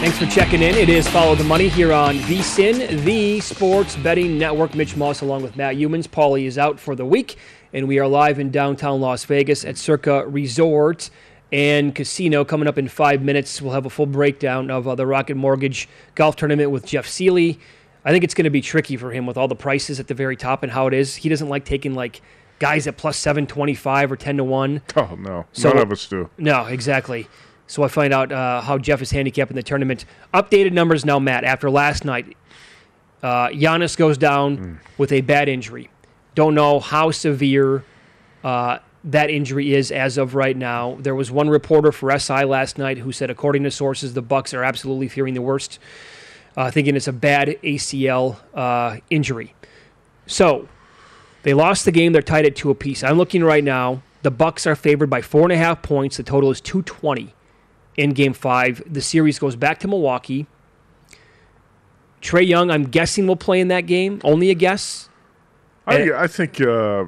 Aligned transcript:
Thanks 0.00 0.18
for 0.18 0.24
checking 0.26 0.62
in. 0.62 0.74
It 0.76 0.88
is 0.88 1.06
Follow 1.08 1.34
the 1.34 1.44
Money 1.44 1.68
here 1.68 1.92
on 1.92 2.16
VSIN, 2.20 3.04
the 3.04 3.38
Sports 3.40 3.96
Betting 3.96 4.38
Network. 4.38 4.74
Mitch 4.74 4.96
Moss 4.96 5.20
along 5.20 5.42
with 5.42 5.56
Matt 5.56 5.76
Youmans. 5.76 6.08
Paulie 6.08 6.46
is 6.46 6.56
out 6.56 6.80
for 6.80 6.94
the 6.96 7.04
week, 7.04 7.36
and 7.74 7.86
we 7.86 7.98
are 7.98 8.06
live 8.06 8.38
in 8.38 8.50
downtown 8.50 9.02
Las 9.02 9.24
Vegas 9.26 9.62
at 9.62 9.76
Circa 9.76 10.26
Resort 10.26 11.10
and 11.52 11.94
Casino. 11.94 12.46
Coming 12.46 12.66
up 12.66 12.78
in 12.78 12.88
five 12.88 13.20
minutes, 13.20 13.60
we'll 13.60 13.74
have 13.74 13.84
a 13.84 13.90
full 13.90 14.06
breakdown 14.06 14.70
of 14.70 14.88
uh, 14.88 14.94
the 14.94 15.06
Rocket 15.06 15.34
Mortgage 15.36 15.86
Golf 16.14 16.34
Tournament 16.34 16.70
with 16.70 16.86
Jeff 16.86 17.06
Seeley. 17.06 17.60
I 18.02 18.10
think 18.10 18.24
it's 18.24 18.32
going 18.32 18.44
to 18.44 18.50
be 18.50 18.62
tricky 18.62 18.96
for 18.96 19.10
him 19.12 19.26
with 19.26 19.36
all 19.36 19.48
the 19.48 19.54
prices 19.54 20.00
at 20.00 20.06
the 20.08 20.14
very 20.14 20.36
top 20.36 20.62
and 20.62 20.72
how 20.72 20.86
it 20.86 20.94
is. 20.94 21.16
He 21.16 21.28
doesn't 21.28 21.50
like 21.50 21.66
taking 21.66 21.92
like 21.94 22.22
guys 22.58 22.86
at 22.86 22.96
plus 22.96 23.18
725 23.18 24.12
or 24.12 24.16
10 24.16 24.38
to 24.38 24.44
1. 24.44 24.82
Oh, 24.96 25.14
no. 25.20 25.44
So- 25.52 25.68
None 25.68 25.78
of 25.78 25.92
us 25.92 26.06
do. 26.08 26.30
No, 26.38 26.64
exactly. 26.64 27.28
So 27.70 27.84
I 27.84 27.88
find 27.88 28.12
out 28.12 28.32
uh, 28.32 28.60
how 28.62 28.78
Jeff 28.78 29.00
is 29.00 29.12
handicapped 29.12 29.52
in 29.52 29.54
the 29.54 29.62
tournament. 29.62 30.04
Updated 30.34 30.72
numbers 30.72 31.04
now, 31.04 31.20
Matt. 31.20 31.44
After 31.44 31.70
last 31.70 32.04
night, 32.04 32.36
uh, 33.22 33.46
Giannis 33.50 33.96
goes 33.96 34.18
down 34.18 34.80
with 34.98 35.12
a 35.12 35.20
bad 35.20 35.48
injury. 35.48 35.88
Don't 36.34 36.56
know 36.56 36.80
how 36.80 37.12
severe 37.12 37.84
uh, 38.42 38.78
that 39.04 39.30
injury 39.30 39.72
is 39.72 39.92
as 39.92 40.18
of 40.18 40.34
right 40.34 40.56
now. 40.56 40.96
There 40.98 41.14
was 41.14 41.30
one 41.30 41.48
reporter 41.48 41.92
for 41.92 42.18
SI 42.18 42.42
last 42.42 42.76
night 42.76 42.98
who 42.98 43.12
said, 43.12 43.30
according 43.30 43.62
to 43.62 43.70
sources, 43.70 44.14
the 44.14 44.22
Bucks 44.22 44.52
are 44.52 44.64
absolutely 44.64 45.06
fearing 45.06 45.34
the 45.34 45.42
worst, 45.42 45.78
uh, 46.56 46.72
thinking 46.72 46.96
it's 46.96 47.06
a 47.06 47.12
bad 47.12 47.56
ACL 47.62 48.38
uh, 48.52 48.96
injury. 49.10 49.54
So 50.26 50.68
they 51.44 51.54
lost 51.54 51.84
the 51.84 51.92
game. 51.92 52.12
They're 52.12 52.20
tied 52.20 52.46
at 52.46 52.56
two 52.56 52.70
apiece. 52.70 53.04
I'm 53.04 53.16
looking 53.16 53.44
right 53.44 53.62
now. 53.62 54.02
The 54.22 54.32
Bucks 54.32 54.66
are 54.66 54.74
favored 54.74 55.08
by 55.08 55.22
four 55.22 55.44
and 55.44 55.52
a 55.52 55.56
half 55.56 55.82
points. 55.82 56.16
The 56.16 56.24
total 56.24 56.50
is 56.50 56.60
220 56.60 57.32
in 58.00 58.14
Game 58.14 58.32
Five. 58.32 58.82
The 58.86 59.02
series 59.02 59.38
goes 59.38 59.56
back 59.56 59.78
to 59.80 59.88
Milwaukee. 59.88 60.46
Trae 62.22 62.46
Young, 62.46 62.70
I'm 62.70 62.84
guessing, 62.84 63.26
will 63.26 63.36
play 63.36 63.60
in 63.60 63.68
that 63.68 63.82
game. 63.82 64.20
Only 64.24 64.50
a 64.50 64.54
guess. 64.54 65.08
I, 65.86 66.10
I 66.12 66.26
think 66.26 66.60
uh, 66.60 67.04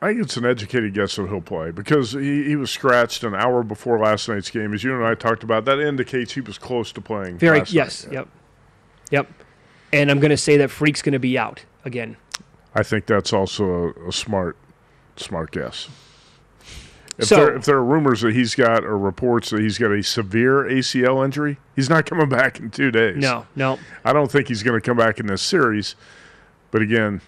I 0.00 0.08
think 0.08 0.22
it's 0.22 0.36
an 0.36 0.46
educated 0.46 0.94
guess 0.94 1.16
that 1.16 1.28
he'll 1.28 1.40
play 1.40 1.70
because 1.70 2.12
he, 2.12 2.44
he 2.44 2.56
was 2.56 2.70
scratched 2.70 3.24
an 3.24 3.34
hour 3.34 3.62
before 3.62 3.98
last 3.98 4.28
night's 4.28 4.50
game. 4.50 4.72
As 4.72 4.82
you 4.82 4.94
and 4.94 5.04
I 5.04 5.14
talked 5.14 5.42
about, 5.42 5.66
that 5.66 5.78
indicates 5.78 6.32
he 6.32 6.40
was 6.40 6.56
close 6.56 6.92
to 6.92 7.00
playing. 7.00 7.38
Very 7.38 7.62
yes, 7.66 8.06
night. 8.06 8.14
Yep, 8.14 8.28
yep. 9.10 9.32
And 9.92 10.10
I'm 10.10 10.20
going 10.20 10.30
to 10.30 10.36
say 10.36 10.56
that 10.58 10.70
Freak's 10.70 11.02
going 11.02 11.12
to 11.12 11.18
be 11.18 11.36
out 11.36 11.64
again. 11.84 12.16
I 12.74 12.82
think 12.82 13.06
that's 13.06 13.32
also 13.32 13.92
a, 13.96 14.08
a 14.08 14.12
smart 14.12 14.56
smart 15.16 15.50
guess. 15.50 15.88
If, 17.20 17.28
So- 17.28 17.36
there, 17.36 17.56
if 17.56 17.64
there 17.64 17.76
are 17.76 17.84
rumors 17.84 18.20
that 18.22 18.34
he's 18.34 18.54
got 18.54 18.84
or 18.84 18.98
reports 18.98 19.50
that 19.50 19.60
he's 19.60 19.78
got 19.78 19.90
a 19.92 20.02
severe 20.02 20.64
ACL 20.64 21.24
injury, 21.24 21.58
he's 21.76 21.88
not 21.90 22.06
coming 22.10 22.28
back 22.28 22.58
in 22.60 22.70
two 22.70 22.90
days. 22.90 23.16
No, 23.16 23.46
no. 23.56 23.78
I 24.04 24.12
don't 24.12 24.30
think 24.30 24.48
he's 24.48 24.62
going 24.62 24.80
to 24.80 24.84
come 24.84 24.96
back 24.96 25.18
in 25.20 25.26
this 25.26 25.42
series. 25.42 25.94
But 26.70 26.82
again, 26.82 27.20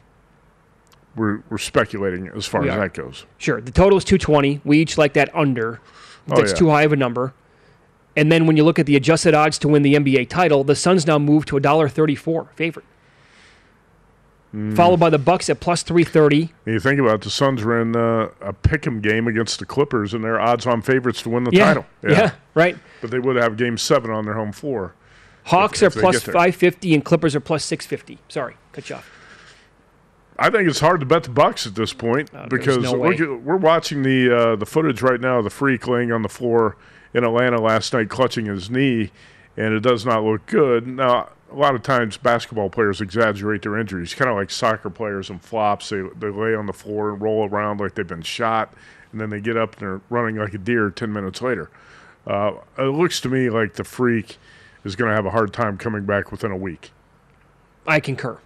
we're 1.17 1.43
we're 1.51 1.59
speculating 1.59 2.29
as 2.29 2.47
far 2.47 2.63
as 2.67 2.75
that 2.75 2.95
goes. 2.95 3.27
Sure. 3.39 3.61
The 3.61 3.71
total 3.73 3.99
is 3.99 4.05
220. 4.05 4.61
We 4.65 4.79
each 4.79 4.97
like 4.97 5.13
that 5.15 5.35
under. 5.35 5.81
Oh, 6.31 6.37
That's 6.37 6.53
yeah. 6.53 6.57
too 6.59 6.71
high 6.71 6.83
of 6.83 6.93
a 6.93 6.97
number. 6.97 7.35
And 8.17 8.31
then 8.31 8.47
when 8.47 8.57
you 8.57 8.65
look 8.65 8.79
at 8.79 8.87
the 8.87 8.95
adjusted 8.95 9.35
odds 9.35 9.59
to 9.59 9.69
win 9.69 9.83
the 9.83 9.95
NBA 9.95 10.29
title, 10.29 10.65
the 10.65 10.77
Suns 10.77 11.07
now 11.07 11.19
move 11.19 11.45
to 11.47 11.57
$1.34 11.57 12.49
favorite. 12.55 12.85
Hmm. 14.53 14.75
Followed 14.75 15.01
by 15.01 15.09
the 15.11 15.19
Bucks 15.19 15.49
at 15.49 15.61
plus 15.61 15.83
330. 15.83 16.53
And 16.67 16.75
you 16.75 16.79
think 16.81 17.01
about 17.01 17.15
it, 17.17 17.21
the 17.23 17.31
Suns 17.31 17.65
were 17.65 17.81
in 17.81 17.97
uh, 17.97 18.29
a 18.43 18.53
pick'em 18.53 19.01
game 19.01 19.27
against 19.27 19.59
the 19.59 19.65
Clippers, 19.67 20.13
and 20.13 20.23
they're 20.23 20.39
odds-on 20.41 20.83
favorites 20.83 21.23
to 21.23 21.31
win 21.31 21.45
the 21.45 21.51
Yeah. 21.53 21.65
title. 21.67 21.87
yeah. 22.07 22.33
right. 22.55 22.77
but 23.01 23.11
they 23.11 23.19
would 23.19 23.37
have 23.37 23.57
Game 23.57 23.79
Seven 23.79 24.11
on 24.11 24.27
their 24.27 24.35
home 24.35 24.53
floor. 24.53 24.95
Hawks 25.45 25.81
if 25.83 25.93
are 25.93 25.95
they 25.97 26.01
plus 26.03 26.15
get 26.17 26.25
there. 26.27 26.33
550 26.35 26.95
and 26.95 27.05
Clippers 27.05 27.35
are 27.35 27.41
plus 27.41 27.65
650. 27.65 28.19
Sorry, 28.29 28.57
cut 28.73 28.89
you 28.91 28.97
off. 28.97 29.11
I 30.39 30.51
think 30.51 30.69
it's 30.69 30.81
hard 30.81 31.01
to 31.01 31.07
bet 31.07 31.25
the 31.25 31.31
Bucks 31.31 31.67
at 31.67 31.75
this 31.75 31.93
point 31.93 32.31
Uh, 32.35 32.47
because 32.49 32.79
no 32.79 32.93
look 32.93 33.19
we're 33.45 33.57
watching 33.57 34.03
the 34.03 34.35
uh, 34.35 34.57
the 34.57 34.67
footage 34.67 35.03
right 35.03 35.21
now 35.21 35.39
of 35.39 35.45
the 35.45 35.51
freak 35.51 35.87
laying 35.87 36.11
on 36.13 36.23
the 36.23 36.29
floor 36.29 36.77
in 37.15 37.25
Atlanta 37.25 37.61
last 37.61 37.93
night, 37.93 38.09
clutching 38.09 38.47
his 38.47 38.71
knee, 38.71 39.11
and 39.57 39.75
it 39.75 39.81
does 39.81 40.05
not 40.07 40.25
look 40.25 40.47
good. 40.47 40.87
Now, 40.87 41.29
a 41.53 41.57
lot 41.59 41.75
of 41.75 41.83
times 41.83 42.17
basketball 42.17 42.71
players 42.71 43.01
exaggerate 43.01 43.63
their 43.63 43.79
injuries, 43.79 44.15
kind 44.15 44.31
of 44.31 44.37
like 44.37 44.51
soccer 44.51 44.91
players 44.91 45.31
and 45.31 45.43
flops. 45.43 45.89
They 45.91 46.03
they 46.17 46.29
lay 46.29 46.55
on 46.55 46.67
the 46.67 46.73
floor 46.73 47.11
and 47.11 47.21
roll 47.21 47.49
around 47.49 47.81
like 47.81 47.95
they've 47.95 48.07
been 48.07 48.23
shot, 48.23 48.73
and 49.13 49.21
then 49.21 49.31
they 49.31 49.41
get 49.41 49.57
up 49.57 49.75
and 49.75 49.81
they're 49.81 50.01
running 50.11 50.37
like 50.37 50.55
a 50.55 50.59
deer 50.59 50.91
ten 50.91 51.13
minutes 51.13 51.43
later. 51.43 51.71
Uh, 52.27 52.53
it 52.79 52.83
looks 52.83 53.21
to 53.21 53.29
me 53.29 53.51
like 53.51 53.75
the 53.75 53.85
freak 53.85 54.39
is 54.85 54.97
going 54.97 55.09
to 55.09 55.15
have 55.15 55.27
a 55.27 55.31
hard 55.31 55.53
time 55.53 55.77
coming 55.77 56.05
back 56.05 56.31
within 56.31 56.51
a 56.51 56.57
week. 56.57 56.91
I 57.87 58.01
concur. 58.01 58.39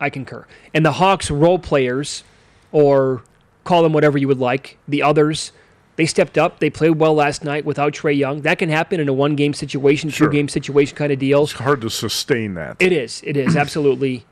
I 0.00 0.10
concur. 0.10 0.46
And 0.74 0.84
the 0.84 0.92
Hawks 0.92 1.30
role 1.30 1.58
players, 1.58 2.24
or 2.72 3.22
call 3.64 3.82
them 3.82 3.92
whatever 3.92 4.18
you 4.18 4.28
would 4.28 4.38
like, 4.40 4.78
the 4.86 5.02
others, 5.02 5.52
they 5.96 6.06
stepped 6.06 6.38
up. 6.38 6.58
They 6.58 6.70
played 6.70 6.92
well 6.92 7.14
last 7.14 7.44
night 7.44 7.64
without 7.64 7.92
Trae 7.92 8.16
Young. 8.16 8.42
That 8.42 8.58
can 8.58 8.68
happen 8.68 8.98
in 9.00 9.08
a 9.08 9.12
one 9.12 9.36
game 9.36 9.52
situation, 9.54 10.10
Sure. 10.10 10.28
two 10.28 10.32
game 10.32 10.48
situation 10.48 10.96
kind 10.96 11.12
of 11.12 11.18
deal. 11.18 11.42
It's 11.42 11.52
hard 11.52 11.80
to 11.82 11.90
sustain 11.90 12.54
that. 12.54 12.76
It 12.80 12.92
is. 12.92 13.22
It 13.24 13.36
is 13.36 13.56
absolutely. 13.64 14.24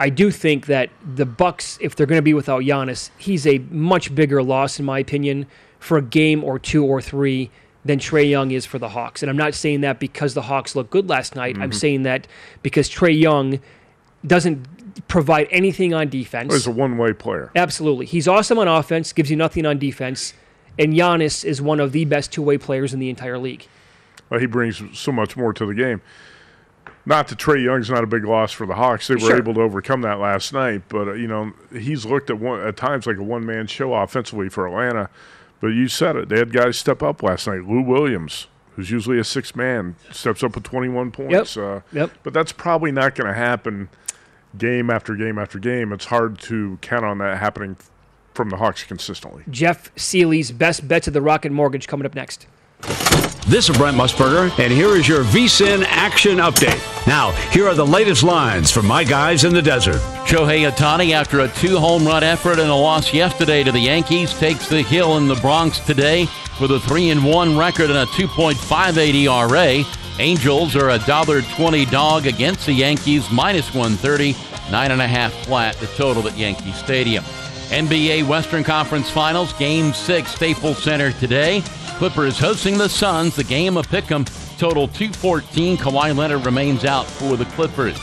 I 0.00 0.10
do 0.10 0.30
think 0.30 0.66
that 0.66 0.90
the 1.14 1.24
Bucks, 1.24 1.78
if 1.80 1.94
they're 1.94 2.06
going 2.06 2.18
to 2.18 2.22
be 2.22 2.34
without 2.34 2.62
Giannis, 2.62 3.10
he's 3.18 3.46
a 3.46 3.58
much 3.70 4.14
bigger 4.14 4.42
loss, 4.42 4.78
in 4.80 4.84
my 4.84 4.98
opinion, 4.98 5.46
for 5.78 5.96
a 5.96 6.02
game 6.02 6.42
or 6.42 6.58
two 6.58 6.84
or 6.84 7.00
three 7.00 7.50
than 7.84 7.98
Trae 7.98 8.28
Young 8.28 8.50
is 8.50 8.66
for 8.66 8.78
the 8.78 8.90
Hawks. 8.90 9.22
And 9.22 9.30
I'm 9.30 9.36
not 9.36 9.54
saying 9.54 9.80
that 9.82 9.98
because 10.00 10.34
the 10.34 10.42
Hawks 10.42 10.74
looked 10.76 10.90
good 10.90 11.08
last 11.08 11.34
night. 11.34 11.54
Mm-hmm. 11.54 11.62
I'm 11.62 11.72
saying 11.72 12.02
that 12.02 12.26
because 12.62 12.88
Trae 12.90 13.18
Young 13.18 13.60
doesn't 14.26 15.08
provide 15.08 15.48
anything 15.50 15.94
on 15.94 16.08
defense. 16.08 16.52
He's 16.52 16.66
a 16.66 16.70
one-way 16.70 17.12
player. 17.12 17.50
Absolutely. 17.56 18.06
He's 18.06 18.28
awesome 18.28 18.58
on 18.58 18.68
offense, 18.68 19.12
gives 19.12 19.30
you 19.30 19.36
nothing 19.36 19.66
on 19.66 19.78
defense. 19.78 20.34
And 20.78 20.94
Giannis 20.94 21.44
is 21.44 21.60
one 21.60 21.80
of 21.80 21.92
the 21.92 22.04
best 22.04 22.32
two 22.32 22.42
way 22.42 22.58
players 22.58 22.94
in 22.94 23.00
the 23.00 23.10
entire 23.10 23.38
league. 23.38 23.66
Well, 24.30 24.40
he 24.40 24.46
brings 24.46 24.82
so 24.98 25.12
much 25.12 25.36
more 25.36 25.52
to 25.52 25.66
the 25.66 25.74
game. 25.74 26.00
Not 27.04 27.28
that 27.28 27.38
Trae 27.38 27.62
Young's 27.62 27.90
not 27.90 28.04
a 28.04 28.06
big 28.06 28.24
loss 28.24 28.52
for 28.52 28.64
the 28.64 28.74
Hawks; 28.76 29.08
they 29.08 29.14
were 29.14 29.20
Sure. 29.20 29.36
able 29.36 29.54
to 29.54 29.60
overcome 29.60 30.02
that 30.02 30.20
last 30.20 30.52
night. 30.52 30.82
But 30.88 31.08
uh, 31.08 31.12
you 31.14 31.26
know, 31.26 31.52
he's 31.72 32.06
looked 32.06 32.30
at 32.30 32.38
one 32.38 32.60
at 32.60 32.76
times 32.76 33.06
like 33.06 33.16
a 33.18 33.22
one-man 33.24 33.66
show 33.66 33.92
offensively 33.94 34.48
for 34.48 34.66
Atlanta. 34.66 35.10
But 35.60 35.68
you 35.68 35.88
said 35.88 36.14
it; 36.16 36.28
they 36.28 36.38
had 36.38 36.52
guys 36.52 36.78
step 36.78 37.02
up 37.02 37.22
last 37.22 37.46
night. 37.48 37.64
Lou 37.68 37.82
Williams, 37.82 38.46
who's 38.76 38.90
usually 38.90 39.18
a 39.18 39.24
six-man, 39.24 39.96
steps 40.12 40.42
up 40.44 40.54
with 40.54 40.64
21 40.64 41.10
points. 41.10 41.56
Uh, 41.56 41.80
Yep. 41.92 42.10
But 42.22 42.32
that's 42.32 42.52
probably 42.52 42.92
not 42.92 43.14
going 43.16 43.28
to 43.28 43.34
happen 43.38 43.88
game 44.56 44.88
after 44.88 45.16
game 45.16 45.38
after 45.38 45.58
game. 45.58 45.92
It's 45.92 46.06
hard 46.06 46.38
to 46.42 46.78
count 46.82 47.04
on 47.04 47.18
that 47.18 47.38
happening 47.38 47.76
from 48.34 48.50
the 48.50 48.56
Hawks 48.56 48.84
consistently. 48.84 49.44
Jeff 49.50 49.90
Seeley's 49.96 50.52
best 50.52 50.86
bets 50.88 51.06
of 51.06 51.14
the 51.14 51.22
Rocket 51.22 51.52
Mortgage 51.52 51.86
coming 51.86 52.06
up 52.06 52.14
next. 52.14 52.46
This 53.46 53.68
is 53.68 53.76
Brent 53.76 53.96
Musburger, 53.96 54.56
and 54.58 54.72
here 54.72 54.96
is 54.96 55.08
your 55.08 55.24
VSIN 55.24 55.84
action 55.88 56.38
update. 56.38 56.80
Now, 57.06 57.32
here 57.50 57.66
are 57.66 57.74
the 57.74 57.84
latest 57.84 58.22
lines 58.22 58.70
from 58.70 58.86
my 58.86 59.02
guys 59.02 59.42
in 59.44 59.52
the 59.52 59.60
desert. 59.60 59.96
Shohei 60.26 60.70
Ohtani, 60.70 61.12
after 61.12 61.40
a 61.40 61.48
two 61.48 61.78
home 61.78 62.06
run 62.06 62.22
effort 62.22 62.60
and 62.60 62.70
a 62.70 62.74
loss 62.74 63.12
yesterday 63.12 63.64
to 63.64 63.72
the 63.72 63.80
Yankees, 63.80 64.32
takes 64.38 64.68
the 64.68 64.82
hill 64.82 65.16
in 65.16 65.26
the 65.26 65.34
Bronx 65.36 65.80
today 65.80 66.28
with 66.60 66.70
a 66.70 66.80
3 66.80 67.10
and 67.10 67.24
1 67.24 67.58
record 67.58 67.90
and 67.90 67.98
a 67.98 68.06
2.58 68.06 69.14
ERA. 69.14 69.84
Angels 70.20 70.76
are 70.76 70.90
a 70.90 70.98
$1.20 71.00 71.90
dog 71.90 72.26
against 72.26 72.66
the 72.66 72.72
Yankees, 72.72 73.28
minus 73.32 73.74
130, 73.74 74.34
9.5 74.34 75.30
flat, 75.44 75.76
the 75.78 75.86
total 75.88 76.28
at 76.28 76.38
Yankee 76.38 76.72
Stadium. 76.72 77.24
NBA 77.72 78.28
Western 78.28 78.62
Conference 78.62 79.10
Finals, 79.10 79.54
Game 79.54 79.94
6, 79.94 80.30
Staples 80.30 80.82
Center 80.82 81.10
today. 81.12 81.62
Clippers 81.96 82.38
hosting 82.38 82.76
the 82.76 82.86
Suns, 82.86 83.34
the 83.34 83.44
game 83.44 83.78
of 83.78 83.88
Pick'em. 83.88 84.26
total 84.58 84.88
214. 84.88 85.78
Kawhi 85.78 86.14
Leonard 86.14 86.44
remains 86.44 86.84
out 86.84 87.06
for 87.06 87.34
the 87.34 87.46
Clippers. 87.46 87.96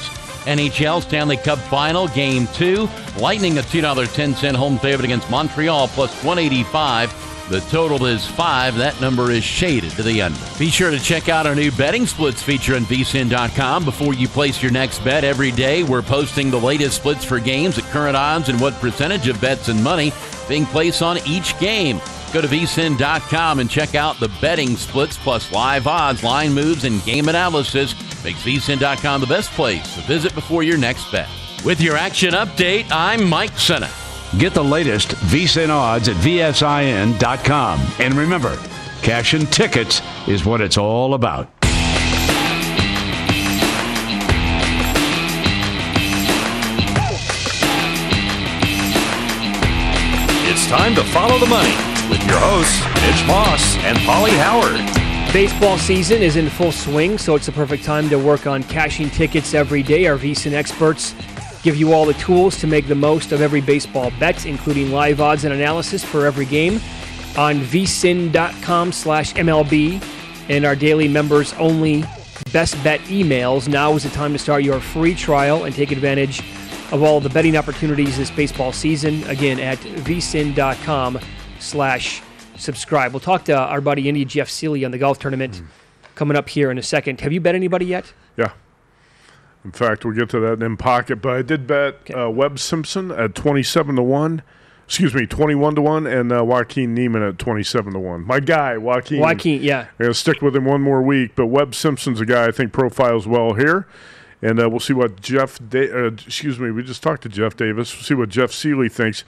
NHL 0.45 1.04
Stanley 1.04 1.38
Cup 1.38 1.60
Final, 1.60 2.07
Game 2.07 2.48
2. 2.56 2.89
Lightning 3.19 3.60
a 3.60 3.62
$2.10 3.62 4.56
home 4.56 4.80
favorite 4.80 5.06
against 5.06 5.30
Montreal, 5.30 5.88
plus 5.89 6.12
185. 6.24 7.29
The 7.50 7.62
total 7.62 8.06
is 8.06 8.28
five. 8.28 8.75
That 8.78 9.01
number 9.01 9.31
is 9.31 9.44
shaded 9.44 9.92
to 9.94 10.04
the 10.04 10.22
under. 10.22 10.40
Be 10.60 10.69
sure 10.69 10.92
to 10.92 11.00
check 11.00 11.30
out 11.30 11.48
our 11.48 11.56
new 11.56 11.72
betting 11.72 12.06
splits 12.06 12.44
feature 12.44 12.75
on 12.75 12.86
vsin.com 12.86 13.86
before 13.86 14.13
you 14.13 14.28
place 14.28 14.62
your 14.62 14.72
next 14.72 15.00
bet 15.04 15.24
every 15.24 15.51
day. 15.51 15.81
We're 15.81 16.04
posting 16.04 16.51
the 16.51 16.60
latest 16.60 16.98
splits 16.98 17.25
for 17.25 17.40
games 17.40 17.80
at 17.80 17.86
current 17.86 18.16
odds 18.16 18.50
and 18.50 18.62
what 18.62 18.75
percentage 18.75 19.28
of 19.28 19.42
bets 19.42 19.68
and 19.68 19.84
money 19.84 20.13
being 20.48 20.68
placed 20.68 21.01
on 21.01 21.18
each 21.25 21.57
game. 21.60 22.00
Go 22.31 22.42
to 22.42 22.48
vsin.com 22.48 23.60
and 23.60 23.69
check 23.69 23.95
out 23.95 24.19
the 24.19 24.31
betting 24.40 24.78
splits 24.78 25.18
plus 25.18 25.52
live 25.52 25.88
odds, 25.88 26.24
line 26.24 26.54
moves, 26.54 26.84
and 26.84 27.04
game 27.04 27.30
analysis. 27.30 27.95
Makes 28.24 28.44
vsin.com 28.44 29.22
the 29.22 29.28
best 29.28 29.50
place 29.52 29.95
to 29.95 30.02
visit 30.02 30.36
before 30.36 30.62
your 30.62 30.78
next 30.78 31.12
bet. 31.12 31.28
With 31.66 31.81
your 31.81 31.98
action 31.98 32.34
update, 32.36 32.86
I'm 32.92 33.28
Mike 33.28 33.57
Senna. 33.57 33.90
Get 34.38 34.54
the 34.54 34.64
latest 34.64 35.10
VSIN 35.10 35.70
odds 35.70 36.08
at 36.08 36.16
VSIN.com. 36.18 37.80
And 37.98 38.14
remember, 38.14 38.56
cash 39.02 39.34
and 39.34 39.52
tickets 39.52 40.04
is 40.28 40.46
what 40.46 40.62
it's 40.62 40.78
all 40.78 41.16
about. 41.16 41.50
It's 50.46 50.68
time 50.68 50.94
to 50.94 51.04
follow 51.06 51.40
the 51.40 51.48
money 51.48 51.74
with 52.08 52.24
your 52.28 52.38
hosts, 52.38 52.84
Mitch 53.02 53.28
Moss 53.28 53.78
and 53.78 53.98
Paulie 54.00 54.38
Howard. 54.38 55.10
Baseball 55.34 55.78
season 55.78 56.22
is 56.22 56.38
in 56.38 56.50
full 56.50 56.72
swing, 56.72 57.18
so 57.18 57.36
it's 57.36 57.46
the 57.46 57.52
perfect 57.52 57.84
time 57.84 58.10
to 58.10 58.18
work 58.18 58.48
on 58.48 58.64
cashing 58.64 59.10
tickets 59.10 59.54
every 59.54 59.84
day. 59.84 60.08
Our 60.08 60.18
VSIN 60.18 60.54
experts 60.54 61.14
give 61.63 61.75
you 61.75 61.94
all 61.94 62.06
the 62.06 62.13
tools 62.13 62.57
to 62.59 62.67
make 62.67 62.88
the 62.88 62.95
most 62.95 63.31
of 63.31 63.41
every 63.41 63.61
baseball 63.61 64.11
bet, 64.19 64.45
including 64.45 64.91
live 64.91 65.21
odds 65.21 65.44
and 65.44 65.53
analysis 65.53 66.03
for 66.03 66.25
every 66.25 66.45
game 66.45 66.75
on 67.38 67.59
vsin.com 67.59 68.91
slash 68.91 69.33
MLB 69.33 70.03
and 70.50 70.65
our 70.65 70.75
daily 70.75 71.07
members 71.07 71.53
only 71.53 72.03
best 72.51 72.81
bet 72.83 73.00
emails. 73.01 73.67
Now 73.67 73.94
is 73.94 74.03
the 74.03 74.09
time 74.09 74.33
to 74.33 74.39
start 74.39 74.63
your 74.63 74.79
free 74.79 75.13
trial 75.13 75.65
and 75.65 75.75
take 75.75 75.91
advantage 75.91 76.39
of 76.91 77.03
all 77.03 77.19
the 77.19 77.29
betting 77.29 77.56
opportunities 77.56 78.17
this 78.17 78.31
baseball 78.31 78.71
season. 78.71 79.23
Again, 79.25 79.59
at 79.59 79.77
vsin.com 79.77 81.19
slash 81.59 82.21
subscribe. 82.57 83.13
We'll 83.13 83.19
talk 83.19 83.45
to 83.45 83.57
our 83.57 83.81
buddy 83.81 84.09
Indy 84.09 84.25
Jeff 84.25 84.50
Seeley 84.50 84.83
on 84.85 84.91
the 84.91 84.97
golf 84.97 85.19
tournament 85.19 85.61
mm. 85.61 85.67
coming 86.15 86.35
up 86.35 86.50
here 86.50 86.71
in 86.71 86.77
a 86.77 86.83
second. 86.83 87.21
Have 87.21 87.31
you 87.31 87.41
bet 87.41 87.56
anybody 87.56 87.85
yet? 87.85 88.11
Yeah. 88.38 88.51
In 89.65 89.71
fact, 89.71 90.06
we'll 90.06 90.15
get 90.15 90.29
to 90.29 90.39
that 90.39 90.63
in 90.63 90.77
pocket. 90.77 91.21
But 91.21 91.35
I 91.35 91.41
did 91.41 91.67
bet 91.67 91.95
okay. 92.01 92.13
uh, 92.13 92.29
Webb 92.29 92.59
Simpson 92.59 93.11
at 93.11 93.35
twenty-seven 93.35 93.95
to 93.97 94.03
one. 94.03 94.41
Excuse 94.85 95.13
me, 95.13 95.27
twenty-one 95.27 95.75
to 95.75 95.81
one, 95.81 96.07
and 96.07 96.31
uh, 96.31 96.44
Joaquin 96.44 96.95
Niemann 96.95 97.21
at 97.21 97.38
twenty-seven 97.38 97.94
to 97.94 98.00
one. 98.00 98.25
My 98.25 98.39
guy, 98.39 98.77
Joaquin. 98.77 99.19
Joaquin, 99.19 99.61
yeah. 99.61 99.81
I'm 99.81 100.06
gonna 100.06 100.13
stick 100.13 100.41
with 100.41 100.56
him 100.56 100.65
one 100.65 100.81
more 100.81 101.01
week. 101.01 101.35
But 101.35 101.47
Webb 101.47 101.75
Simpson's 101.75 102.19
a 102.21 102.25
guy 102.25 102.47
I 102.47 102.51
think 102.51 102.71
profiles 102.71 103.27
well 103.27 103.53
here, 103.53 103.85
and 104.41 104.59
uh, 104.59 104.69
we'll 104.69 104.79
see 104.79 104.94
what 104.94 105.21
Jeff. 105.21 105.59
Da- 105.69 105.91
uh, 105.91 106.07
excuse 106.07 106.57
me, 106.57 106.71
we 106.71 106.81
just 106.81 107.03
talked 107.03 107.21
to 107.23 107.29
Jeff 107.29 107.56
Davis. 107.56 107.94
We'll 107.94 108.03
see 108.03 108.15
what 108.15 108.29
Jeff 108.29 108.51
Seeley 108.51 108.89
thinks. 108.89 109.23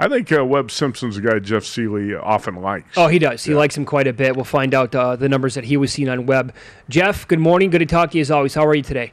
I 0.00 0.08
think 0.08 0.30
uh, 0.30 0.44
Webb 0.44 0.70
Simpson's 0.70 1.16
a 1.16 1.20
guy 1.20 1.38
Jeff 1.38 1.64
Seeley 1.64 2.14
often 2.14 2.56
likes. 2.56 2.96
Oh, 2.96 3.08
he 3.08 3.18
does. 3.18 3.44
He 3.44 3.52
yeah. 3.52 3.56
likes 3.56 3.76
him 3.76 3.84
quite 3.84 4.06
a 4.06 4.12
bit. 4.12 4.36
We'll 4.36 4.44
find 4.44 4.74
out 4.74 4.94
uh, 4.94 5.16
the 5.16 5.28
numbers 5.28 5.54
that 5.54 5.64
he 5.64 5.76
was 5.76 5.92
seeing 5.92 6.08
on 6.08 6.26
Webb. 6.26 6.52
Jeff, 6.88 7.26
good 7.26 7.40
morning. 7.40 7.70
Good 7.70 7.78
to 7.78 7.86
talk 7.86 8.10
to 8.10 8.18
you 8.18 8.20
as 8.20 8.30
always. 8.30 8.54
How 8.54 8.66
are 8.66 8.74
you 8.74 8.82
today? 8.82 9.12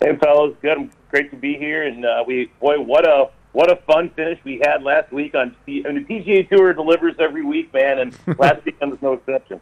Hey, 0.00 0.14
fellas, 0.16 0.54
good. 0.60 0.90
Great 1.10 1.30
to 1.30 1.36
be 1.36 1.56
here, 1.56 1.84
and 1.84 2.04
uh, 2.04 2.22
we 2.26 2.50
boy, 2.60 2.80
what 2.80 3.06
a 3.06 3.30
what 3.52 3.70
a 3.72 3.76
fun 3.76 4.10
finish 4.10 4.38
we 4.44 4.60
had 4.62 4.82
last 4.82 5.10
week 5.10 5.34
on. 5.34 5.56
T- 5.64 5.84
I 5.86 5.92
mean, 5.92 6.06
the 6.06 6.14
PGA 6.14 6.48
Tour 6.48 6.74
delivers 6.74 7.14
every 7.18 7.44
week, 7.44 7.72
man, 7.72 7.98
and 7.98 8.18
last 8.38 8.64
weekend 8.64 8.90
was 8.90 9.00
no 9.00 9.14
exception. 9.14 9.60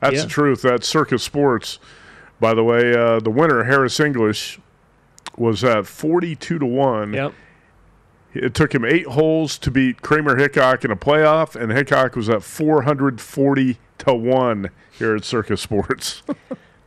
That's 0.00 0.16
yeah. 0.16 0.22
the 0.22 0.28
truth. 0.28 0.62
That's 0.62 0.88
Circa 0.88 1.18
Sports. 1.18 1.78
By 2.40 2.54
the 2.54 2.64
way, 2.64 2.94
uh, 2.94 3.20
the 3.20 3.30
winner 3.30 3.64
Harris 3.64 4.00
English 4.00 4.58
was 5.36 5.62
at 5.62 5.86
forty-two 5.86 6.58
to 6.58 6.66
one. 6.66 7.12
Yep. 7.12 7.34
It 8.34 8.54
took 8.54 8.74
him 8.74 8.86
eight 8.86 9.06
holes 9.08 9.58
to 9.58 9.70
beat 9.70 10.00
Kramer 10.00 10.36
Hickok 10.36 10.86
in 10.86 10.90
a 10.90 10.96
playoff, 10.96 11.54
and 11.54 11.70
Hickok 11.70 12.16
was 12.16 12.30
at 12.30 12.42
four 12.42 12.82
hundred 12.82 13.20
forty 13.20 13.78
to 13.98 14.14
one 14.14 14.70
here 14.90 15.14
at 15.14 15.24
Circa 15.24 15.58
Sports. 15.58 16.22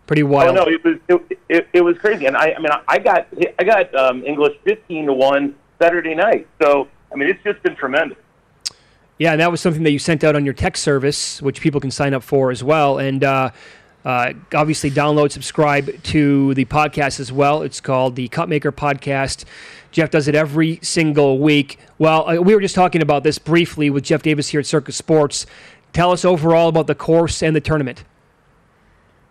Pretty 0.07 0.23
wild. 0.23 0.57
Oh 0.57 0.65
no, 0.65 0.71
it 0.71 0.83
was 0.83 0.97
it, 1.07 1.39
it, 1.49 1.67
it 1.73 1.81
was 1.81 1.97
crazy, 1.97 2.25
and 2.25 2.37
I 2.37 2.53
I 2.53 2.59
mean 2.59 2.71
I 2.87 2.99
got 2.99 3.27
I 3.57 3.63
got 3.63 3.93
um, 3.95 4.23
English 4.23 4.55
fifteen 4.63 5.07
to 5.07 5.13
one 5.13 5.55
Saturday 5.81 6.13
night. 6.13 6.47
So 6.61 6.87
I 7.11 7.15
mean 7.15 7.29
it's 7.29 7.43
just 7.43 7.61
been 7.63 7.75
tremendous. 7.75 8.17
Yeah, 9.17 9.31
and 9.31 9.41
that 9.41 9.49
was 9.49 9.61
something 9.61 9.83
that 9.83 9.91
you 9.91 9.99
sent 9.99 10.23
out 10.23 10.35
on 10.35 10.43
your 10.43 10.53
text 10.53 10.83
service, 10.83 11.41
which 11.41 11.61
people 11.61 11.79
can 11.79 11.89
sign 11.89 12.13
up 12.13 12.21
for 12.21 12.51
as 12.51 12.63
well. 12.63 12.99
And 12.99 13.23
uh, 13.23 13.51
uh, 14.03 14.33
obviously, 14.53 14.91
download, 14.91 15.31
subscribe 15.31 16.03
to 16.03 16.53
the 16.53 16.65
podcast 16.65 17.19
as 17.19 17.31
well. 17.31 17.61
It's 17.61 17.79
called 17.79 18.15
the 18.15 18.27
Cutmaker 18.27 18.71
Podcast. 18.71 19.45
Jeff 19.91 20.11
does 20.11 20.27
it 20.27 20.35
every 20.35 20.79
single 20.83 21.39
week. 21.39 21.79
Well, 21.97 22.29
uh, 22.29 22.35
we 22.35 22.53
were 22.53 22.61
just 22.61 22.75
talking 22.75 23.01
about 23.01 23.23
this 23.23 23.39
briefly 23.39 23.89
with 23.89 24.03
Jeff 24.03 24.21
Davis 24.21 24.49
here 24.49 24.59
at 24.59 24.65
Circa 24.65 24.91
Sports. 24.91 25.45
Tell 25.93 26.11
us 26.11 26.25
overall 26.25 26.67
about 26.67 26.87
the 26.87 26.95
course 26.95 27.41
and 27.41 27.55
the 27.55 27.61
tournament. 27.61 28.03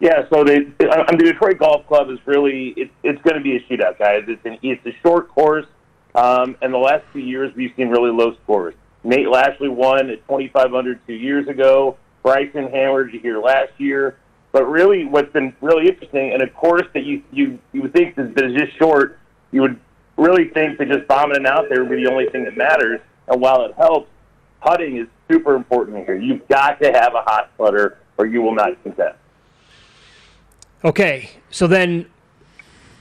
Yeah, 0.00 0.28
so 0.30 0.44
the 0.44 0.72
the 0.78 1.16
Detroit 1.16 1.58
Golf 1.58 1.86
Club 1.86 2.10
is 2.10 2.18
really 2.26 2.74
it, 2.76 2.90
it's 3.02 3.20
going 3.22 3.36
to 3.36 3.42
be 3.42 3.56
a 3.56 3.60
shootout, 3.60 3.98
guys. 3.98 4.24
It's 4.28 4.44
an 4.44 4.58
it's 4.62 4.84
a 4.86 4.92
short 5.02 5.28
course, 5.28 5.66
um, 6.14 6.56
and 6.62 6.72
the 6.72 6.78
last 6.78 7.04
two 7.12 7.20
years 7.20 7.54
we've 7.54 7.72
seen 7.76 7.88
really 7.88 8.10
low 8.10 8.34
scores. 8.42 8.74
Nate 9.04 9.28
Lashley 9.28 9.68
won 9.68 10.10
at 10.10 10.26
25 10.26 10.74
under 10.74 10.94
two 11.06 11.12
years 11.12 11.46
ago. 11.46 11.96
Bryson 12.22 12.70
hammered 12.70 13.12
you 13.12 13.20
here 13.20 13.38
last 13.40 13.72
year, 13.76 14.16
but 14.50 14.64
really 14.64 15.04
what's 15.04 15.32
been 15.32 15.54
really 15.60 15.88
interesting, 15.88 16.32
and 16.32 16.42
a 16.42 16.48
course 16.48 16.86
that 16.94 17.04
you 17.04 17.22
you 17.30 17.58
you 17.72 17.82
would 17.82 17.92
think 17.92 18.18
is 18.18 18.30
is 18.36 18.58
just 18.58 18.76
short, 18.78 19.18
you 19.52 19.60
would 19.60 19.78
really 20.16 20.48
think 20.48 20.78
that 20.78 20.88
just 20.88 21.06
bombing 21.06 21.40
it 21.40 21.46
out 21.46 21.68
there 21.68 21.84
would 21.84 21.90
be 21.90 22.04
the 22.04 22.10
only 22.10 22.28
thing 22.30 22.44
that 22.44 22.56
matters. 22.56 23.00
And 23.28 23.40
while 23.40 23.64
it 23.64 23.74
helps, 23.76 24.08
putting 24.64 24.96
is 24.96 25.06
super 25.30 25.54
important 25.54 26.04
here. 26.04 26.16
You've 26.16 26.46
got 26.48 26.80
to 26.82 26.92
have 26.92 27.14
a 27.14 27.22
hot 27.22 27.50
putter, 27.56 27.98
or 28.18 28.26
you 28.26 28.42
will 28.42 28.54
not 28.54 28.82
contest. 28.82 29.18
Okay, 30.84 31.30
so 31.50 31.66
then, 31.66 32.06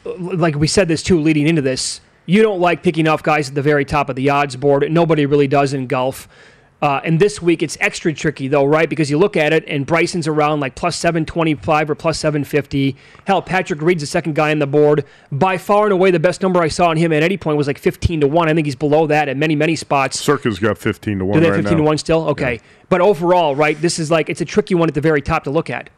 like 0.06 0.56
we 0.56 0.68
said 0.68 0.88
this 0.88 1.04
too, 1.04 1.20
leading 1.20 1.48
into 1.48 1.62
this, 1.62 2.00
you 2.26 2.42
don't 2.42 2.62
like 2.62 2.82
picking 2.82 3.08
off 3.08 3.22
guys 3.24 3.50
at 3.50 3.56
the 3.56 3.62
very 3.62 3.84
top 3.84 4.10
of 4.10 4.16
the 4.16 4.30
odds 4.30 4.56
board. 4.56 4.90
Nobody 4.90 5.26
really 5.26 5.48
does 5.48 5.74
in 5.74 5.88
golf. 5.88 6.28
Uh, 6.82 7.00
and 7.06 7.18
this 7.18 7.42
week 7.42 7.64
it's 7.64 7.78
extra 7.80 8.14
tricky 8.14 8.50
though, 8.50 8.66
right? 8.66 8.90
Because 8.90 9.10
you 9.10 9.18
look 9.18 9.38
at 9.38 9.54
it 9.54 9.64
and 9.68 9.86
Bryson's 9.86 10.28
around 10.28 10.60
like 10.60 10.76
plus 10.76 10.98
725 10.98 11.90
or 11.90 11.96
plus 11.96 12.20
750. 12.20 12.98
Hell, 13.26 13.42
Patrick 13.42 13.82
Reed's 13.82 14.02
the 14.02 14.08
second 14.08 14.36
guy 14.36 14.52
on 14.52 14.60
the 14.60 14.68
board. 14.68 15.06
By 15.32 15.58
far 15.58 15.86
and 15.86 15.94
away, 15.94 16.12
the 16.12 16.20
best 16.20 16.42
number 16.42 16.62
I 16.62 16.68
saw 16.68 16.90
on 16.90 16.98
him 16.98 17.14
at 17.14 17.24
any 17.24 17.38
point 17.38 17.58
was 17.58 17.68
like 17.68 17.78
15 17.78 18.22
to 18.22 18.28
1. 18.28 18.50
I 18.50 18.54
think 18.54 18.68
he's 18.68 18.76
below 18.76 19.08
that 19.08 19.30
at 19.30 19.38
many, 19.38 19.56
many 19.56 19.78
spots. 19.78 20.20
Circa's 20.20 20.60
got 20.60 20.78
15 20.78 21.20
to 21.20 21.26
1. 21.26 21.34
Do 21.36 21.40
they 21.40 21.48
have 21.48 21.56
15 21.56 21.78
to 21.78 21.84
1 21.84 21.98
still? 22.00 22.28
Okay. 22.30 22.56
Yeah. 22.56 22.62
But 22.90 23.00
overall, 23.00 23.56
right, 23.56 23.80
this 23.80 23.98
is 23.98 24.12
like, 24.12 24.30
it's 24.30 24.42
a 24.42 24.46
tricky 24.46 24.76
one 24.76 24.90
at 24.90 24.94
the 24.94 25.02
very 25.02 25.22
top 25.22 25.46
to 25.46 25.52
look 25.52 25.70
at. 25.70 25.90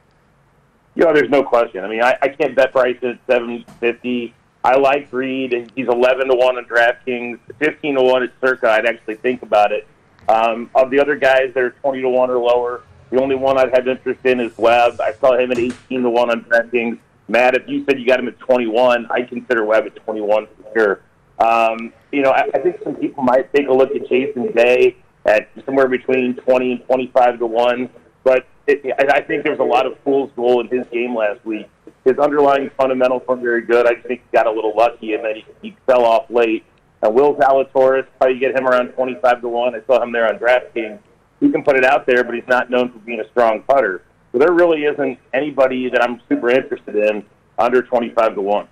Yeah, 0.96 1.12
there's 1.12 1.30
no 1.30 1.44
question. 1.44 1.84
I 1.84 1.90
mean, 1.90 2.02
I, 2.02 2.18
I 2.22 2.30
can't 2.30 2.56
bet 2.56 2.72
Bryson 2.72 3.10
at 3.10 3.20
750. 3.28 4.34
I 4.64 4.78
like 4.78 5.12
Reed, 5.12 5.72
he's 5.76 5.88
11 5.88 6.28
to 6.28 6.36
1 6.36 6.58
on 6.58 6.66
DraftKings, 6.66 7.38
15 7.60 7.96
to 7.96 8.02
1 8.02 8.24
at 8.24 8.32
Circa. 8.42 8.72
I'd 8.72 8.88
actually 8.88 9.16
think 9.16 9.44
about 9.44 9.72
it. 9.72 9.88
Um, 10.28 10.72
of 10.74 10.90
the 10.90 11.00
other 11.00 11.16
guys 11.16 11.54
that 11.54 11.62
are 11.62 11.70
20 11.70 12.02
to 12.02 12.10
1 12.10 12.30
or 12.32 12.38
lower, 12.40 12.82
the 13.12 13.22
only 13.22 13.36
one 13.36 13.60
I'd 13.60 13.72
have 13.76 13.88
interest 13.88 14.26
in 14.26 14.40
is 14.40 14.58
Webb. 14.58 15.00
I 15.00 15.14
saw 15.14 15.38
him 15.38 15.52
at 15.52 15.60
18 15.60 16.02
to 16.02 16.10
1 16.10 16.30
on 16.32 16.42
DraftKings. 16.46 16.98
Matt, 17.28 17.56
if 17.56 17.68
you 17.68 17.86
said 17.86 18.00
you 18.00 18.08
got 18.08 18.20
him 18.20 18.28
at 18.28 18.40
21, 18.40 19.08
I 19.12 19.22
consider 19.22 19.66
Webb 19.66 19.86
at 19.86 19.96
21 19.98 20.48
for 20.48 20.74
sure. 20.74 21.02
Um, 21.38 21.94
you 22.12 22.22
know, 22.22 22.32
I, 22.32 22.50
I 22.54 22.60
think 22.60 22.78
some 22.84 22.96
people 22.96 23.24
might 23.24 23.54
take 23.54 23.68
a 23.68 23.74
look 23.74 23.92
at 23.92 24.08
Jason 24.08 24.52
Day 24.54 24.96
at 25.26 25.50
somewhere 25.66 25.88
between 25.88 26.36
20 26.36 26.72
and 26.72 26.86
25 26.86 27.40
to 27.40 27.46
1. 27.46 27.90
But 28.24 28.48
it, 28.68 29.12
I 29.12 29.22
think 29.22 29.44
there 29.44 29.52
was 29.52 29.60
a 29.60 29.64
lot 29.64 29.86
of 29.86 29.98
fool's 30.00 30.32
goal 30.36 30.62
in 30.62 30.68
his 30.68 30.86
game 30.88 31.16
last 31.16 31.44
week. 31.46 31.68
His 32.04 32.18
underlying 32.18 32.70
fundamentals 32.78 33.24
weren't 33.28 33.42
very 33.42 33.62
good. 33.62 33.88
I 33.88 33.96
think 33.96 34.22
he 34.22 34.38
got 34.38 34.48
a 34.48 34.52
little 34.52 34.76
lucky, 34.76 35.14
and 35.14 35.24
then 35.24 35.36
he, 35.36 35.46
he 35.62 35.78
fell 35.86 36.06
off 36.06 36.30
late. 36.30 36.64
Uh, 37.04 37.10
Will 37.10 37.36
Zalatoris, 37.36 38.06
how 38.20 38.28
you 38.28 38.40
get 38.40 38.56
him 38.56 38.68
around 38.68 38.90
25 38.90 39.42
to 39.42 39.48
1. 39.48 39.76
I 39.76 39.82
saw 39.86 40.02
him 40.02 40.12
there 40.12 40.28
on 40.28 40.40
DraftKings. 40.40 41.00
He 41.40 41.50
can 41.50 41.64
put 41.64 41.76
it 41.76 41.84
out 41.84 42.06
there, 42.06 42.24
but 42.24 42.34
he's 42.34 42.48
not 42.48 42.70
known 42.70 42.92
for 42.92 43.00
being 43.00 43.20
a 43.20 43.28
strong 43.30 43.62
putter. 43.64 44.04
So 44.32 44.40
there 44.40 44.52
really 44.52 44.84
isn't 44.84 45.20
anybody 45.34 45.90
that 45.90 46.02
I'm 46.02 46.22
super 46.28 46.50
interested 46.50 46.96
in 46.96 47.24
under 47.58 47.82
25 47.82 48.36
to 48.36 48.42
1. 48.42 48.68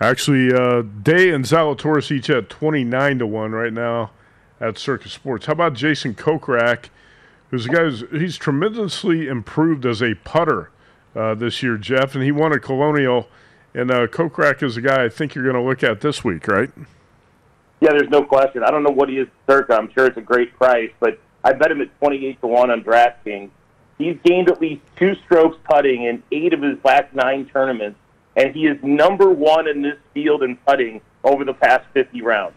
Actually, 0.00 0.52
uh, 0.52 0.82
Day 0.82 1.30
and 1.30 1.44
Zalatoris 1.44 2.10
each 2.10 2.28
at 2.28 2.48
29 2.48 3.20
to 3.20 3.26
1 3.26 3.52
right 3.52 3.72
now 3.72 4.10
at 4.60 4.78
Circa 4.78 5.08
Sports. 5.08 5.46
How 5.46 5.52
about 5.52 5.74
Jason 5.74 6.14
Kokrak? 6.14 6.88
Who's 7.52 7.66
a 7.66 7.68
guy 7.68 7.82
who's 7.84 8.02
he's 8.10 8.36
tremendously 8.36 9.28
improved 9.28 9.86
as 9.86 10.02
a 10.02 10.16
putter 10.16 10.70
uh, 11.14 11.36
this 11.36 11.62
year, 11.62 11.76
Jeff, 11.76 12.16
and 12.16 12.24
he 12.24 12.32
won 12.32 12.52
a 12.52 12.58
Colonial. 12.58 13.28
And 13.74 13.90
uh, 13.90 14.06
Kokrak 14.06 14.62
is 14.62 14.76
a 14.76 14.80
guy 14.80 15.04
I 15.04 15.08
think 15.08 15.34
you're 15.34 15.44
going 15.44 15.56
to 15.56 15.62
look 15.62 15.82
at 15.82 16.00
this 16.00 16.24
week, 16.24 16.48
right? 16.48 16.70
Yeah, 17.80 17.90
there's 17.90 18.10
no 18.10 18.22
question. 18.22 18.62
I 18.62 18.70
don't 18.70 18.82
know 18.82 18.90
what 18.90 19.08
he 19.08 19.16
is 19.16 19.28
circa. 19.48 19.74
I'm 19.74 19.90
sure 19.92 20.06
it's 20.06 20.16
a 20.16 20.22
great 20.22 20.54
price, 20.56 20.90
but 21.00 21.18
I 21.44 21.52
bet 21.52 21.70
him 21.70 21.80
at 21.80 21.96
28 21.98 22.40
to 22.40 22.46
1 22.46 22.70
on 22.70 22.82
DraftKings. 22.84 23.50
He's 23.98 24.16
gained 24.24 24.50
at 24.50 24.60
least 24.60 24.82
two 24.96 25.14
strokes 25.24 25.56
putting 25.64 26.04
in 26.04 26.22
eight 26.32 26.52
of 26.52 26.62
his 26.62 26.76
last 26.84 27.14
nine 27.14 27.46
tournaments, 27.46 27.98
and 28.36 28.54
he 28.54 28.66
is 28.66 28.78
number 28.82 29.30
one 29.30 29.68
in 29.68 29.82
this 29.82 29.96
field 30.12 30.42
in 30.42 30.56
putting 30.66 31.00
over 31.24 31.44
the 31.44 31.54
past 31.54 31.86
50 31.94 32.20
rounds. 32.22 32.54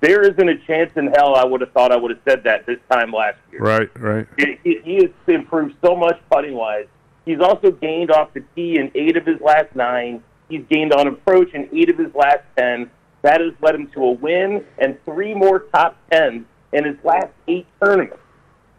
There 0.00 0.22
isn't 0.22 0.48
a 0.48 0.58
chance 0.58 0.92
in 0.96 1.08
hell 1.08 1.34
I 1.34 1.44
would 1.44 1.60
have 1.60 1.72
thought 1.72 1.90
I 1.90 1.96
would 1.96 2.12
have 2.12 2.20
said 2.24 2.44
that 2.44 2.66
this 2.66 2.78
time 2.90 3.12
last 3.12 3.38
year. 3.50 3.60
Right, 3.60 3.90
right. 3.98 4.26
He, 4.38 4.80
he 4.84 4.94
has 4.96 5.10
improved 5.26 5.74
so 5.84 5.96
much 5.96 6.20
putting 6.30 6.54
wise. 6.54 6.86
He's 7.24 7.40
also 7.40 7.72
gained 7.72 8.10
off 8.10 8.32
the 8.32 8.44
tee 8.54 8.78
in 8.78 8.90
eight 8.94 9.16
of 9.16 9.26
his 9.26 9.40
last 9.40 9.74
nine. 9.74 10.22
He's 10.48 10.64
gained 10.70 10.92
on 10.92 11.08
approach 11.08 11.52
in 11.52 11.68
eight 11.72 11.90
of 11.90 11.98
his 11.98 12.14
last 12.14 12.42
ten. 12.56 12.90
That 13.22 13.40
has 13.40 13.52
led 13.60 13.74
him 13.74 13.88
to 13.88 14.04
a 14.04 14.12
win 14.12 14.64
and 14.78 14.96
three 15.04 15.34
more 15.34 15.60
top 15.74 15.96
tens 16.10 16.46
in 16.72 16.84
his 16.84 16.96
last 17.02 17.32
eight 17.48 17.66
tournaments. 17.82 18.22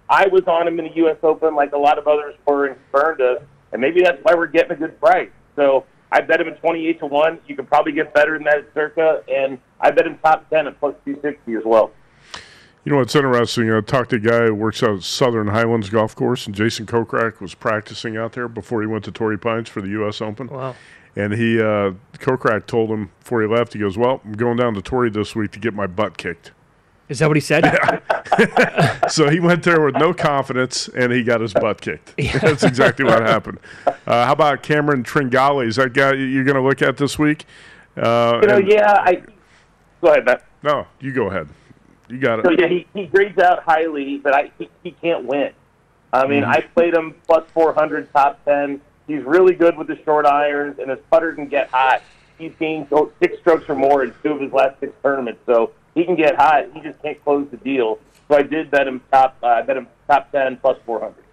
I 0.09 0.27
was 0.27 0.43
on 0.47 0.67
him 0.67 0.79
in 0.79 0.85
the 0.85 0.95
U.S. 0.95 1.17
Open 1.21 1.53
like 1.53 1.73
a 1.73 1.77
lot 1.77 1.99
of 1.99 2.07
others 2.07 2.35
were 2.47 2.67
and 2.67 2.77
burned 2.91 3.21
us, 3.21 3.43
and 3.71 3.81
maybe 3.81 4.01
that's 4.01 4.17
why 4.23 4.33
we're 4.33 4.47
getting 4.47 4.71
a 4.71 4.75
good 4.75 4.99
price. 4.99 5.29
So 5.55 5.85
I 6.11 6.21
bet 6.21 6.41
him 6.41 6.47
at 6.47 6.59
28 6.59 6.99
to 6.99 7.05
1. 7.05 7.39
You 7.47 7.55
can 7.55 7.65
probably 7.65 7.91
get 7.91 8.13
better 8.13 8.33
than 8.33 8.43
that 8.45 8.57
at 8.59 8.73
circa, 8.73 9.23
and 9.27 9.59
I 9.79 9.91
bet 9.91 10.07
him 10.07 10.17
top 10.23 10.49
10 10.49 10.67
at 10.67 10.79
plus 10.79 10.95
260 11.05 11.55
as 11.55 11.63
well. 11.65 11.91
You 12.83 12.93
know 12.93 12.99
what's 12.99 13.15
interesting? 13.15 13.71
I 13.71 13.81
talked 13.81 14.11
to 14.11 14.15
a 14.15 14.19
guy 14.19 14.45
who 14.45 14.55
works 14.55 14.81
out 14.81 14.95
at 14.95 15.03
Southern 15.03 15.47
Highlands 15.47 15.89
Golf 15.89 16.15
Course, 16.15 16.47
and 16.47 16.55
Jason 16.55 16.85
Kokrak 16.85 17.39
was 17.39 17.53
practicing 17.53 18.17
out 18.17 18.31
there 18.33 18.47
before 18.47 18.81
he 18.81 18.87
went 18.87 19.03
to 19.05 19.11
Torrey 19.11 19.37
Pines 19.37 19.69
for 19.69 19.81
the 19.81 19.89
U.S. 19.89 20.21
Open. 20.21 20.47
Wow. 20.47 20.75
And 21.15 21.33
he, 21.33 21.59
uh, 21.59 21.93
Kokrak 22.13 22.65
told 22.65 22.89
him 22.89 23.11
before 23.19 23.41
he 23.41 23.47
left, 23.47 23.73
he 23.73 23.79
goes, 23.79 23.97
Well, 23.97 24.21
I'm 24.23 24.33
going 24.33 24.57
down 24.57 24.73
to 24.75 24.81
Torrey 24.81 25.09
this 25.09 25.35
week 25.35 25.51
to 25.51 25.59
get 25.59 25.73
my 25.73 25.87
butt 25.87 26.17
kicked. 26.17 26.53
Is 27.09 27.19
that 27.19 27.27
what 27.27 27.37
he 27.37 27.41
said? 27.41 27.65
Yeah. 27.65 29.07
so 29.07 29.29
he 29.29 29.39
went 29.39 29.63
there 29.63 29.81
with 29.81 29.95
no 29.95 30.13
confidence, 30.13 30.87
and 30.89 31.11
he 31.11 31.23
got 31.23 31.41
his 31.41 31.53
butt 31.53 31.81
kicked. 31.81 32.15
That's 32.41 32.63
exactly 32.63 33.03
what 33.03 33.23
happened. 33.23 33.57
Uh, 33.87 34.25
how 34.25 34.33
about 34.33 34.61
Cameron 34.61 35.03
Tringali? 35.03 35.67
Is 35.67 35.77
that 35.77 35.93
guy 35.93 36.13
you're 36.13 36.43
going 36.43 36.55
to 36.55 36.61
look 36.61 36.83
at 36.83 36.97
this 36.97 37.17
week? 37.17 37.45
Uh, 37.97 38.39
you 38.41 38.47
know, 38.47 38.57
and, 38.57 38.71
yeah. 38.71 38.93
I 38.93 39.23
go 40.01 40.11
ahead, 40.11 40.25
Matt. 40.25 40.45
No, 40.61 40.85
you 40.99 41.11
go 41.11 41.27
ahead. 41.27 41.49
You 42.09 42.19
got 42.19 42.39
it. 42.39 42.45
So 42.45 42.51
yeah, 42.51 42.67
he, 42.67 42.85
he 42.93 43.07
grades 43.07 43.39
out 43.39 43.63
highly, 43.63 44.17
but 44.19 44.33
I 44.33 44.51
he, 44.59 44.69
he 44.83 44.91
can't 44.91 45.25
win. 45.25 45.51
I 46.13 46.27
mean, 46.27 46.43
mm-hmm. 46.43 46.51
I 46.51 46.61
played 46.61 46.93
him 46.93 47.15
plus 47.25 47.49
400, 47.53 48.11
top 48.13 48.43
10. 48.45 48.81
He's 49.07 49.23
really 49.23 49.55
good 49.55 49.77
with 49.77 49.87
the 49.87 49.99
short 50.03 50.25
irons, 50.25 50.79
and 50.79 50.89
his 50.89 50.99
putter 51.09 51.33
can 51.33 51.47
get 51.47 51.69
hot. 51.69 52.03
He's 52.37 52.53
gained 52.59 52.87
six 53.19 53.39
strokes 53.39 53.67
or 53.67 53.75
more 53.75 54.03
in 54.03 54.13
two 54.23 54.31
of 54.33 54.41
his 54.41 54.51
last 54.51 54.79
six 54.79 54.93
tournaments. 55.03 55.41
So 55.45 55.71
he 55.99 56.05
can 56.05 56.15
get 56.15 56.35
hot. 56.35 56.65
He 56.73 56.79
just 56.79 57.01
can't 57.01 57.21
close 57.23 57.47
the 57.51 57.57
deal. 57.57 57.99
So 58.27 58.37
I 58.37 58.43
did 58.43 58.71
bet 58.71 58.87
him 58.87 59.01
top. 59.11 59.37
Uh, 59.43 59.47
I 59.47 59.61
bet 59.63 59.77
him 59.77 59.87
top 60.07 60.31
ten 60.31 60.57
plus 60.57 60.77
four 60.85 60.99
hundred. 60.99 61.23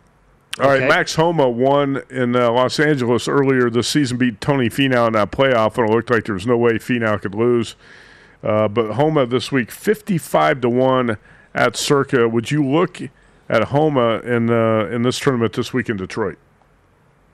All 0.59 0.71
right, 0.71 0.83
okay. 0.83 0.89
Max 0.89 1.15
Homa 1.15 1.49
won 1.49 2.03
in 2.09 2.35
uh, 2.35 2.51
Los 2.51 2.81
Angeles 2.81 3.29
earlier 3.29 3.69
this 3.69 3.89
season, 3.89 4.17
beat 4.17 4.41
Tony 4.41 4.71
Finau 4.71 5.07
in 5.07 5.13
that 5.13 5.31
playoff, 5.31 5.77
and 5.77 5.89
it 5.89 5.93
looked 5.93 6.11
like 6.11 6.25
there 6.25 6.35
was 6.35 6.47
no 6.47 6.57
way 6.57 6.73
Finau 6.73 7.21
could 7.21 7.35
lose. 7.35 7.77
Uh, 8.43 8.67
but 8.67 8.93
Homa 8.93 9.27
this 9.27 9.53
week, 9.53 9.71
fifty-five 9.71 10.61
to 10.63 10.69
one 10.69 11.19
at 11.55 11.77
Circa. 11.77 12.29
Would 12.29 12.51
you 12.51 12.67
look 12.67 13.01
at 13.49 13.65
Homa 13.65 14.21
in 14.21 14.51
uh, 14.51 14.87
in 14.87 15.03
this 15.03 15.19
tournament 15.19 15.53
this 15.53 15.73
week 15.73 15.89
in 15.89 15.97
Detroit? 15.97 16.39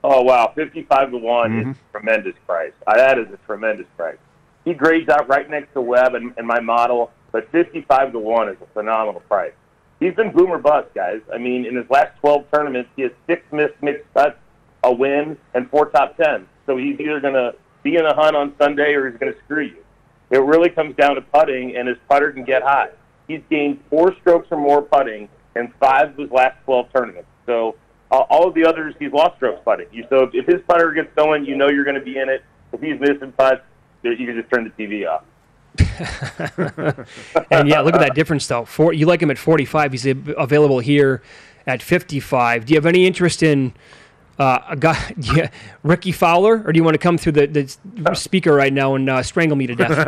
Oh 0.03 0.21
wow, 0.21 0.51
fifty-five 0.53 1.11
to 1.11 1.17
one 1.17 1.51
mm-hmm. 1.51 1.71
is 1.71 1.77
a 1.77 1.97
tremendous 1.97 2.35
price. 2.45 2.73
Uh, 2.85 2.97
that 2.97 3.17
is 3.17 3.27
a 3.31 3.37
tremendous 3.47 3.87
price 3.95 4.17
he 4.65 4.73
grades 4.73 5.09
out 5.09 5.27
right 5.27 5.49
next 5.49 5.73
to 5.73 5.81
Webb 5.81 6.15
and, 6.15 6.33
in 6.37 6.45
my 6.45 6.59
model, 6.59 7.11
but 7.33 7.51
55 7.51 8.13
to 8.13 8.19
1 8.19 8.49
is 8.49 8.57
a 8.61 8.67
phenomenal 8.67 9.19
price. 9.21 9.51
He's 9.99 10.13
been 10.13 10.31
boomer 10.31 10.59
bust, 10.59 10.93
guys. 10.93 11.21
I 11.33 11.37
mean, 11.37 11.65
in 11.65 11.75
his 11.75 11.89
last 11.89 12.17
12 12.19 12.45
tournaments, 12.53 12.89
he 12.95 13.01
has 13.01 13.11
six 13.27 13.41
missed 13.51 13.81
mixed 13.81 14.05
cuts, 14.13 14.37
a 14.83 14.93
win, 14.93 15.37
and 15.53 15.69
four 15.69 15.89
top 15.89 16.15
10. 16.17 16.47
So 16.65 16.77
he's 16.77 16.99
either 16.99 17.19
going 17.19 17.33
to 17.33 17.55
be 17.81 17.95
in 17.95 18.03
the 18.03 18.13
hunt 18.13 18.35
on 18.35 18.53
Sunday 18.57 18.93
or 18.93 19.09
he's 19.09 19.19
going 19.19 19.33
to 19.33 19.39
screw 19.45 19.63
you. 19.63 19.83
It 20.29 20.41
really 20.41 20.69
comes 20.69 20.95
down 20.95 21.15
to 21.15 21.21
putting, 21.21 21.75
and 21.75 21.87
his 21.87 21.97
putter 22.07 22.31
can 22.31 22.43
get 22.43 22.63
hot. 22.63 22.93
He's 23.27 23.41
gained 23.49 23.79
four 23.89 24.15
strokes 24.21 24.47
or 24.51 24.57
more 24.57 24.81
putting 24.81 25.27
in 25.55 25.73
five 25.79 26.09
of 26.11 26.17
his 26.17 26.31
last 26.31 26.57
12 26.65 26.91
tournaments. 26.93 27.29
So 27.45 27.75
uh, 28.11 28.19
all 28.29 28.47
of 28.47 28.53
the 28.53 28.65
others, 28.65 28.95
he's 28.99 29.11
lost 29.11 29.37
strokes 29.37 29.61
putting. 29.63 29.87
So 30.09 30.23
if, 30.23 30.31
if 30.33 30.45
his 30.45 30.61
putter 30.67 30.91
gets 30.91 31.13
going, 31.15 31.45
you 31.45 31.55
know 31.55 31.69
you're 31.69 31.85
going 31.85 31.99
to 31.99 32.05
be 32.05 32.17
in 32.17 32.29
it. 32.29 32.43
If 32.71 32.81
he's 32.81 32.99
missing 32.99 33.31
putts, 33.31 33.61
you 34.03 34.15
can 34.17 34.35
just 34.35 34.51
turn 34.51 34.71
the 34.75 34.83
TV 34.83 35.07
off. 35.07 35.23
and 37.51 37.67
yeah, 37.67 37.81
look 37.81 37.93
at 37.93 37.99
that 37.99 38.13
difference 38.15 38.47
though. 38.47 38.65
For, 38.65 38.93
you 38.93 39.05
like 39.05 39.21
him 39.21 39.31
at 39.31 39.37
45. 39.37 39.91
He's 39.91 40.05
available 40.05 40.79
here 40.79 41.21
at 41.65 41.81
55. 41.81 42.65
Do 42.65 42.73
you 42.73 42.77
have 42.77 42.85
any 42.85 43.05
interest 43.05 43.43
in 43.43 43.73
uh, 44.39 44.59
a 44.69 44.75
guy, 44.75 45.13
yeah, 45.17 45.49
Rickie 45.83 46.11
Fowler, 46.11 46.63
or 46.65 46.73
do 46.73 46.77
you 46.77 46.83
want 46.83 46.95
to 46.95 46.99
come 46.99 47.17
through 47.17 47.33
the, 47.33 47.47
the 47.47 48.15
speaker 48.15 48.53
right 48.53 48.73
now 48.73 48.95
and 48.95 49.09
uh, 49.09 49.21
strangle 49.23 49.55
me 49.55 49.67
to 49.67 49.75
death? 49.75 50.07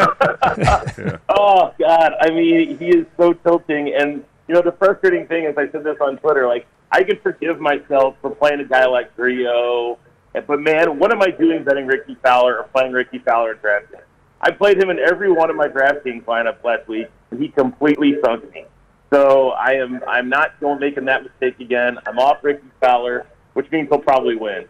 yeah. 0.58 1.18
Oh 1.30 1.74
God, 1.80 2.14
I 2.22 2.30
mean, 2.30 2.78
he 2.78 2.90
is 2.90 3.06
so 3.18 3.34
tilting, 3.34 3.94
and 3.94 4.24
you 4.48 4.56
know 4.56 4.62
the 4.62 4.72
frustrating 4.74 5.28
thing 5.28 5.46
is 5.46 5.58
I 5.58 5.70
said 5.70 5.84
this 5.84 5.98
on 6.02 6.18
Twitter. 6.18 6.48
Like 6.48 6.66
I 6.92 7.04
could 7.04 7.22
forgive 7.22 7.60
myself 7.60 8.16
for 8.22 8.32
playing 8.32 8.62
a 8.62 8.66
guy 8.66 8.86
like 8.86 9.16
Grillo 9.16 10.00
but 10.42 10.60
man, 10.60 11.00
what 11.00 11.12
am 11.12 11.22
I 11.22 11.32
doing 11.32 11.64
betting 11.64 11.88
Rickie 11.88 12.18
Fowler 12.22 12.58
or 12.58 12.64
playing 12.64 12.92
Rickie 12.92 13.20
Fowler 13.20 13.52
at 13.52 13.62
DraftKings? 13.62 14.02
I 14.46 14.52
played 14.52 14.78
him 14.78 14.92
in 14.92 15.00
every 15.00 15.32
one 15.32 15.50
of 15.50 15.56
my 15.56 15.68
DraftKings 15.68 16.24
lineups 16.26 16.64
last 16.64 16.88
week, 16.88 17.08
and 17.32 17.42
he 17.42 17.48
completely 17.48 18.16
sunk 18.24 18.54
me. 18.54 18.66
So 19.12 19.50
I 19.50 19.72
am 19.72 20.02
I'm 20.08 20.30
not 20.30 20.60
going 20.60 20.80
making 20.80 21.06
that 21.06 21.24
mistake 21.24 21.60
again. 21.60 21.98
I'm 22.06 22.20
off 22.20 22.44
Rickie 22.44 22.62
Fowler, 22.80 23.26
which 23.54 23.70
means 23.72 23.90
he'll 23.90 23.98
probably 23.98 24.36
win. 24.36 24.66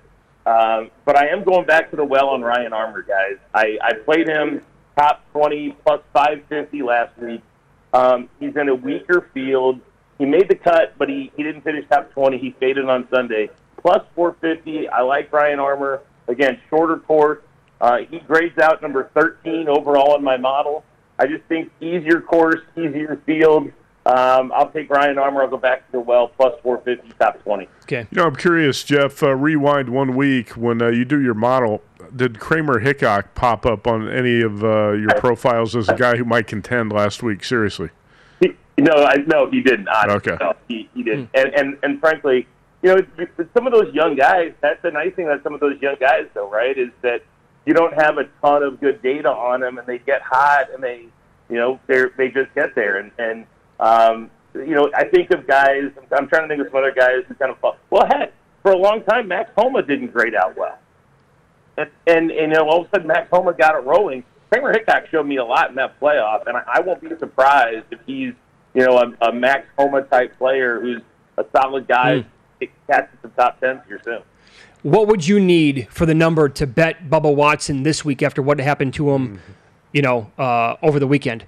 Um, 0.46 0.91
but 1.03 1.17
I 1.17 1.27
am 1.27 1.44
going 1.44 1.65
back 1.65 1.89
to 1.89 1.98
the 1.98 2.05
well 2.05 2.29
on 2.29 2.41
Ryan 2.41 2.72
Armour, 2.72 3.01
guys. 3.01 3.38
I, 3.53 3.77
I 3.84 3.94
played 3.96 4.29
him 4.29 4.62
top 4.98 5.29
20 5.34 5.75
plus 5.84 6.01
550 6.13 6.82
last 6.82 7.17
week. 7.17 7.41
Um, 7.94 8.29
he's 8.39 8.55
in 8.55 8.70
a 8.70 8.75
weaker 8.75 9.29
field. 9.34 9.82
He 10.20 10.25
made 10.25 10.48
the 10.48 10.55
cut, 10.55 10.98
but 10.98 11.10
he, 11.10 11.34
he 11.36 11.44
didn't 11.44 11.63
finish 11.63 11.86
top 11.89 12.12
20. 12.12 12.38
He 12.38 12.51
faded 12.60 12.88
on 12.88 13.10
Sunday 13.10 13.50
plus 13.82 14.05
450. 14.15 14.88
I 14.88 15.01
like 15.01 15.34
Ryan 15.34 15.60
Armour. 15.60 16.01
Again, 16.29 16.62
shorter 16.70 16.98
course. 16.98 17.39
Uh, 17.82 18.00
he 18.10 18.20
grades 18.20 18.58
out 18.58 18.82
number 18.82 19.10
13 19.13 19.67
overall 19.67 20.15
in 20.15 20.24
my 20.24 20.38
model. 20.38 20.84
I 21.20 21.27
just 21.27 21.44
think 21.46 21.72
easier 21.79 22.22
course, 22.22 22.62
easier 22.77 23.22
field. 23.25 23.72
Um, 24.05 24.51
I'll 24.53 24.70
take 24.70 24.89
Ryan 24.89 25.17
Armour. 25.17 25.44
I'll 25.44 25.50
go 25.50 25.58
back 25.58 25.86
to 25.88 25.91
the 25.94 26.00
well 26.00 26.27
plus 26.27 26.53
450, 26.62 27.17
top 27.17 27.41
20. 27.44 27.67
Okay. 27.84 28.08
You 28.12 28.17
know, 28.17 28.25
I'm 28.25 28.36
curious, 28.36 28.84
Jeff. 28.84 29.24
Uh, 29.24 29.36
rewind 29.36 29.89
one 29.89 30.15
week 30.15 30.51
when 30.51 30.82
uh, 30.82 30.89
you 30.89 31.05
do 31.05 31.20
your 31.22 31.34
model. 31.34 31.82
Did 32.15 32.39
Kramer 32.39 32.79
Hickok 32.79 33.34
pop 33.34 33.65
up 33.65 33.88
on 33.88 34.08
any 34.08 34.41
of 34.41 34.63
uh, 34.63 34.91
your 34.91 35.10
profiles 35.15 35.75
as 35.75 35.89
a 35.89 35.96
guy 35.96 36.17
who 36.17 36.24
might 36.24 36.46
contend 36.46 36.91
last 36.91 37.24
week? 37.24 37.44
Seriously. 37.44 37.89
He, 38.39 38.53
no, 38.77 38.91
I, 38.94 39.17
no, 39.25 39.50
he 39.50 39.62
did 39.62 39.86
not. 39.86 40.10
Okay. 40.12 40.38
No, 40.39 40.53
he, 40.67 40.88
he 40.94 41.01
didn't. 41.01 41.29
Hmm. 41.34 41.39
And, 41.39 41.53
and 41.55 41.77
and 41.82 42.00
frankly, 42.00 42.48
you 42.84 42.96
know, 42.96 43.01
some 43.55 43.65
of 43.65 43.74
those 43.74 43.91
young 43.91 44.15
guys, 44.15 44.53
that's 44.62 44.79
the 44.84 44.91
nice 44.91 45.15
thing 45.15 45.25
about 45.25 45.41
some 45.41 45.55
of 45.55 45.60
those 45.60 45.82
young 45.82 45.96
guys, 46.00 46.27
though, 46.36 46.50
right, 46.50 46.77
is 46.77 46.89
that 47.01 47.24
you 47.66 47.74
don't 47.74 47.94
have 47.94 48.18
a 48.18 48.26
ton 48.42 48.64
of 48.64 48.80
good 48.80 49.02
data 49.02 49.30
on 49.30 49.62
them, 49.62 49.78
and 49.78 49.88
they 49.88 50.00
get 50.00 50.22
hot, 50.22 50.74
and 50.74 50.84
they, 50.84 51.06
you 51.50 51.56
know, 51.56 51.80
they 51.88 52.04
they 52.18 52.30
just 52.30 52.54
get 52.56 52.76
there, 52.76 52.98
and 52.98 53.12
and 53.18 53.46
um, 53.80 54.30
you 54.54 54.76
know, 54.76 54.90
I 54.96 55.06
think 55.06 55.32
of 55.32 55.48
guys. 55.48 55.92
I'm 56.18 56.28
trying 56.28 56.44
to 56.44 56.48
think 56.48 56.62
of 56.62 56.68
some 56.68 56.78
other 56.78 56.94
guys 56.94 57.24
who 57.28 57.34
kind 57.36 57.52
of 57.52 57.76
well, 57.90 58.06
heck, 58.08 58.34
for 58.62 58.72
a 58.72 58.78
long 58.78 59.04
time, 59.04 59.28
Max 59.28 59.52
Homa 59.58 59.82
didn't 59.82 60.14
grade 60.14 60.36
out 60.36 60.58
well, 60.58 60.78
and 61.78 61.90
and, 62.08 62.32
and 62.32 62.52
you 62.52 62.58
know, 62.58 62.68
all 62.68 62.82
of 62.82 62.88
a 62.88 62.90
sudden, 62.92 63.08
Max 63.08 63.30
Homa 63.30 63.54
got 63.54 63.76
it 63.76 63.86
rolling. 63.86 64.24
Kramer 64.52 64.72
Hickok 64.72 65.08
showed 65.08 65.26
me 65.26 65.38
a 65.38 65.46
lot 65.46 65.70
in 65.70 65.76
that 65.76 66.00
playoff, 66.00 66.46
and 66.48 66.56
I, 66.56 66.64
I 66.76 66.80
won't 66.82 67.02
be 67.02 67.10
surprised 67.18 67.88
if 67.90 68.00
he's, 68.06 68.34
you 68.76 68.86
know, 68.86 69.00
a, 69.00 69.30
a 69.30 69.34
Max 69.34 69.68
Homa 69.78 70.04
type 70.04 70.38
player 70.38 70.80
who's 70.80 71.02
a 71.38 71.46
solid 71.52 71.88
guy. 71.88 72.20
Mm 72.20 72.26
catch 72.88 73.10
some 73.22 73.32
top 73.32 73.60
tens 73.60 73.82
here 73.88 74.00
soon. 74.04 74.22
What 74.86 75.08
would 75.08 75.27
you 75.27 75.39
need 75.39 75.88
for 75.89 76.06
the 76.06 76.13
number 76.13 76.48
to 76.48 76.68
bet 76.68 77.10
Bubba 77.10 77.36
Watson 77.36 77.82
this 77.82 78.06
week 78.06 78.22
after 78.22 78.39
what 78.44 78.60
happened 78.60 78.94
to 78.94 79.10
him, 79.10 79.42
you 79.92 80.04
know, 80.04 80.32
uh, 80.38 80.75
over 80.84 81.00
the 81.00 81.08
weekend? 81.08 81.44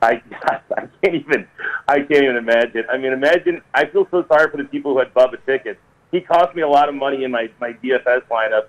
I, 0.00 0.22
I 0.74 0.88
can't 1.04 1.16
even 1.16 1.46
I 1.86 1.96
can't 1.96 2.24
even 2.24 2.36
imagine. 2.36 2.84
I 2.90 2.96
mean, 2.96 3.12
imagine. 3.12 3.60
I 3.74 3.84
feel 3.84 4.08
so 4.10 4.24
sorry 4.26 4.50
for 4.50 4.56
the 4.56 4.64
people 4.64 4.94
who 4.94 5.00
had 5.00 5.12
Bubba 5.12 5.36
tickets. 5.44 5.78
He 6.12 6.22
cost 6.22 6.56
me 6.56 6.62
a 6.62 6.68
lot 6.68 6.88
of 6.88 6.94
money 6.94 7.24
in 7.24 7.30
my 7.30 7.50
my 7.60 7.74
DFS 7.74 8.22
lineup 8.30 8.68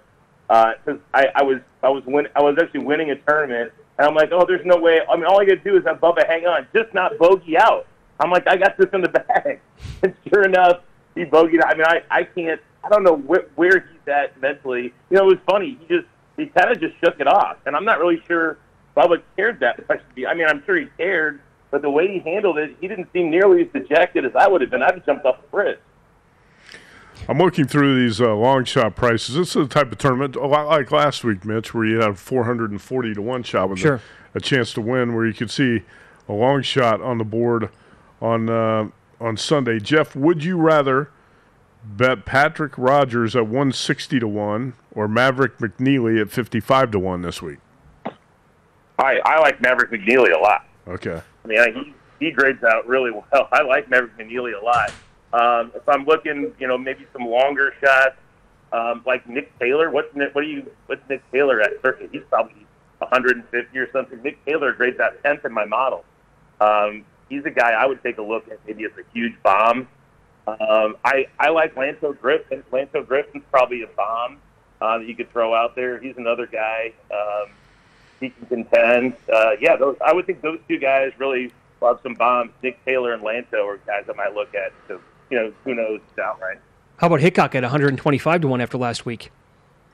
because 0.50 1.00
uh, 1.00 1.18
I, 1.18 1.28
I 1.36 1.44
was 1.44 1.60
I 1.82 1.88
was 1.88 2.04
win 2.06 2.28
I 2.36 2.42
was 2.42 2.58
actually 2.62 2.84
winning 2.84 3.12
a 3.12 3.16
tournament, 3.16 3.72
and 3.98 4.06
I'm 4.06 4.16
like, 4.16 4.34
oh, 4.34 4.46
there's 4.46 4.66
no 4.66 4.82
way. 4.82 5.00
I 5.10 5.16
mean, 5.16 5.24
all 5.24 5.40
I 5.40 5.46
got 5.46 5.64
to 5.64 5.72
do 5.72 5.78
is 5.78 5.86
have 5.86 6.02
Bubba 6.02 6.28
hang 6.28 6.46
on, 6.46 6.68
just 6.76 6.94
not 6.94 7.18
bogey 7.18 7.58
out. 7.58 7.88
I'm 8.20 8.32
like, 8.32 8.48
I 8.48 8.58
got 8.58 8.76
this 8.78 8.90
in 8.92 9.00
the 9.00 9.08
bag, 9.28 9.62
and 10.04 10.14
sure 10.28 10.44
enough, 10.44 10.82
he 11.16 11.24
bogeyed. 11.24 11.62
I 11.66 11.74
mean, 11.74 11.86
I, 11.86 12.02
I 12.10 12.24
can't 12.26 12.60
I 12.84 12.90
don't 12.90 13.04
know 13.04 13.18
wh- 13.18 13.58
where 13.58 13.80
he's 13.80 14.08
at 14.08 14.40
mentally. 14.42 14.94
You 15.10 15.18
know, 15.18 15.24
it 15.24 15.36
was 15.36 15.40
funny. 15.50 15.78
He 15.82 15.96
just 15.96 16.08
he 16.38 16.46
kind 16.48 16.72
of 16.72 16.80
just 16.80 16.96
shook 17.04 17.20
it 17.20 17.28
off, 17.28 17.58
and 17.66 17.76
I'm 17.76 17.86
not 17.86 18.00
really 18.00 18.22
sure 18.28 18.58
Bubba 18.98 19.22
cared 19.36 19.60
that 19.60 19.88
much. 19.88 20.00
To 20.00 20.16
be, 20.16 20.26
I 20.28 20.34
mean, 20.34 20.48
I'm 20.48 20.64
sure 20.66 20.78
he 20.78 20.88
cared, 20.98 21.40
but 21.70 21.82
the 21.82 21.90
way 21.90 22.08
he 22.08 22.20
handled 22.20 22.58
it, 22.58 22.76
he 22.82 22.88
didn't 22.88 23.10
seem 23.14 23.30
nearly 23.30 23.62
as 23.64 23.68
dejected 23.74 24.26
as 24.26 24.36
I 24.36 24.48
would 24.48 24.62
have 24.62 24.70
been. 24.72 24.82
I'd 24.82 24.96
have 24.96 25.06
jumped 25.06 25.26
off 25.26 25.42
the 25.42 25.48
bridge. 25.50 25.80
I'm 27.30 27.38
looking 27.38 27.66
through 27.68 28.02
these 28.02 28.20
uh, 28.20 28.34
long 28.36 28.64
shot 28.66 28.96
prices. 28.96 29.36
This 29.36 29.50
is 29.50 29.54
the 29.54 29.68
type 29.68 29.92
of 29.92 29.98
tournament, 30.00 30.36
a 30.36 30.46
lot 30.48 30.68
like 30.68 30.92
last 30.92 31.24
week, 31.24 31.46
Mitch, 31.46 31.74
where 31.74 31.86
you 31.86 32.00
have 32.02 32.20
440 32.20 33.14
to 33.14 33.22
one 33.22 33.44
shot 33.44 33.70
with 33.70 33.80
Sure. 33.80 34.02
a, 34.34 34.38
a 34.38 34.42
chance 34.42 34.74
to 34.74 34.82
win, 34.82 35.14
where 35.14 35.26
you 35.28 35.34
could 35.34 35.52
see 35.52 35.84
a 36.28 36.34
long 36.34 36.64
shot 36.64 37.00
on 37.02 37.20
the 37.20 37.24
board 37.24 37.70
on 38.22 38.50
uh, 38.50 38.88
on 39.20 39.38
Sunday. 39.38 39.80
Jeff, 39.80 40.16
would 40.16 40.44
you 40.44 40.58
rather 40.58 41.12
bet 41.84 42.26
Patrick 42.26 42.74
Rodgers 42.78 43.36
at 43.36 43.44
160 43.44 44.20
to 44.20 44.28
one 44.28 44.74
or 44.94 45.08
Maverick 45.08 45.58
McNealy 45.58 46.20
at 46.22 46.30
55 46.32 46.92
to 46.92 47.00
one 47.00 47.22
this 47.22 47.42
week? 47.42 47.60
I 49.00 49.20
I 49.26 49.40
like 49.40 49.62
Maverick 49.62 49.92
McNealy 49.92 50.34
a 50.36 50.40
lot. 50.40 50.66
Okay. 50.88 51.22
I 51.44 51.48
mean, 51.48 51.60
I- 51.60 51.72
he 51.72 51.94
he 52.20 52.32
grades 52.32 52.64
out 52.64 52.88
really 52.88 53.12
well. 53.12 53.26
I 53.52 53.64
like 53.64 53.90
Maverick 53.90 54.18
McNealy 54.18 54.60
a 54.60 54.64
lot. 54.64 54.92
Um, 55.34 55.72
if 55.74 55.88
I'm 55.88 56.06
looking, 56.06 56.54
you 56.60 56.68
know, 56.68 56.78
maybe 56.78 57.08
some 57.14 57.26
longer 57.26 57.74
shots, 57.84 58.18
um, 58.74 59.02
like 59.06 59.28
Nick 59.28 59.58
Taylor. 59.60 59.90
What's 59.90 60.14
Nick, 60.16 60.36
what 60.36 60.42
do 60.42 60.48
you 60.48 60.70
what's 60.88 61.02
Nick 61.10 61.24
Taylor 61.32 61.62
at 61.62 61.72
Circa? 61.82 62.08
He's 62.12 62.22
probably 62.30 62.66
150 63.00 63.78
or 63.80 63.92
something. 63.92 64.22
Nick 64.22 64.44
Taylor 64.46 64.74
grades 64.74 65.00
out 65.00 65.14
10th 65.24 65.46
in 65.46 65.54
my 65.54 65.66
model. 65.66 66.04
Um, 66.60 67.06
he's 67.30 67.44
a 67.46 67.50
guy 67.50 67.72
I 67.72 67.86
would 67.88 68.04
take 68.04 68.18
a 68.20 68.22
look 68.22 68.48
at. 68.50 68.60
Maybe 68.68 68.84
as 68.86 68.92
a 69.00 69.04
huge 69.14 69.34
bomb. 69.42 69.88
Um, 70.48 70.98
I 71.06 71.28
I 71.40 71.50
like 71.50 71.76
Lanto 71.76 72.20
Griffin. 72.20 72.64
Lanto 72.72 73.06
Griffin's 73.06 73.44
probably 73.52 73.84
a 73.84 73.88
bomb 73.88 74.38
uh, 74.82 74.98
that 74.98 75.08
you 75.08 75.16
could 75.16 75.32
throw 75.32 75.54
out 75.54 75.76
there. 75.76 76.00
He's 76.00 76.18
another 76.18 76.48
guy. 76.48 76.94
Um, 77.12 77.52
he 78.20 78.30
can 78.30 78.46
contend. 78.48 79.14
Uh, 79.32 79.52
yeah, 79.60 79.76
those 79.76 79.98
I 80.06 80.14
would 80.14 80.26
think 80.26 80.42
those 80.42 80.60
two 80.68 80.80
guys 80.80 81.12
really 81.18 81.52
love 81.80 82.00
some 82.04 82.16
bombs. 82.16 82.52
Nick 82.64 82.84
Taylor 82.86 83.14
and 83.14 83.24
Lanto 83.24 83.66
are 83.66 83.78
guys 83.78 84.06
I 84.10 84.14
might 84.14 84.34
look 84.34 84.54
at. 84.56 84.74
So 84.88 85.00
you 85.30 85.40
know, 85.40 85.54
who 85.64 85.76
knows 85.76 86.02
outright. 86.22 86.60
How 86.98 87.08
about 87.08 87.22
Hickok 87.22 87.56
at 87.56 87.64
125 87.64 88.42
to 88.42 88.48
one 88.48 88.62
after 88.62 88.78
last 88.78 89.06
week? 89.06 89.32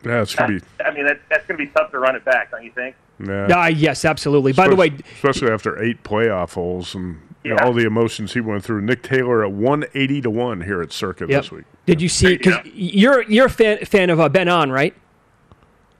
Yeah, 0.06 0.22
it's 0.22 0.36
going 0.36 0.60
to 0.60 0.66
be. 0.66 0.84
I 0.84 0.92
mean, 0.94 1.06
that, 1.06 1.22
that's 1.30 1.46
going 1.48 1.58
to 1.58 1.66
be 1.66 1.72
tough 1.72 1.92
to 1.92 2.00
run 2.00 2.16
it 2.16 2.26
back, 2.26 2.52
don't 2.52 2.64
you 2.64 2.72
think? 2.72 2.96
Yeah. 3.26 3.48
Ah, 3.52 3.68
yes, 3.68 4.06
absolutely. 4.06 4.54
By 4.54 4.68
the 4.68 4.76
way, 4.76 4.94
especially 5.16 5.52
after 5.52 5.82
eight 5.82 6.04
playoff 6.04 6.54
holes 6.54 6.94
and 6.94 7.20
you 7.44 7.52
know, 7.52 7.58
all 7.64 7.74
the 7.74 7.86
emotions 7.86 8.34
he 8.34 8.42
went 8.42 8.64
through. 8.64 8.82
Nick 8.82 9.04
Taylor 9.04 9.44
at 9.44 9.52
180 9.52 10.22
to 10.22 10.30
one 10.30 10.62
here 10.62 10.82
at 10.82 10.92
Circa 10.92 11.26
yep. 11.28 11.44
this 11.44 11.52
week. 11.52 11.66
did 11.86 12.02
you 12.02 12.10
see? 12.10 12.38
Because 12.38 12.66
you're 12.66 13.24
you're 13.24 13.46
a 13.46 13.50
fan, 13.50 13.78
fan 13.86 14.10
of 14.10 14.20
uh, 14.20 14.30
Ben 14.30 14.48
An, 14.48 14.72
right? 14.72 14.96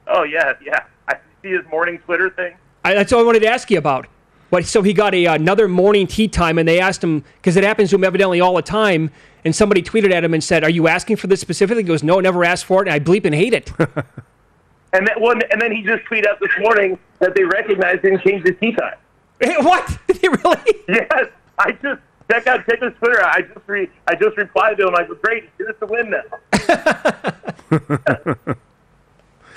Oh 0.08 0.24
yeah, 0.24 0.54
yeah. 0.64 0.86
I 1.08 1.16
see 1.42 1.50
his 1.50 1.66
morning 1.70 2.00
Twitter 2.00 2.30
thing. 2.30 2.56
I, 2.84 2.94
that's 2.94 3.12
all 3.14 3.22
I 3.22 3.24
wanted 3.24 3.42
to 3.42 3.48
ask 3.48 3.70
you 3.70 3.78
about. 3.78 4.08
But 4.50 4.66
so 4.66 4.82
he 4.82 4.94
got 4.94 5.14
a 5.14 5.26
another 5.26 5.68
morning 5.68 6.08
tee 6.08 6.28
time, 6.28 6.58
and 6.58 6.68
they 6.68 6.80
asked 6.80 7.04
him 7.04 7.24
because 7.36 7.58
it 7.58 7.64
happens 7.64 7.90
to 7.90 7.96
him 7.98 8.04
evidently 8.04 8.42
all 8.42 8.56
the 8.56 8.62
time. 8.62 9.12
And 9.46 9.56
somebody 9.56 9.82
tweeted 9.82 10.12
at 10.12 10.24
him 10.24 10.34
and 10.34 10.44
said, 10.44 10.64
"Are 10.64 10.70
you 10.70 10.88
asking 10.88 11.18
for 11.18 11.28
this 11.28 11.42
specifically?" 11.42 11.84
He 11.84 11.88
goes, 11.88 12.04
"No, 12.04 12.20
never 12.20 12.44
asked 12.44 12.66
for 12.66 12.82
it." 12.82 12.88
And 12.88 12.94
I 12.94 13.00
bleep 13.00 13.26
and 13.26 13.36
hate 13.36 13.54
it. 13.54 13.72
And 14.94 15.06
then 15.06 15.22
one, 15.22 15.42
and 15.52 15.62
then 15.62 15.72
he 15.72 15.84
just 15.84 16.04
tweeted 16.06 16.28
out 16.28 16.40
this 16.40 16.50
morning 16.60 16.98
that 17.20 17.36
they 17.36 17.44
recognized 17.44 18.04
him 18.06 18.14
and 18.14 18.24
changed 18.24 18.48
his 18.48 18.56
tee 18.60 18.72
time. 18.72 18.96
what? 19.62 19.98
Did 20.08 20.18
he 20.18 20.28
really? 20.28 20.74
Yes, 20.88 21.30
I 21.60 21.72
just 21.74 22.02
check 22.32 22.48
out 22.48 22.66
check 22.66 22.82
his 22.82 22.94
Twitter. 23.00 23.24
I 23.24 23.42
just 23.42 23.68
re, 23.68 23.90
I 24.08 24.16
just 24.16 24.38
replied 24.38 24.78
to 24.78 24.88
him. 24.88 24.96
I 24.96 25.04
go, 25.04 25.16
great, 25.16 25.50
here's 25.58 25.76
the 25.80 25.86
win 25.86 26.10
now. 26.10 26.24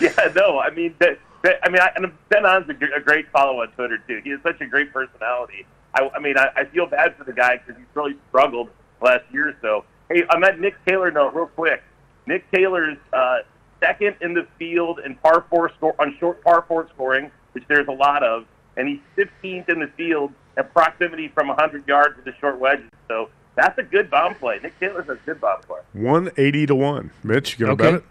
yeah, 0.00 0.32
no, 0.34 0.58
I 0.58 0.70
mean, 0.70 0.94
that, 0.98 1.18
that, 1.42 1.60
I 1.62 1.68
mean, 1.68 1.80
I, 1.80 1.92
and 1.96 2.12
Ben 2.28 2.44
An's 2.44 2.68
a, 2.68 2.96
a 2.96 3.00
great 3.00 3.30
follow 3.30 3.62
on 3.62 3.68
Twitter 3.72 3.98
too. 4.08 4.20
He 4.24 4.30
has 4.30 4.40
such 4.42 4.60
a 4.60 4.66
great 4.66 4.92
personality. 4.92 5.66
I, 5.94 6.10
I 6.14 6.18
mean, 6.18 6.36
I, 6.36 6.48
I 6.56 6.64
feel 6.64 6.86
bad 6.86 7.16
for 7.16 7.24
the 7.24 7.32
guy 7.32 7.58
because 7.58 7.76
he's 7.76 7.94
really 7.94 8.16
struggled 8.28 8.70
last 9.00 9.24
year 9.32 9.50
or 9.50 9.56
so. 9.60 9.84
Hey, 10.08 10.24
on 10.34 10.40
that 10.40 10.60
Nick 10.60 10.74
Taylor 10.84 11.10
note, 11.10 11.34
real 11.34 11.46
quick. 11.46 11.82
Nick 12.26 12.50
Taylor's 12.50 12.98
uh, 13.12 13.38
second 13.80 14.16
in 14.20 14.34
the 14.34 14.46
field 14.58 15.00
in 15.04 15.14
par 15.16 15.44
four 15.48 15.70
score 15.76 15.94
on 15.98 16.16
short 16.18 16.42
par 16.44 16.64
four 16.68 16.88
scoring, 16.94 17.30
which 17.52 17.64
there's 17.68 17.88
a 17.88 17.92
lot 17.92 18.22
of, 18.22 18.44
and 18.76 18.88
he's 18.88 19.00
15th 19.16 19.68
in 19.68 19.80
the 19.80 19.86
field 19.96 20.32
at 20.56 20.72
proximity 20.72 21.28
from 21.28 21.48
100 21.48 21.86
yards 21.86 22.16
with 22.16 22.24
the 22.24 22.34
short 22.40 22.58
wedges. 22.58 22.90
So 23.08 23.28
that's 23.54 23.78
a 23.78 23.82
good 23.82 24.10
bomb 24.10 24.34
play. 24.34 24.58
Nick 24.62 24.78
Taylor's 24.80 25.08
a 25.08 25.16
good 25.26 25.40
bomb 25.40 25.60
play. 25.62 25.80
180 25.92 26.66
to 26.66 26.74
one. 26.74 27.10
Mitch, 27.22 27.58
you 27.58 27.66
going 27.66 27.76
to 27.76 27.82
Okay. 27.84 27.92
bet 27.96 28.00
it? 28.02 28.06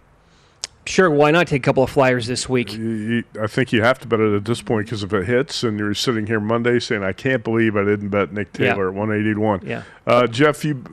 Sure, 0.85 1.09
why 1.11 1.29
not 1.29 1.45
take 1.47 1.61
a 1.61 1.65
couple 1.65 1.83
of 1.83 1.89
flyers 1.91 2.25
this 2.25 2.49
week? 2.49 2.73
You, 2.73 2.89
you, 2.89 3.23
I 3.39 3.45
think 3.45 3.71
you 3.71 3.83
have 3.83 3.99
to 3.99 4.07
bet 4.07 4.19
it 4.19 4.33
at 4.35 4.45
this 4.45 4.61
point 4.63 4.87
because 4.87 5.03
if 5.03 5.13
it 5.13 5.25
hits 5.27 5.63
and 5.63 5.77
you're 5.77 5.93
sitting 5.93 6.25
here 6.25 6.39
Monday 6.39 6.79
saying, 6.79 7.03
I 7.03 7.13
can't 7.13 7.43
believe 7.43 7.75
I 7.75 7.83
didn't 7.83 8.09
bet 8.09 8.33
Nick 8.33 8.47
Yeah. 8.57 8.73
Taylor 8.73 8.87
at 8.89 8.95
180 8.95 9.35
to 9.35 9.39
one. 9.39 9.59
Yeah. 9.63 9.83
Uh, 10.07 10.25
Jeff, 10.25 10.65
you, 10.65 10.83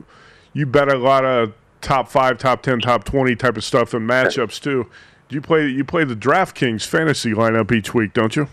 you 0.53 0.67
bet 0.67 0.87
a 0.91 0.97
lot 0.97 1.25
of 1.25 1.53
top 1.81 2.09
five, 2.09 2.37
top 2.37 2.61
10, 2.61 2.81
top 2.81 3.05
20 3.05 3.35
type 3.37 3.57
of 3.57 3.63
stuff 3.63 3.93
and 3.95 4.07
matchups 4.07 4.61
too. 4.61 4.85
Do 5.29 5.35
you 5.35 5.41
play 5.41 5.67
you 5.67 5.83
play 5.83 6.03
the 6.03 6.15
DraftKings 6.15 6.85
fantasy 6.85 7.33
lineup 7.33 7.71
each 7.71 7.93
week, 7.95 8.13
don't 8.13 8.35
you? 8.35 8.47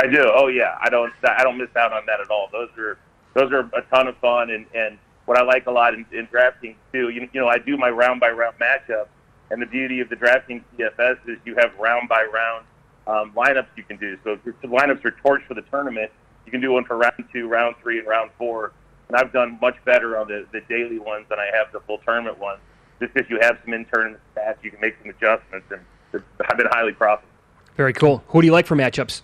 I 0.00 0.06
do. 0.06 0.30
Oh 0.34 0.48
yeah, 0.48 0.78
I 0.80 0.88
don't. 0.88 1.12
I 1.22 1.42
don't 1.44 1.58
miss 1.58 1.68
out 1.76 1.92
on 1.92 2.06
that 2.06 2.20
at 2.20 2.30
all. 2.30 2.48
Those 2.50 2.70
are 2.78 2.98
those 3.34 3.52
are 3.52 3.60
a 3.60 3.82
ton 3.94 4.08
of 4.08 4.16
fun, 4.16 4.50
and 4.50 4.64
and 4.74 4.98
what 5.26 5.36
I 5.36 5.42
like 5.42 5.66
a 5.66 5.70
lot 5.70 5.92
in, 5.92 6.06
in 6.10 6.26
DraftKings 6.28 6.76
too. 6.90 7.10
You, 7.10 7.28
you 7.32 7.40
know, 7.40 7.48
I 7.48 7.58
do 7.58 7.76
my 7.76 7.90
round 7.90 8.18
by 8.18 8.30
round 8.30 8.56
matchup, 8.58 9.08
and 9.50 9.60
the 9.60 9.66
beauty 9.66 10.00
of 10.00 10.08
the 10.08 10.16
DraftKings 10.16 10.62
DFS 10.78 11.18
is 11.28 11.38
you 11.44 11.54
have 11.56 11.76
round 11.78 12.08
by 12.08 12.24
round 12.24 12.64
um, 13.06 13.32
lineups 13.36 13.66
you 13.76 13.82
can 13.82 13.98
do. 13.98 14.16
So 14.24 14.32
if 14.32 14.40
your 14.44 14.54
lineups 14.72 15.04
are 15.04 15.14
torched 15.24 15.46
for 15.46 15.54
the 15.54 15.62
tournament, 15.62 16.10
you 16.46 16.50
can 16.50 16.62
do 16.62 16.72
one 16.72 16.84
for 16.86 16.96
round 16.96 17.22
two, 17.30 17.46
round 17.46 17.76
three, 17.82 17.98
and 17.98 18.08
round 18.08 18.30
four. 18.38 18.72
And 19.08 19.16
I've 19.18 19.32
done 19.32 19.58
much 19.60 19.76
better 19.84 20.16
on 20.16 20.28
the, 20.28 20.46
the 20.52 20.62
daily 20.62 20.98
ones 20.98 21.26
than 21.28 21.38
I 21.38 21.50
have 21.54 21.72
the 21.72 21.80
full 21.80 21.98
tournament 21.98 22.38
ones. 22.38 22.60
Just 23.00 23.12
because 23.12 23.28
you 23.28 23.38
have 23.40 23.58
some 23.64 23.74
internal 23.74 24.16
stats, 24.34 24.56
you 24.62 24.70
can 24.70 24.80
make 24.80 24.94
some 25.02 25.10
adjustments, 25.10 25.66
and 25.70 26.22
I've 26.48 26.56
been 26.56 26.68
highly 26.70 26.92
profitable. 26.92 27.28
Very 27.76 27.92
cool. 27.92 28.22
Who 28.28 28.40
do 28.40 28.46
you 28.46 28.52
like 28.52 28.66
for 28.66 28.76
matchups? 28.76 29.22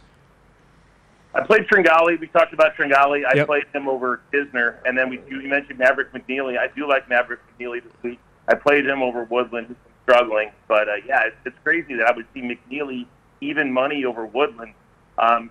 I 1.37 1.43
played 1.43 1.67
Tringali. 1.69 2.19
We 2.19 2.29
talked 2.29 2.55
about 2.55 2.77
Tringali. 2.77 3.25
I 3.27 3.35
Yep. 3.37 3.47
played 3.47 3.65
him 3.75 3.89
over 3.89 4.21
Kisner, 4.33 4.77
and 4.87 4.97
then 4.97 5.11
we 5.11 5.21
you 5.29 5.47
mentioned 5.49 5.79
Maverick 5.79 6.13
McNealy. 6.13 6.59
I 6.59 6.69
do 6.69 6.89
like 6.89 7.09
Maverick 7.09 7.41
McNealy 7.59 7.83
this 7.83 7.93
week. 8.03 8.19
I 8.49 8.55
played 8.55 8.87
him 8.87 9.03
over 9.03 9.25
Woodland. 9.25 9.67
He's 9.69 9.77
been 9.77 9.93
struggling, 10.15 10.51
but 10.67 10.89
uh, 10.89 10.93
yeah, 11.07 11.25
it's, 11.27 11.37
it's 11.45 11.57
crazy 11.63 11.95
that 11.97 12.07
I 12.07 12.13
would 12.17 12.27
see 12.33 12.41
McNealy 12.41 13.07
even 13.43 13.71
money 13.71 14.05
over 14.05 14.25
Woodland. 14.25 14.73
Um, 15.19 15.51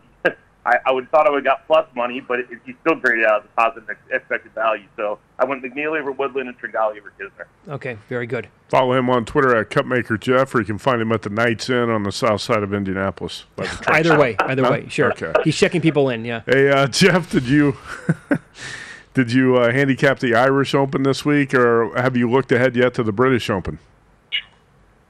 I, 0.65 0.77
I 0.87 0.91
would 0.91 1.11
thought 1.11 1.27
I 1.27 1.29
would 1.29 1.45
have 1.45 1.57
got 1.59 1.67
plus 1.67 1.87
money, 1.95 2.21
but 2.21 2.39
it, 2.39 2.47
he's 2.65 2.73
still 2.81 2.95
graded 2.95 3.23
out 3.25 3.41
as 3.43 3.45
a 3.45 3.61
positive 3.61 3.87
ex- 3.89 3.99
expected 4.11 4.51
value. 4.53 4.85
So 4.95 5.19
I 5.37 5.45
went 5.45 5.63
McNealy 5.63 5.99
over 6.01 6.11
Woodland 6.11 6.49
and 6.49 6.57
Tringali 6.59 6.99
over 6.99 7.13
Kisner. 7.19 7.45
Okay, 7.71 7.97
very 8.09 8.25
good. 8.25 8.47
Follow 8.69 8.93
him 8.93 9.07
on 9.09 9.25
Twitter 9.25 9.55
at 9.55 9.69
Cupmaker 9.69 10.19
Jeff, 10.19 10.55
or 10.55 10.59
you 10.61 10.65
can 10.65 10.79
find 10.79 10.99
him 10.99 11.11
at 11.11 11.21
the 11.21 11.29
Knights 11.29 11.69
Inn 11.69 11.91
on 11.91 12.01
the 12.01 12.11
south 12.11 12.41
side 12.41 12.63
of 12.63 12.73
Indianapolis. 12.73 13.45
by 13.55 13.65
the 13.65 13.69
truck 13.75 13.89
Either 13.89 14.17
way, 14.17 14.35
either 14.39 14.63
Huh? 14.63 14.71
way, 14.71 14.87
sure. 14.89 15.11
Okay. 15.11 15.33
He's 15.43 15.55
checking 15.55 15.81
people 15.81 16.09
in. 16.09 16.25
Yeah. 16.25 16.41
Hey, 16.47 16.69
uh, 16.71 16.87
Jeff, 16.87 17.29
did 17.29 17.43
you 17.45 17.77
did 19.13 19.31
you 19.31 19.57
uh, 19.57 19.71
handicap 19.71 20.17
the 20.19 20.33
Irish 20.33 20.73
Open 20.73 21.03
this 21.03 21.23
week, 21.23 21.53
or 21.53 21.95
have 21.95 22.17
you 22.17 22.27
looked 22.29 22.51
ahead 22.51 22.75
yet 22.75 22.93
to 22.95 23.03
the 23.03 23.11
British 23.11 23.49
Open? 23.51 23.77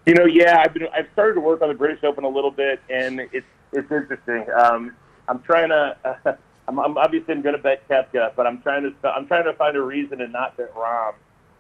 You 0.06 0.14
know, 0.16 0.26
yeah, 0.26 0.60
I've 0.64 0.74
been 0.74 0.88
I've 0.94 1.08
started 1.14 1.36
to 1.36 1.40
work 1.40 1.62
on 1.62 1.70
the 1.70 1.74
British 1.76 2.04
Open 2.04 2.26
a 2.26 2.30
little 2.30 2.52
bit, 2.52 2.80
and 2.90 3.22
it's 3.32 3.48
it's 3.72 3.92
interesting. 3.92 4.46
Um, 4.54 4.94
I'm 5.28 5.42
trying 5.42 5.70
to. 5.70 6.38
I'm, 6.68 6.80
I'm 6.80 6.98
obviously 6.98 7.34
I'm 7.36 7.42
going 7.44 7.56
to 7.56 7.62
bet 7.62 7.88
Koepka, 7.88 8.32
but 8.36 8.48
I'm 8.48 8.62
trying 8.62 8.84
to 8.84 9.08
I'm 9.10 9.28
trying 9.28 9.44
to 9.46 9.54
find 9.54 9.78
a 9.78 9.82
reason 9.82 10.18
to 10.20 10.28
not 10.28 10.58
bet 10.58 10.74
Rahm, 10.74 11.14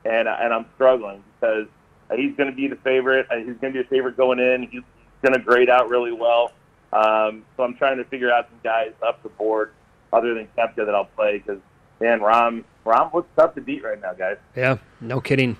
and 0.03 0.27
and 0.27 0.53
I'm 0.53 0.65
struggling 0.75 1.23
because 1.39 1.67
he's 2.15 2.35
going 2.35 2.49
to 2.49 2.55
be 2.55 2.67
the 2.67 2.75
favorite. 2.77 3.27
uh, 3.31 3.35
He's 3.37 3.45
going 3.61 3.73
to 3.73 3.79
be 3.79 3.81
the 3.83 3.89
favorite 3.89 4.17
going 4.17 4.39
in. 4.39 4.63
He's 4.63 4.81
going 5.21 5.33
to 5.33 5.39
grade 5.39 5.69
out 5.69 5.89
really 5.89 6.11
well. 6.11 6.51
Um, 6.93 7.43
so 7.57 7.63
I'm 7.63 7.75
trying 7.75 7.97
to 7.97 8.03
figure 8.05 8.31
out 8.31 8.47
some 8.49 8.59
guys 8.63 8.93
up 9.05 9.21
the 9.21 9.29
board 9.29 9.73
other 10.13 10.33
than 10.33 10.47
Koepka 10.57 10.85
that 10.85 10.95
I'll 10.95 11.05
play 11.05 11.37
because 11.37 11.59
man, 11.99 12.19
Rahm 12.19 12.63
Rahm 12.85 13.13
looks 13.13 13.29
tough 13.37 13.53
to 13.55 13.61
beat 13.61 13.83
right 13.83 14.01
now, 14.01 14.13
guys. 14.13 14.37
Yeah, 14.55 14.77
no 15.01 15.19
kidding. 15.21 15.57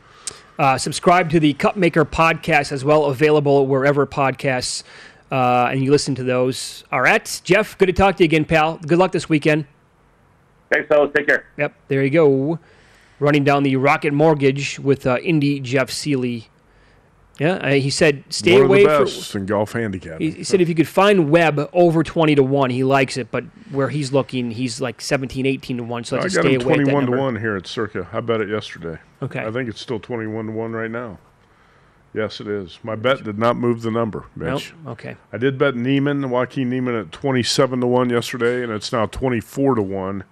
Uh, 0.57 0.77
subscribe 0.77 1.29
to 1.31 1.39
the 1.39 1.53
Cupmaker 1.55 2.05
podcast 2.05 2.71
as 2.71 2.85
well, 2.85 3.05
available 3.05 3.67
wherever 3.67 4.07
podcasts 4.07 4.83
uh, 5.31 5.69
and 5.71 5.83
you 5.83 5.91
listen 5.91 6.15
to 6.15 6.23
those 6.23 6.83
All 6.91 7.01
right. 7.01 7.41
Jeff, 7.43 7.77
good 7.77 7.87
to 7.87 7.93
talk 7.93 8.17
to 8.17 8.23
you 8.23 8.25
again, 8.25 8.45
pal. 8.45 8.77
Good 8.77 8.97
luck 8.99 9.11
this 9.11 9.27
weekend. 9.29 9.65
Thanks, 10.71 10.87
fellas. 10.87 11.11
Take 11.15 11.27
care. 11.27 11.45
Yep, 11.57 11.73
there 11.87 12.03
you 12.03 12.09
go. 12.09 12.59
Running 13.19 13.43
down 13.43 13.63
the 13.63 13.75
Rocket 13.77 14.13
Mortgage 14.13 14.79
with 14.79 15.05
uh, 15.07 15.17
Indy 15.19 15.59
Jeff 15.59 15.89
Seeley. 15.89 16.49
Yeah, 17.39 17.55
uh, 17.55 17.71
he 17.73 17.89
said 17.89 18.23
stay 18.29 18.53
One 18.53 18.61
of 18.61 18.67
away 18.69 18.83
the 18.83 18.89
from. 18.89 19.03
best 19.05 19.35
in 19.35 19.45
golf 19.45 19.73
handicap. 19.73 20.21
He, 20.21 20.31
he 20.31 20.43
said 20.45 20.61
if 20.61 20.69
you 20.69 20.75
could 20.75 20.87
find 20.87 21.29
Webb 21.29 21.69
over 21.73 22.01
20 22.01 22.35
to 22.35 22.43
1, 22.43 22.69
he 22.69 22.83
likes 22.85 23.17
it, 23.17 23.29
but 23.29 23.43
where 23.71 23.89
he's 23.89 24.13
looking, 24.13 24.51
he's 24.51 24.79
like 24.79 25.01
17, 25.01 25.45
18 25.45 25.77
to 25.77 25.83
1, 25.83 26.03
so 26.05 26.15
I 26.17 26.21
let's 26.21 26.33
got 26.35 26.41
stay 26.43 26.53
him 26.55 26.61
away 26.61 26.75
twenty-one 26.75 27.03
to 27.05 27.11
number. 27.11 27.17
one 27.17 27.35
here 27.35 27.57
at 27.57 27.67
Circa. 27.67 28.07
I 28.13 28.21
bet 28.21 28.39
it 28.39 28.47
yesterday. 28.49 28.99
Okay. 29.21 29.45
I 29.45 29.51
think 29.51 29.67
it's 29.67 29.81
still 29.81 29.99
twenty-one 29.99 30.45
to 30.45 30.51
one 30.53 30.71
right 30.71 30.89
now. 30.89 31.19
Yes, 32.15 32.39
it 32.39 32.47
is. 32.47 32.79
My 32.81 32.95
bet 32.95 33.23
did 33.25 33.37
not 33.37 33.57
move 33.57 33.81
the 33.81 33.91
number, 33.91 34.25
Nope. 34.37 34.53
Mitch. 34.53 34.73
Okay. 34.87 35.17
I 35.33 35.37
did 35.37 35.57
bet 35.57 35.75
Niemann, 35.75 36.29
Joaquin 36.29 36.69
Niemann 36.69 36.95
at 36.95 37.11
27 37.11 37.81
to 37.81 37.87
1 37.87 38.09
yesterday, 38.09 38.63
and 38.63 38.71
it's 38.71 38.93
now 38.93 39.05
24 39.05 39.75
to 39.75 39.81
1 39.81 40.23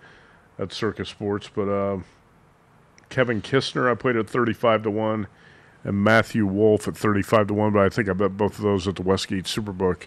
at 0.60 0.72
Circa 0.72 1.04
Sports. 1.06 1.50
But 1.54 1.67
uh, 1.67 1.98
Kevin 3.10 3.41
Kisner, 3.41 3.91
I 3.91 3.96
played 3.96 4.15
at 4.15 4.30
35 4.30 4.84
to 4.84 4.91
1, 4.91 5.28
and 5.84 6.04
Matthew 6.04 6.46
Wolff 6.46 6.88
at 6.88 6.96
35 6.96 7.48
to 7.48 7.54
1. 7.54 7.74
But 7.74 7.80
I 7.86 7.89
think 7.89 8.08
I 8.08 8.13
bet 8.13 8.38
both 8.38 8.58
of 8.58 8.63
those 8.63 8.88
at 8.88 8.96
the 8.96 9.02
Westgate 9.02 9.43
Superbook. 9.46 10.04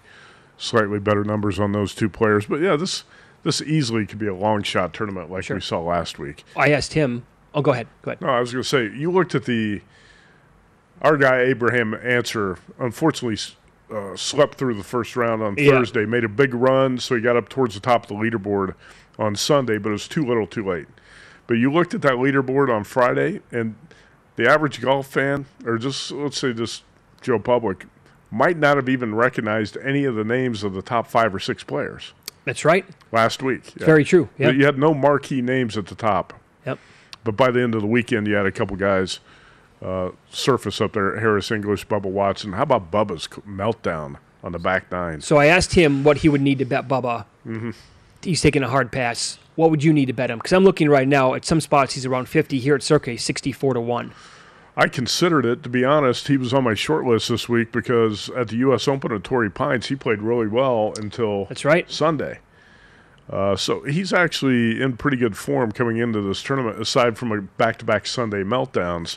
Slightly 0.56 0.98
better 0.98 1.22
numbers 1.24 1.58
on 1.60 1.72
those 1.72 1.94
two 1.94 2.08
players. 2.08 2.46
But 2.46 2.62
yeah, 2.62 2.76
this 2.76 3.04
this 3.42 3.60
easily 3.60 4.06
could 4.06 4.18
be 4.18 4.26
a 4.26 4.34
long 4.34 4.62
shot 4.62 4.94
tournament 4.94 5.30
like 5.30 5.44
Sure. 5.44 5.56
we 5.56 5.60
saw 5.60 5.80
last 5.80 6.18
week. 6.18 6.42
I 6.56 6.70
asked 6.72 6.94
him. 6.94 7.26
Oh, 7.54 7.60
go 7.60 7.72
ahead. 7.72 7.86
Go 8.00 8.12
ahead. 8.12 8.22
No, 8.22 8.28
I 8.28 8.40
was 8.40 8.52
going 8.52 8.62
to 8.62 8.68
say 8.68 8.84
you 8.98 9.10
looked 9.12 9.34
at 9.34 9.44
the 9.44 9.82
our 11.02 11.16
guy 11.16 11.40
Abraham 11.42 11.94
Ancer. 11.94 12.58
Unfortunately, 12.78 13.38
uh, 13.94 14.16
slept 14.16 14.56
through 14.58 14.74
the 14.74 14.82
first 14.84 15.16
round 15.16 15.42
on 15.42 15.54
Yeah. 15.56 15.72
Thursday. 15.72 16.06
Made 16.06 16.24
a 16.24 16.28
big 16.28 16.54
run, 16.54 16.98
so 16.98 17.14
he 17.14 17.20
got 17.20 17.36
up 17.36 17.48
towards 17.48 17.74
the 17.74 17.80
top 17.80 18.02
of 18.02 18.08
the 18.08 18.14
leaderboard 18.14 18.74
on 19.18 19.36
Sunday, 19.36 19.78
but 19.78 19.90
it 19.90 19.92
was 19.92 20.08
too 20.08 20.24
little, 20.24 20.46
too 20.46 20.64
late. 20.64 20.86
But 21.46 21.54
you 21.54 21.70
looked 21.72 21.94
at 21.94 22.02
that 22.02 22.14
leaderboard 22.14 22.74
on 22.74 22.82
Friday, 22.84 23.40
and 23.52 23.76
the 24.34 24.48
average 24.50 24.80
golf 24.80 25.06
fan, 25.06 25.46
or 25.64 25.78
just 25.78 26.10
let's 26.10 26.38
say 26.38 26.52
just 26.52 26.82
Joe 27.22 27.38
Public, 27.38 27.86
might 28.30 28.58
not 28.58 28.76
have 28.76 28.88
even 28.88 29.14
recognized 29.14 29.76
any 29.78 30.04
of 30.04 30.16
the 30.16 30.24
names 30.24 30.64
of 30.64 30.74
the 30.74 30.82
top 30.82 31.06
five 31.06 31.32
or 31.34 31.38
six 31.38 31.62
players 31.62 32.12
That's 32.44 32.64
right. 32.64 32.84
last 33.12 33.42
week. 33.42 33.72
Yeah. 33.78 33.86
Very 33.86 34.04
true. 34.04 34.28
Yeah. 34.36 34.50
You 34.50 34.64
had 34.66 34.76
no 34.78 34.92
marquee 34.92 35.40
names 35.40 35.78
at 35.78 35.86
the 35.86 35.94
top. 35.94 36.32
Yep. 36.66 36.78
But 37.22 37.36
by 37.36 37.52
the 37.52 37.62
end 37.62 37.74
of 37.76 37.80
the 37.82 37.86
weekend, 37.86 38.26
you 38.26 38.34
had 38.34 38.44
a 38.46 38.52
couple 38.52 38.76
guys 38.76 39.20
uh, 39.82 40.10
surface 40.30 40.80
up 40.80 40.92
there 40.92 41.18
Harris 41.18 41.50
English, 41.50 41.86
Bubba 41.86 42.06
Watson. 42.06 42.52
How 42.52 42.62
about 42.62 42.90
Bubba's 42.90 43.28
meltdown 43.46 44.16
on 44.42 44.52
the 44.52 44.58
back 44.58 44.90
nine? 44.90 45.20
So 45.20 45.36
I 45.36 45.46
asked 45.46 45.74
him 45.74 46.04
what 46.04 46.18
he 46.18 46.28
would 46.28 46.40
need 46.40 46.58
to 46.58 46.64
bet 46.64 46.88
Bubba. 46.88 47.24
Mm-hmm. 47.46 47.70
He's 48.22 48.40
taking 48.40 48.62
a 48.62 48.68
hard 48.68 48.90
pass. 48.90 49.38
What 49.54 49.70
would 49.70 49.84
you 49.84 49.92
need 49.92 50.06
to 50.06 50.12
bet 50.12 50.30
him? 50.30 50.38
Because 50.38 50.52
I'm 50.52 50.64
looking 50.64 50.88
right 50.88 51.08
now 51.08 51.34
at 51.34 51.44
some 51.44 51.60
spots 51.60 51.94
he's 51.94 52.06
around 52.06 52.28
50. 52.28 52.58
Here 52.58 52.74
at 52.74 52.82
Circa, 52.82 53.16
64 53.18 53.74
to 53.74 53.80
one. 53.80 54.12
I 54.78 54.88
considered 54.88 55.46
it, 55.46 55.62
to 55.62 55.70
be 55.70 55.84
honest. 55.84 56.28
He 56.28 56.36
was 56.36 56.52
on 56.52 56.64
my 56.64 56.74
short 56.74 57.06
list 57.06 57.30
this 57.30 57.48
week 57.48 57.72
because 57.72 58.28
at 58.30 58.48
the 58.48 58.56
U.S. 58.56 58.86
Open 58.86 59.10
at 59.10 59.24
Torrey 59.24 59.50
Pines, 59.50 59.86
he 59.86 59.96
played 59.96 60.20
really 60.20 60.46
well 60.46 60.92
until 60.98 61.46
That's 61.46 61.64
right. 61.64 61.90
Sunday. 61.90 62.40
Uh, 63.30 63.56
so 63.56 63.82
he's 63.84 64.12
actually 64.12 64.80
in 64.80 64.96
pretty 64.96 65.16
good 65.16 65.36
form 65.36 65.72
coming 65.72 65.96
into 65.96 66.20
this 66.20 66.42
tournament, 66.42 66.78
aside 66.78 67.16
from 67.16 67.32
a 67.32 67.40
back-to-back 67.40 68.06
Sunday 68.06 68.42
meltdowns. 68.42 69.16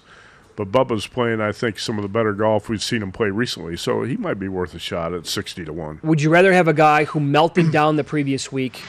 But 0.60 0.74
Bubba's 0.74 1.08
playing, 1.08 1.40
I 1.40 1.54
think, 1.54 1.80
some 1.80 1.98
of 1.98 2.02
the 2.02 2.10
better 2.10 2.34
golf 2.34 2.68
we've 2.68 2.84
seen 2.84 3.02
him 3.02 3.14
play 3.14 3.30
recently. 3.30 3.78
So 3.78 4.04
he 4.04 4.18
might 4.18 4.40
be 4.40 4.50
worth 4.50 4.76
a 4.76 4.80
shot 4.80 5.14
at 5.14 5.26
sixty 5.26 5.64
to 5.64 5.72
one. 5.72 6.02
Would 6.04 6.22
you 6.22 6.30
rather 6.30 6.52
have 6.52 6.68
a 6.68 6.74
guy 6.74 7.06
who 7.06 7.22
melted 7.22 7.72
down 7.72 7.96
the 7.96 8.04
previous 8.04 8.52
week, 8.52 8.84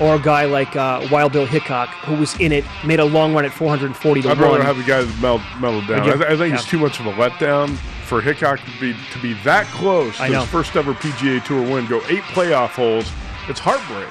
or 0.00 0.16
a 0.16 0.18
guy 0.18 0.46
like 0.46 0.74
uh, 0.74 1.06
Wild 1.12 1.30
Bill 1.30 1.46
Hickok 1.46 1.88
who 2.06 2.16
was 2.16 2.34
in 2.40 2.50
it, 2.50 2.64
made 2.84 2.98
a 2.98 3.04
long 3.04 3.32
run 3.32 3.44
at 3.44 3.52
440 3.52 4.22
to 4.22 4.28
I'd 4.28 4.40
one? 4.40 4.50
rather 4.50 4.64
have 4.64 4.76
the 4.76 4.82
guy 4.82 5.02
that 5.04 5.20
melt, 5.22 5.40
melted 5.60 5.88
down. 5.88 6.00
I, 6.00 6.16
th- 6.16 6.30
I 6.30 6.36
think 6.36 6.52
it's 6.52 6.66
too 6.68 6.80
much 6.80 6.98
of 6.98 7.06
a 7.06 7.12
letdown 7.12 7.76
for 8.06 8.20
Hickok 8.20 8.58
to 8.58 8.80
be 8.80 8.96
to 9.12 9.22
be 9.22 9.34
that 9.44 9.66
close 9.66 10.16
to 10.16 10.24
his 10.24 10.44
first 10.48 10.74
ever 10.74 10.94
PGA 10.94 11.44
Tour 11.44 11.62
win, 11.62 11.86
go 11.86 11.98
eight 12.08 12.24
playoff 12.24 12.70
holes. 12.70 13.08
It's 13.48 13.60
heartbreak. 13.60 14.08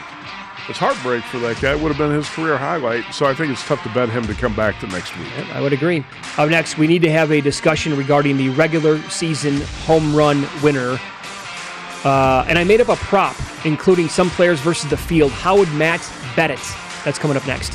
It's 0.69 0.79
heartbreak 0.79 1.23
for 1.25 1.39
that 1.39 1.59
guy. 1.59 1.73
It 1.73 1.79
would 1.79 1.89
have 1.89 1.97
been 1.97 2.11
his 2.11 2.29
career 2.29 2.57
highlight. 2.57 3.13
So 3.13 3.25
I 3.25 3.33
think 3.33 3.51
it's 3.51 3.65
tough 3.67 3.83
to 3.83 3.89
bet 3.89 4.09
him 4.09 4.25
to 4.27 4.33
come 4.33 4.55
back 4.55 4.79
the 4.79 4.87
next 4.87 5.17
week. 5.17 5.27
I 5.53 5.59
would 5.59 5.73
agree. 5.73 6.05
Up 6.37 6.49
next, 6.49 6.77
we 6.77 6.87
need 6.87 7.01
to 7.01 7.11
have 7.11 7.31
a 7.31 7.41
discussion 7.41 7.97
regarding 7.97 8.37
the 8.37 8.49
regular 8.49 9.01
season 9.09 9.59
home 9.85 10.15
run 10.15 10.47
winner. 10.61 10.97
Uh, 12.05 12.45
and 12.47 12.57
I 12.57 12.63
made 12.63 12.79
up 12.79 12.89
a 12.89 12.95
prop, 12.95 13.35
including 13.65 14.07
some 14.07 14.29
players 14.29 14.59
versus 14.61 14.89
the 14.89 14.97
field. 14.97 15.31
How 15.31 15.57
would 15.57 15.71
Matt 15.73 16.01
bet 16.35 16.49
it? 16.49 16.59
That's 17.03 17.19
coming 17.19 17.35
up 17.35 17.45
next. 17.45 17.73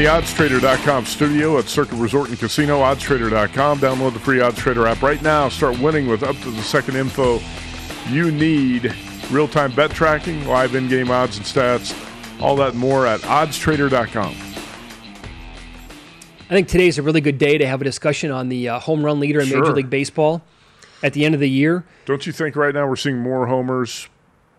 The 0.00 0.06
oddstrader.com 0.06 1.04
studio 1.04 1.58
at 1.58 1.68
Circa 1.68 1.94
Resort 1.94 2.30
and 2.30 2.38
Casino, 2.38 2.78
oddstrader.com. 2.78 3.80
Download 3.80 4.14
the 4.14 4.18
free 4.18 4.38
OddsTrader 4.38 4.90
app 4.90 5.02
right 5.02 5.20
now. 5.20 5.50
Start 5.50 5.78
winning 5.78 6.06
with 6.06 6.22
up 6.22 6.36
to 6.36 6.50
the 6.50 6.62
second 6.62 6.96
info 6.96 7.38
you 8.08 8.30
need. 8.32 8.96
Real 9.30 9.46
time 9.46 9.72
bet 9.72 9.90
tracking, 9.90 10.46
live 10.46 10.74
in 10.74 10.88
game 10.88 11.10
odds 11.10 11.36
and 11.36 11.44
stats, 11.44 11.94
all 12.40 12.56
that 12.56 12.74
more 12.74 13.06
at 13.06 13.20
oddstrader.com. 13.20 14.34
I 16.48 16.48
think 16.48 16.68
today's 16.68 16.96
a 16.96 17.02
really 17.02 17.20
good 17.20 17.36
day 17.36 17.58
to 17.58 17.66
have 17.66 17.82
a 17.82 17.84
discussion 17.84 18.30
on 18.30 18.48
the 18.48 18.70
uh, 18.70 18.78
home 18.78 19.04
run 19.04 19.20
leader 19.20 19.40
in 19.40 19.50
Major 19.50 19.74
League 19.74 19.90
Baseball 19.90 20.40
at 21.02 21.12
the 21.12 21.26
end 21.26 21.34
of 21.34 21.42
the 21.42 21.50
year. 21.50 21.84
Don't 22.06 22.26
you 22.26 22.32
think 22.32 22.56
right 22.56 22.72
now 22.72 22.88
we're 22.88 22.96
seeing 22.96 23.18
more 23.18 23.48
homers 23.48 24.08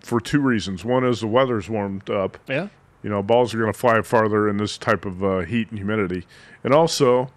for 0.02 0.22
two 0.22 0.40
reasons? 0.40 0.86
One 0.86 1.04
is 1.04 1.22
the 1.22 1.28
weather's 1.28 1.68
warmed 1.68 2.12
up. 2.12 2.38
Yeah. 2.48 2.68
You 3.04 3.10
know, 3.10 3.24
balls 3.24 3.54
are 3.54 3.58
going 3.58 3.72
to 3.72 3.78
fly 3.78 4.02
farther 4.02 4.48
in 4.48 4.58
this 4.58 4.78
type 4.78 5.06
of 5.06 5.24
uh, 5.24 5.40
heat 5.40 5.70
and 5.70 5.80
humidity. 5.80 6.26
And 6.64 6.74
also, 6.74 7.32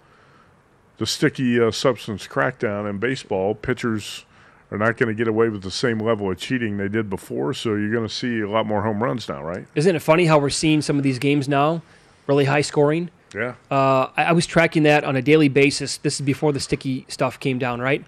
the 0.99 1.07
sticky 1.07 1.61
uh, 1.61 1.71
substance 1.71 2.27
crackdown 2.27 2.89
in 2.89 2.99
baseball, 2.99 3.55
pitchers 3.55 4.25
are 4.71 4.79
not 4.79 4.97
going 4.97 5.09
to 5.09 5.15
get 5.15 5.29
away 5.29 5.49
with 5.49 5.63
the 5.63 5.71
same 5.71 5.99
level 5.99 6.31
of 6.31 6.39
cheating 6.39 6.77
they 6.77 6.89
did 6.89 7.09
before. 7.09 7.55
So 7.55 7.71
you're 7.71 7.93
going 7.93 8.07
to 8.07 8.13
see 8.13 8.41
a 8.41 8.49
lot 8.49 8.67
more 8.67 8.83
home 8.83 9.03
runs 9.03 9.29
now, 9.29 9.43
right? 9.43 9.67
Isn't 9.75 9.95
it 9.95 10.01
funny 10.01 10.27
how 10.27 10.39
we're 10.39 10.51
seeing 10.51 10.83
some 10.83 10.97
of 10.97 11.03
these 11.03 11.19
games 11.19 11.49
now, 11.49 11.83
really 12.27 12.45
high 12.45 12.61
scoring? 12.61 13.11
Yeah. 13.35 13.55
Uh, 13.71 14.09
I, 14.17 14.25
I 14.25 14.33
was 14.33 14.47
tracking 14.47 14.85
that 14.85 15.05
on 15.05 15.17
a 15.17 15.23
daily 15.23 15.49
basis. 15.49 15.97
This 15.99 16.15
is 16.15 16.21
before 16.21 16.53
the 16.53 16.61
sticky 16.61 17.07
stuff 17.09 17.41
came 17.41 17.59
down, 17.59 17.81
right? 17.81 18.05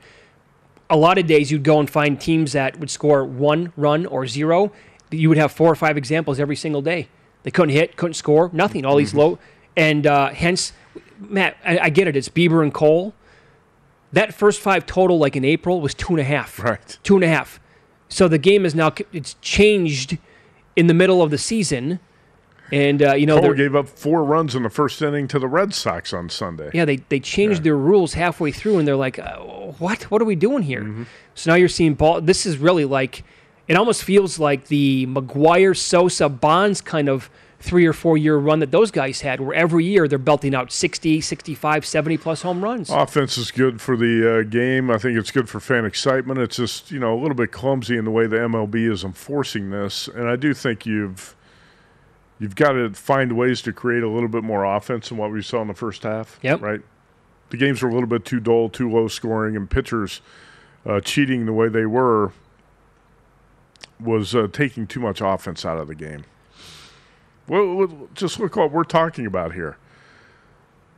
A 0.88 0.96
lot 0.96 1.18
of 1.18 1.26
days 1.26 1.50
you'd 1.50 1.64
go 1.64 1.80
and 1.80 1.90
find 1.90 2.20
teams 2.20 2.52
that 2.52 2.78
would 2.78 2.90
score 2.90 3.24
one 3.24 3.72
run 3.76 4.06
or 4.06 4.26
zero. 4.26 4.72
You 5.10 5.28
would 5.28 5.38
have 5.38 5.52
four 5.52 5.70
or 5.70 5.74
five 5.74 5.96
examples 5.96 6.38
every 6.38 6.56
single 6.56 6.82
day. 6.82 7.08
They 7.46 7.52
couldn't 7.52 7.76
hit, 7.76 7.96
couldn't 7.96 8.14
score, 8.14 8.50
nothing. 8.52 8.84
All 8.84 8.96
these 8.96 9.14
low, 9.14 9.38
and 9.76 10.04
uh, 10.04 10.30
hence, 10.30 10.72
Matt, 11.20 11.56
I, 11.64 11.78
I 11.78 11.88
get 11.90 12.08
it. 12.08 12.16
It's 12.16 12.28
Bieber 12.28 12.60
and 12.60 12.74
Cole. 12.74 13.14
That 14.12 14.34
first 14.34 14.60
five 14.60 14.84
total, 14.84 15.16
like 15.20 15.36
in 15.36 15.44
April, 15.44 15.80
was 15.80 15.94
two 15.94 16.12
and 16.14 16.18
a 16.18 16.24
half. 16.24 16.58
Right. 16.58 16.98
Two 17.04 17.14
and 17.14 17.22
a 17.22 17.28
half. 17.28 17.60
So 18.08 18.26
the 18.26 18.38
game 18.38 18.66
is 18.66 18.74
now 18.74 18.92
it's 19.12 19.34
changed 19.42 20.18
in 20.74 20.88
the 20.88 20.94
middle 20.94 21.22
of 21.22 21.30
the 21.30 21.38
season, 21.38 22.00
and 22.72 23.00
uh, 23.00 23.14
you 23.14 23.26
know 23.26 23.34
Cole 23.36 23.42
they're- 23.42 23.54
gave 23.54 23.76
up 23.76 23.88
four 23.88 24.24
runs 24.24 24.56
in 24.56 24.64
the 24.64 24.68
first 24.70 25.00
inning 25.00 25.28
to 25.28 25.38
the 25.38 25.46
Red 25.46 25.72
Sox 25.72 26.12
on 26.12 26.28
Sunday. 26.28 26.70
yeah, 26.74 26.84
they, 26.84 26.96
they 26.96 27.20
changed 27.20 27.62
their 27.62 27.76
rules 27.76 28.14
halfway 28.14 28.50
through, 28.50 28.78
and 28.80 28.88
they're 28.88 28.96
like, 28.96 29.20
uh, 29.20 29.36
"What? 29.78 30.10
What 30.10 30.20
are 30.20 30.24
we 30.24 30.34
doing 30.34 30.64
here?" 30.64 30.82
Mm-hmm. 30.82 31.04
So 31.36 31.52
now 31.52 31.54
you're 31.56 31.68
seeing 31.68 31.94
ball. 31.94 32.20
This 32.20 32.44
is 32.44 32.58
really 32.58 32.84
like, 32.84 33.22
it 33.68 33.76
almost 33.76 34.04
feels 34.04 34.38
like 34.38 34.68
the 34.68 35.06
McGwire, 35.06 35.76
Sosa, 35.76 36.28
Bonds 36.28 36.80
kind 36.80 37.08
of 37.08 37.30
three 37.58 37.86
or 37.86 37.92
four 37.92 38.16
year 38.16 38.36
run 38.36 38.60
that 38.60 38.70
those 38.70 38.90
guys 38.90 39.22
had, 39.22 39.40
where 39.40 39.54
every 39.54 39.84
year 39.84 40.06
they're 40.06 40.18
belting 40.18 40.54
out 40.54 40.70
60, 40.70 41.20
65, 41.20 41.84
70 41.84 42.16
plus 42.18 42.42
home 42.42 42.62
runs. 42.62 42.90
Offense 42.90 43.36
is 43.36 43.50
good 43.50 43.80
for 43.80 43.96
the 43.96 44.40
uh, 44.40 44.42
game. 44.42 44.90
I 44.90 44.98
think 44.98 45.18
it's 45.18 45.30
good 45.30 45.48
for 45.48 45.58
fan 45.60 45.84
excitement. 45.84 46.38
It's 46.38 46.56
just 46.56 46.90
you 46.90 46.98
know 46.98 47.18
a 47.18 47.20
little 47.20 47.34
bit 47.34 47.52
clumsy 47.52 47.96
in 47.96 48.04
the 48.04 48.10
way 48.10 48.26
the 48.26 48.36
MLB 48.36 48.90
is 48.90 49.04
enforcing 49.04 49.70
this, 49.70 50.08
and 50.08 50.28
I 50.28 50.36
do 50.36 50.54
think 50.54 50.86
you've 50.86 51.34
you've 52.38 52.54
got 52.54 52.72
to 52.72 52.90
find 52.90 53.32
ways 53.36 53.62
to 53.62 53.72
create 53.72 54.02
a 54.02 54.08
little 54.08 54.28
bit 54.28 54.44
more 54.44 54.64
offense 54.64 55.08
than 55.08 55.18
what 55.18 55.32
we 55.32 55.42
saw 55.42 55.62
in 55.62 55.68
the 55.68 55.74
first 55.74 56.02
half. 56.02 56.38
Yep. 56.42 56.60
Right. 56.60 56.80
The 57.48 57.56
games 57.56 57.82
were 57.82 57.88
a 57.88 57.92
little 57.92 58.08
bit 58.08 58.24
too 58.24 58.40
dull, 58.40 58.68
too 58.68 58.90
low 58.90 59.08
scoring, 59.08 59.56
and 59.56 59.70
pitchers 59.70 60.20
uh, 60.84 61.00
cheating 61.00 61.46
the 61.46 61.52
way 61.52 61.68
they 61.68 61.86
were 61.86 62.32
was 64.00 64.34
uh, 64.34 64.48
taking 64.52 64.86
too 64.86 65.00
much 65.00 65.20
offense 65.20 65.64
out 65.64 65.78
of 65.78 65.88
the 65.88 65.94
game. 65.94 66.24
Well, 67.48 67.74
well, 67.74 68.08
just 68.14 68.40
look 68.40 68.56
what 68.56 68.72
we're 68.72 68.84
talking 68.84 69.24
about 69.26 69.52
here. 69.54 69.76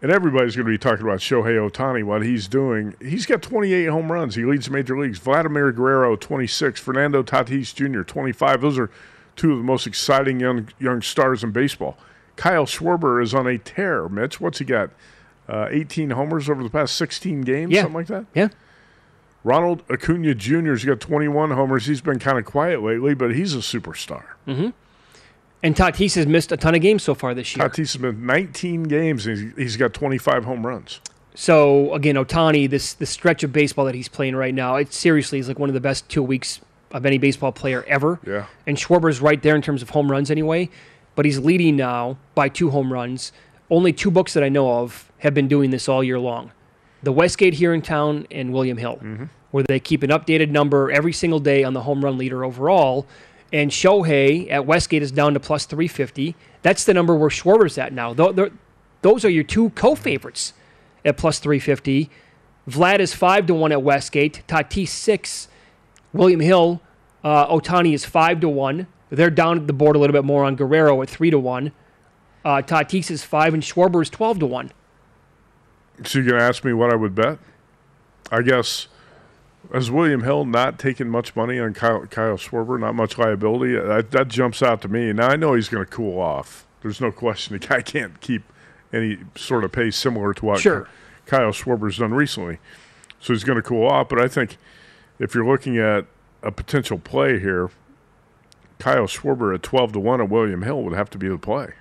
and 0.00 0.10
everybody's 0.10 0.54
going 0.56 0.66
to 0.66 0.70
be 0.72 0.78
talking 0.78 1.04
about 1.04 1.18
Shohei 1.18 1.56
Ohtani, 1.70 2.04
what 2.04 2.22
he's 2.24 2.48
doing. 2.48 2.94
He's 3.00 3.26
got 3.26 3.42
28 3.42 3.86
home 3.86 4.10
runs. 4.10 4.34
He 4.36 4.44
leads 4.44 4.66
the 4.66 4.72
major 4.72 4.98
leagues. 4.98 5.18
Vladimir 5.18 5.72
Guerrero, 5.72 6.16
26. 6.16 6.80
Fernando 6.80 7.22
Tatis 7.22 7.74
Jr., 7.74 8.02
25. 8.02 8.60
Those 8.60 8.78
are 8.78 8.90
two 9.36 9.52
of 9.52 9.58
the 9.58 9.64
most 9.64 9.86
exciting 9.86 10.40
young 10.40 10.68
young 10.78 11.02
stars 11.02 11.42
in 11.44 11.50
baseball. 11.50 11.98
Kyle 12.36 12.64
Schwarber 12.66 13.22
is 13.22 13.34
on 13.34 13.46
a 13.46 13.58
tear. 13.58 14.08
Mitch, 14.08 14.40
what's 14.40 14.58
he 14.60 14.64
got? 14.64 14.90
Uh, 15.48 15.66
18 15.70 16.10
homers 16.10 16.48
over 16.48 16.62
the 16.62 16.70
past 16.70 16.94
16 16.94 17.40
games, 17.42 17.72
Yeah. 17.72 17.82
something 17.82 17.94
like 17.94 18.06
that. 18.06 18.26
Yeah. 18.34 18.48
Ronald 19.44 19.82
Acuna 19.90 20.34
Jr.'s 20.34 20.84
got 20.84 21.00
21 21.00 21.50
homers. 21.52 21.86
He's 21.86 22.00
been 22.00 22.18
kind 22.18 22.38
of 22.38 22.44
quiet 22.44 22.82
lately, 22.82 23.14
but 23.14 23.34
he's 23.34 23.54
a 23.54 23.58
superstar. 23.58 24.24
Mm-hmm. 24.46 24.68
And 25.62 25.74
Tatis 25.74 26.14
has 26.14 26.26
missed 26.26 26.52
a 26.52 26.56
ton 26.56 26.74
of 26.74 26.80
games 26.80 27.02
so 27.02 27.14
far 27.14 27.34
this 27.34 27.56
year. 27.56 27.68
Tatis 27.68 27.92
has 27.92 27.96
been 27.96 28.24
19 28.26 28.84
games, 28.84 29.26
and 29.26 29.38
he's- 29.38 29.52
he's 29.56 29.76
got 29.76 29.92
25 29.94 30.44
home 30.44 30.66
runs. 30.66 31.00
So 31.34 31.94
again, 31.94 32.16
Ohtani, 32.16 32.68
this 32.68 32.94
this 32.94 33.10
stretch 33.10 33.44
of 33.44 33.52
baseball 33.52 33.84
that 33.84 33.94
he's 33.94 34.08
playing 34.08 34.34
right 34.34 34.52
now, 34.54 34.74
it 34.76 34.92
seriously 34.92 35.38
is 35.38 35.46
like 35.46 35.58
one 35.58 35.70
of 35.70 35.74
the 35.74 35.80
best 35.80 36.08
two 36.08 36.22
weeks 36.22 36.60
of 36.90 37.06
any 37.06 37.16
baseball 37.18 37.52
player 37.52 37.84
ever. 37.86 38.18
Yeah. 38.26 38.46
And 38.66 38.76
Schwarber's 38.76 39.20
right 39.20 39.40
there 39.40 39.54
in 39.54 39.62
terms 39.62 39.80
of 39.82 39.90
home 39.90 40.10
runs 40.10 40.32
anyway, 40.32 40.68
but 41.14 41.24
he's 41.24 41.38
leading 41.38 41.76
now 41.76 42.16
by 42.34 42.48
two 42.48 42.70
home 42.70 42.92
runs. 42.92 43.30
Only 43.70 43.92
two 43.92 44.10
books 44.10 44.32
that 44.34 44.42
I 44.42 44.48
know 44.48 44.80
of 44.80 45.12
have 45.18 45.32
been 45.34 45.46
doing 45.46 45.70
this 45.70 45.88
all 45.88 46.02
year 46.02 46.18
long. 46.18 46.50
The 47.02 47.12
Westgate 47.12 47.54
here 47.54 47.72
in 47.74 47.82
town 47.82 48.26
and 48.30 48.52
William 48.52 48.76
Hill, 48.76 48.98
where 49.50 49.62
they 49.64 49.78
keep 49.80 50.02
an 50.02 50.10
updated 50.10 50.50
number 50.50 50.90
every 50.90 51.12
single 51.12 51.38
day 51.40 51.62
on 51.64 51.72
the 51.72 51.82
home 51.82 52.04
run 52.04 52.18
leader 52.18 52.44
overall. 52.44 53.06
And 53.52 53.70
Shohei 53.70 54.50
at 54.50 54.66
Westgate 54.66 55.02
is 55.02 55.10
down 55.12 55.34
to 55.34 55.40
plus 55.40 55.64
350. 55.64 56.34
That's 56.62 56.84
the 56.84 56.92
number 56.92 57.14
where 57.14 57.30
Schwarber's 57.30 57.78
at 57.78 57.92
now. 57.92 58.12
Tho- 58.12 58.32
tho- 58.32 58.50
Those 59.02 59.24
are 59.24 59.30
your 59.30 59.44
two 59.44 59.70
co-favorites 59.70 60.52
at 61.04 61.16
plus 61.16 61.38
350. 61.38 62.10
Vlad 62.68 62.98
is 62.98 63.14
5 63.14 63.46
to 63.46 63.54
1 63.54 63.72
at 63.72 63.82
Westgate. 63.82 64.42
Tatis 64.48 64.88
6. 64.88 65.48
William 66.12 66.40
Hill, 66.40 66.82
uh, 67.24 67.46
Ohtani 67.46 67.94
is 67.94 68.04
5 68.04 68.40
to 68.40 68.48
1. 68.48 68.86
They're 69.10 69.30
down 69.30 69.66
the 69.66 69.72
board 69.72 69.96
a 69.96 69.98
little 69.98 70.12
bit 70.12 70.24
more 70.24 70.44
on 70.44 70.56
Guerrero 70.56 71.00
at 71.00 71.08
3 71.08 71.30
to 71.30 71.38
1. 71.38 71.72
Uh, 72.44 72.60
Tatis 72.62 73.10
is 73.10 73.22
5 73.24 73.54
and 73.54 73.62
Schwarber 73.62 74.02
is 74.02 74.10
12 74.10 74.40
to 74.40 74.46
1. 74.46 74.72
So 76.04 76.18
you're 76.18 76.28
going 76.28 76.40
to 76.40 76.44
ask 76.46 76.64
me 76.64 76.72
what 76.72 76.92
I 76.92 76.96
would 76.96 77.14
bet? 77.14 77.38
I 78.30 78.42
guess 78.42 78.88
as 79.72 79.90
William 79.90 80.22
Hill 80.22 80.44
not 80.44 80.78
taking 80.78 81.08
much 81.08 81.34
money 81.34 81.58
on 81.58 81.74
Kyle, 81.74 82.06
Kyle 82.06 82.36
Schwarber, 82.36 82.78
not 82.78 82.94
much 82.94 83.18
liability? 83.18 83.76
Uh, 83.76 83.84
that, 83.84 84.10
that 84.12 84.28
jumps 84.28 84.62
out 84.62 84.80
to 84.82 84.88
me. 84.88 85.12
Now 85.12 85.28
I 85.28 85.36
know 85.36 85.54
he's 85.54 85.68
going 85.68 85.84
to 85.84 85.90
cool 85.90 86.20
off. 86.20 86.66
There's 86.82 87.00
no 87.00 87.10
question 87.10 87.52
the 87.58 87.66
guy 87.66 87.82
can't 87.82 88.20
keep 88.20 88.42
any 88.92 89.18
sort 89.36 89.64
of 89.64 89.72
pace 89.72 89.96
similar 89.96 90.32
to 90.34 90.44
what 90.44 90.60
Sure. 90.60 90.88
Kyle 91.26 91.50
Schwarber's 91.50 91.98
done 91.98 92.14
recently. 92.14 92.58
So 93.20 93.32
he's 93.32 93.44
going 93.44 93.56
to 93.56 93.62
cool 93.62 93.86
off. 93.86 94.08
But 94.08 94.20
I 94.20 94.28
think 94.28 94.56
if 95.18 95.34
you're 95.34 95.46
looking 95.46 95.76
at 95.78 96.06
a 96.42 96.50
potential 96.50 96.98
play 96.98 97.38
here, 97.38 97.70
Kyle 98.78 99.06
Schwarber 99.06 99.54
at 99.54 99.62
12 99.62 99.92
to 99.92 100.00
1 100.00 100.20
at 100.20 100.28
William 100.30 100.62
Hill 100.62 100.82
would 100.82 100.94
have 100.94 101.10
to 101.10 101.18
be 101.18 101.28
the 101.28 101.36
play. 101.36 101.72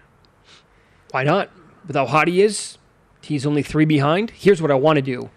Why 1.12 1.24
not? 1.24 1.50
With 1.86 1.96
how 1.96 2.08
hot 2.08 2.28
he 2.28 2.42
is, 2.42 2.78
he's 3.22 3.46
only 3.46 3.64
three 3.64 3.86
behind. 3.86 4.32
Here's 4.32 4.62
what 4.62 4.72
I 4.72 4.76
want 4.76 4.98
to 4.98 5.02
do. 5.02 5.30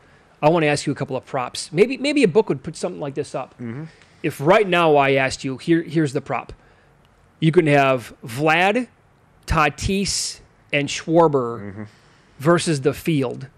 I 0.42 0.48
want 0.48 0.62
to 0.62 0.68
ask 0.68 0.86
you 0.86 0.92
a 0.92 0.96
couple 0.96 1.16
of 1.16 1.26
props. 1.26 1.70
Maybe 1.72 1.96
maybe 1.96 2.22
a 2.22 2.28
book 2.28 2.48
would 2.48 2.62
put 2.62 2.76
something 2.76 3.00
like 3.00 3.14
this 3.14 3.34
up. 3.34 3.54
Mm-hmm. 3.54 3.84
If 4.22 4.40
right 4.40 4.66
now 4.66 4.96
I 4.96 5.12
asked 5.12 5.44
you, 5.44 5.58
here 5.58 5.82
here's 5.82 6.12
the 6.12 6.20
prop. 6.20 6.52
You 7.40 7.52
can 7.52 7.66
have 7.66 8.14
Vlad, 8.24 8.88
Tatis, 9.46 10.40
and 10.72 10.88
Schwarber 10.88 11.60
mm-hmm. 11.60 11.82
versus 12.38 12.82
the 12.82 12.92
field. 12.92 13.48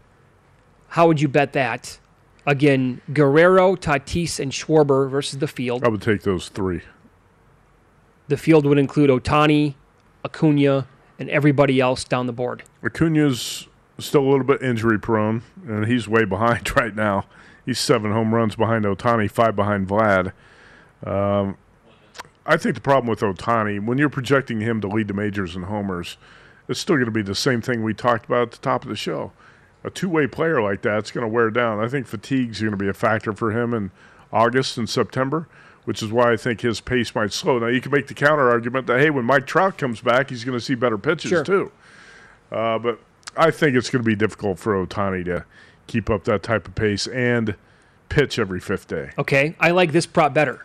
How 0.88 1.06
would 1.06 1.20
you 1.20 1.28
bet 1.28 1.52
that? 1.54 1.98
Again, 2.44 3.00
Guerrero, 3.12 3.76
Tatis, 3.76 4.40
and 4.40 4.50
Schwarber 4.52 5.08
versus 5.08 5.38
the 5.38 5.48
field. 5.48 5.84
I 5.84 5.88
would 5.88 6.02
take 6.02 6.22
those 6.22 6.48
three. 6.48 6.82
The 8.28 8.36
field 8.36 8.66
would 8.66 8.78
include 8.78 9.10
Ohtani, 9.10 9.74
Acuna, 10.24 10.86
and 11.18 11.30
everybody 11.30 11.80
else 11.80 12.04
down 12.04 12.26
the 12.26 12.32
board. 12.32 12.64
Acuna's 12.82 13.68
still 13.98 14.22
a 14.22 14.30
little 14.30 14.46
bit 14.46 14.62
injury 14.62 14.98
prone, 14.98 15.42
and 15.66 15.86
he's 15.86 16.08
way 16.08 16.24
behind 16.24 16.74
right 16.76 16.94
now. 16.94 17.26
He's 17.64 17.78
seven 17.78 18.10
home 18.12 18.34
runs 18.34 18.56
behind 18.56 18.84
Ohtani, 18.84 19.30
five 19.30 19.54
behind 19.54 19.86
Vlad. 19.88 20.32
Um, 21.06 21.56
I 22.44 22.56
think 22.56 22.74
the 22.74 22.80
problem 22.80 23.08
with 23.08 23.20
Ohtani, 23.20 23.84
when 23.84 23.98
you're 23.98 24.08
projecting 24.08 24.60
him 24.60 24.80
to 24.80 24.88
lead 24.88 25.06
the 25.08 25.14
majors 25.14 25.54
in 25.54 25.62
homers, 25.64 26.16
it's 26.68 26.80
still 26.80 26.96
going 26.96 27.06
to 27.06 27.12
be 27.12 27.22
the 27.22 27.34
same 27.36 27.60
thing 27.60 27.82
we 27.84 27.94
talked 27.94 28.24
about 28.26 28.42
at 28.42 28.50
the 28.52 28.58
top 28.58 28.82
of 28.82 28.88
the 28.88 28.96
show. 28.96 29.32
A 29.84 29.90
two-way 29.90 30.26
player 30.26 30.60
like 30.62 30.82
that's 30.82 31.10
going 31.10 31.22
to 31.22 31.28
wear 31.28 31.50
down. 31.50 31.78
I 31.84 31.88
think 31.88 32.06
fatigue's 32.06 32.60
going 32.60 32.70
to 32.72 32.76
be 32.76 32.88
a 32.88 32.92
factor 32.94 33.32
for 33.32 33.50
him 33.52 33.74
in 33.74 33.90
August 34.32 34.78
and 34.78 34.88
September, 34.88 35.48
which 35.84 36.02
is 36.02 36.10
why 36.12 36.32
I 36.32 36.36
think 36.36 36.60
his 36.60 36.80
pace 36.80 37.14
might 37.14 37.32
slow. 37.32 37.58
Now 37.58 37.66
you 37.66 37.80
can 37.80 37.92
make 37.92 38.06
the 38.08 38.14
counter 38.14 38.48
argument 38.50 38.86
that 38.88 39.00
hey, 39.00 39.10
when 39.10 39.24
Mike 39.24 39.46
Trout 39.46 39.78
comes 39.78 40.00
back, 40.00 40.30
he's 40.30 40.44
going 40.44 40.58
to 40.58 40.64
see 40.64 40.74
better 40.74 40.98
pitches 40.98 41.30
Sure. 41.30 41.44
too. 41.44 41.72
Uh, 42.50 42.78
but 42.78 43.00
I 43.36 43.50
think 43.50 43.76
it's 43.76 43.90
going 43.90 44.02
to 44.04 44.06
be 44.06 44.14
difficult 44.16 44.58
for 44.58 44.74
Ohtani 44.86 45.24
to 45.26 45.44
keep 45.86 46.10
up 46.10 46.24
that 46.24 46.42
type 46.42 46.66
of 46.68 46.74
pace 46.74 47.06
and 47.06 47.54
pitch 48.08 48.38
every 48.38 48.60
fifth 48.60 48.88
day. 48.88 49.10
Okay, 49.18 49.54
I 49.58 49.70
like 49.70 49.92
this 49.92 50.06
prop 50.06 50.34
better. 50.34 50.64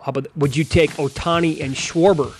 How 0.00 0.08
about 0.10 0.26
would 0.36 0.56
you 0.56 0.64
take 0.64 0.90
Ohtani 0.92 1.60
and 1.62 1.74
Schwarber 1.74 2.32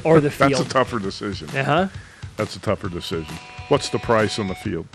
or 0.04 0.20
the 0.20 0.30
field? 0.30 0.52
That's 0.52 0.60
a 0.60 0.68
tougher 0.68 0.98
decision. 1.00 1.48
uh 1.50 1.64
huh. 1.64 1.88
That's 2.36 2.56
a 2.56 2.60
tougher 2.60 2.88
decision. 2.88 3.34
What's 3.68 3.88
the 3.90 3.98
price 3.98 4.38
on 4.38 4.46
the 4.48 4.54
field? 4.54 4.86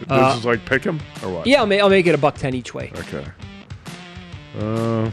This 0.00 0.08
Uh, 0.10 0.34
is 0.38 0.44
like 0.44 0.64
pick 0.64 0.86
'em 0.86 1.00
or 1.22 1.30
what? 1.32 1.46
Yeah, 1.46 1.60
I'll, 1.60 1.66
ma- 1.66 1.74
I'll 1.76 1.90
make 1.90 2.06
it 2.06 2.14
a 2.14 2.18
buck 2.18 2.36
ten 2.36 2.54
each 2.54 2.72
way. 2.74 2.90
Okay. 2.96 3.24
Uh, 4.58 5.10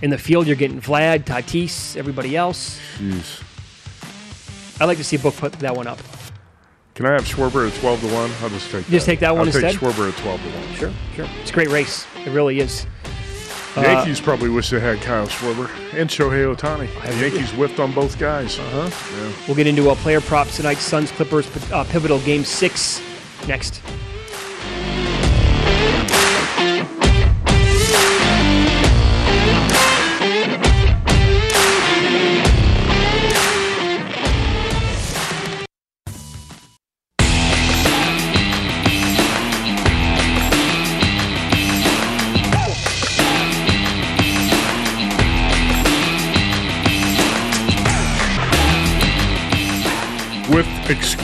In 0.00 0.10
the 0.10 0.18
field, 0.18 0.46
you're 0.46 0.56
getting 0.56 0.80
Vlad, 0.80 1.24
Tatis, 1.24 1.96
everybody 1.96 2.36
else. 2.36 2.80
jeez. 2.98 3.42
I'd 4.80 4.86
like 4.86 4.98
to 4.98 5.04
see 5.04 5.16
a 5.16 5.18
book 5.18 5.36
put 5.36 5.52
that 5.54 5.76
one 5.76 5.86
up. 5.86 5.98
Can 7.02 7.10
I 7.10 7.14
have 7.14 7.24
Schwarber 7.24 7.66
at 7.66 7.74
twelve 7.80 8.00
to 8.02 8.06
one? 8.14 8.30
I'll 8.42 8.48
just 8.48 8.70
take 8.70 8.86
Just 8.86 9.06
take 9.06 9.18
that 9.18 9.32
one 9.32 9.40
I'll 9.40 9.46
instead? 9.46 9.72
Take 9.72 9.80
Schwarber 9.80 10.12
at 10.12 10.16
twelve 10.18 10.40
to 10.40 10.48
one. 10.50 10.74
Sure, 10.74 10.92
sure. 11.16 11.26
It's 11.40 11.50
a 11.50 11.52
great 11.52 11.68
race. 11.70 12.06
It 12.24 12.30
really 12.30 12.60
is. 12.60 12.86
The 13.74 13.80
Yankees 13.80 14.20
probably 14.20 14.50
wish 14.50 14.70
they 14.70 14.78
had 14.78 15.00
Kyle 15.00 15.26
Schwarber 15.26 15.68
and 15.94 16.08
Shohei 16.08 16.54
Ohtani. 16.54 16.86
The 17.04 17.16
Yankees 17.16 17.50
whiffed 17.50 17.80
on 17.80 17.92
both 17.92 18.20
guys. 18.20 18.56
Uh-huh. 18.56 19.30
We'll 19.48 19.56
get 19.56 19.66
into 19.66 19.90
a 19.90 19.96
player 19.96 20.20
props 20.20 20.58
tonight. 20.58 20.76
Suns 20.78 21.10
Clippers 21.10 21.48
uh, 21.72 21.82
pivotal 21.90 22.20
game 22.20 22.44
six 22.44 23.02
next. 23.48 23.82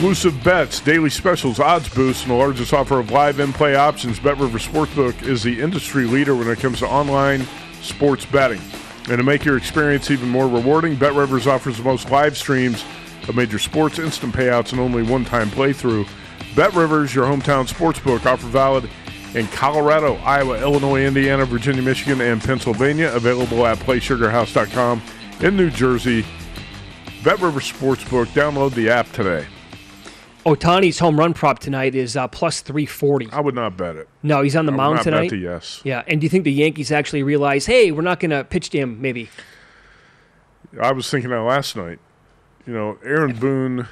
Exclusive 0.08 0.42
bets, 0.42 0.80
daily 0.80 1.10
specials, 1.10 1.60
odds 1.60 1.86
boosts, 1.90 2.22
and 2.22 2.30
the 2.30 2.34
largest 2.34 2.72
offer 2.72 2.98
of 2.98 3.10
live 3.10 3.40
in 3.40 3.52
play 3.52 3.74
options, 3.74 4.18
Bet 4.18 4.38
River 4.38 4.56
Sportsbook 4.56 5.22
is 5.22 5.42
the 5.42 5.60
industry 5.60 6.06
leader 6.06 6.34
when 6.34 6.48
it 6.48 6.58
comes 6.60 6.78
to 6.78 6.86
online 6.86 7.46
sports 7.82 8.24
betting. 8.24 8.60
And 9.10 9.18
to 9.18 9.22
make 9.22 9.44
your 9.44 9.58
experience 9.58 10.10
even 10.10 10.30
more 10.30 10.48
rewarding, 10.48 10.96
Bet 10.96 11.12
Rivers 11.12 11.46
offers 11.46 11.76
the 11.76 11.82
most 11.82 12.10
live 12.10 12.38
streams 12.38 12.86
of 13.28 13.36
major 13.36 13.58
sports, 13.58 13.98
instant 13.98 14.34
payouts, 14.34 14.72
and 14.72 14.80
only 14.80 15.02
one 15.02 15.26
time 15.26 15.50
playthrough. 15.50 16.08
Bet 16.56 16.72
Rivers, 16.72 17.14
your 17.14 17.26
hometown 17.26 17.70
sportsbook, 17.70 18.24
offer 18.24 18.46
valid 18.46 18.88
in 19.34 19.46
Colorado, 19.48 20.14
Iowa, 20.24 20.58
Illinois, 20.58 21.04
Indiana, 21.04 21.44
Virginia, 21.44 21.82
Michigan, 21.82 22.22
and 22.22 22.42
Pennsylvania. 22.42 23.12
Available 23.12 23.66
at 23.66 23.76
PlaySugarHouse.com 23.80 25.02
in 25.42 25.54
New 25.54 25.68
Jersey. 25.68 26.22
BetRivers 27.20 27.70
Sportsbook. 27.70 28.28
Download 28.28 28.72
the 28.72 28.88
app 28.88 29.12
today. 29.12 29.46
Ohtani's 30.44 30.98
home 30.98 31.18
run 31.18 31.34
prop 31.34 31.58
tonight 31.58 31.94
is 31.94 32.16
uh, 32.16 32.28
plus 32.28 32.60
340. 32.60 33.30
I 33.32 33.40
would 33.40 33.54
not 33.54 33.76
bet 33.76 33.96
it. 33.96 34.08
No, 34.22 34.42
he's 34.42 34.56
on 34.56 34.66
the 34.66 34.72
I 34.72 34.76
mound 34.76 35.02
tonight. 35.02 35.30
the 35.30 35.36
yes. 35.36 35.80
Yeah, 35.84 36.02
and 36.06 36.20
do 36.20 36.24
you 36.24 36.28
think 36.28 36.44
the 36.44 36.52
Yankees 36.52 36.92
actually 36.92 37.22
realize, 37.22 37.66
hey, 37.66 37.90
we're 37.90 38.02
not 38.02 38.20
going 38.20 38.30
to 38.30 38.44
pitch 38.44 38.70
to 38.70 38.78
him? 38.78 39.00
Maybe. 39.00 39.30
I 40.80 40.92
was 40.92 41.10
thinking 41.10 41.30
that 41.30 41.40
last 41.40 41.76
night. 41.76 41.98
You 42.66 42.72
know, 42.74 42.98
Aaron 43.02 43.34
Boone 43.34 43.88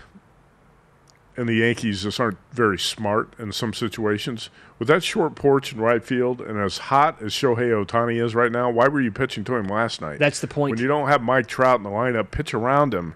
and 1.37 1.49
the 1.49 1.55
Yankees 1.55 2.03
just 2.03 2.21
aren't 2.21 2.39
very 2.53 2.79
smart 2.79 3.33
in 3.39 3.53
some 3.53 3.73
situations. 3.75 4.51
With 4.79 4.89
that 4.89 5.03
short 5.03 5.35
porch 5.35 5.73
in 5.73 5.81
right 5.81 6.03
field 6.05 6.41
and 6.41 6.59
as 6.59 6.79
hot 6.79 7.21
as 7.23 7.33
Shohei 7.33 7.85
Ohtani 7.85 8.23
is 8.23 8.35
right 8.35 8.53
now, 8.53 8.71
why 8.71 8.89
were 8.89 9.01
you 9.01 9.11
pitching 9.11 9.45
to 9.45 9.55
him 9.55 9.67
last 9.67 10.01
night? 10.01 10.19
That's 10.19 10.41
the 10.41 10.47
point. 10.47 10.73
When 10.73 10.81
you 10.81 10.89
don't 10.89 11.09
have 11.09 11.23
Mike 11.23 11.47
Trout 11.47 11.79
in 11.79 11.83
the 11.85 11.91
lineup, 11.91 12.31
pitch 12.31 12.53
around 12.55 12.93
him. 12.95 13.15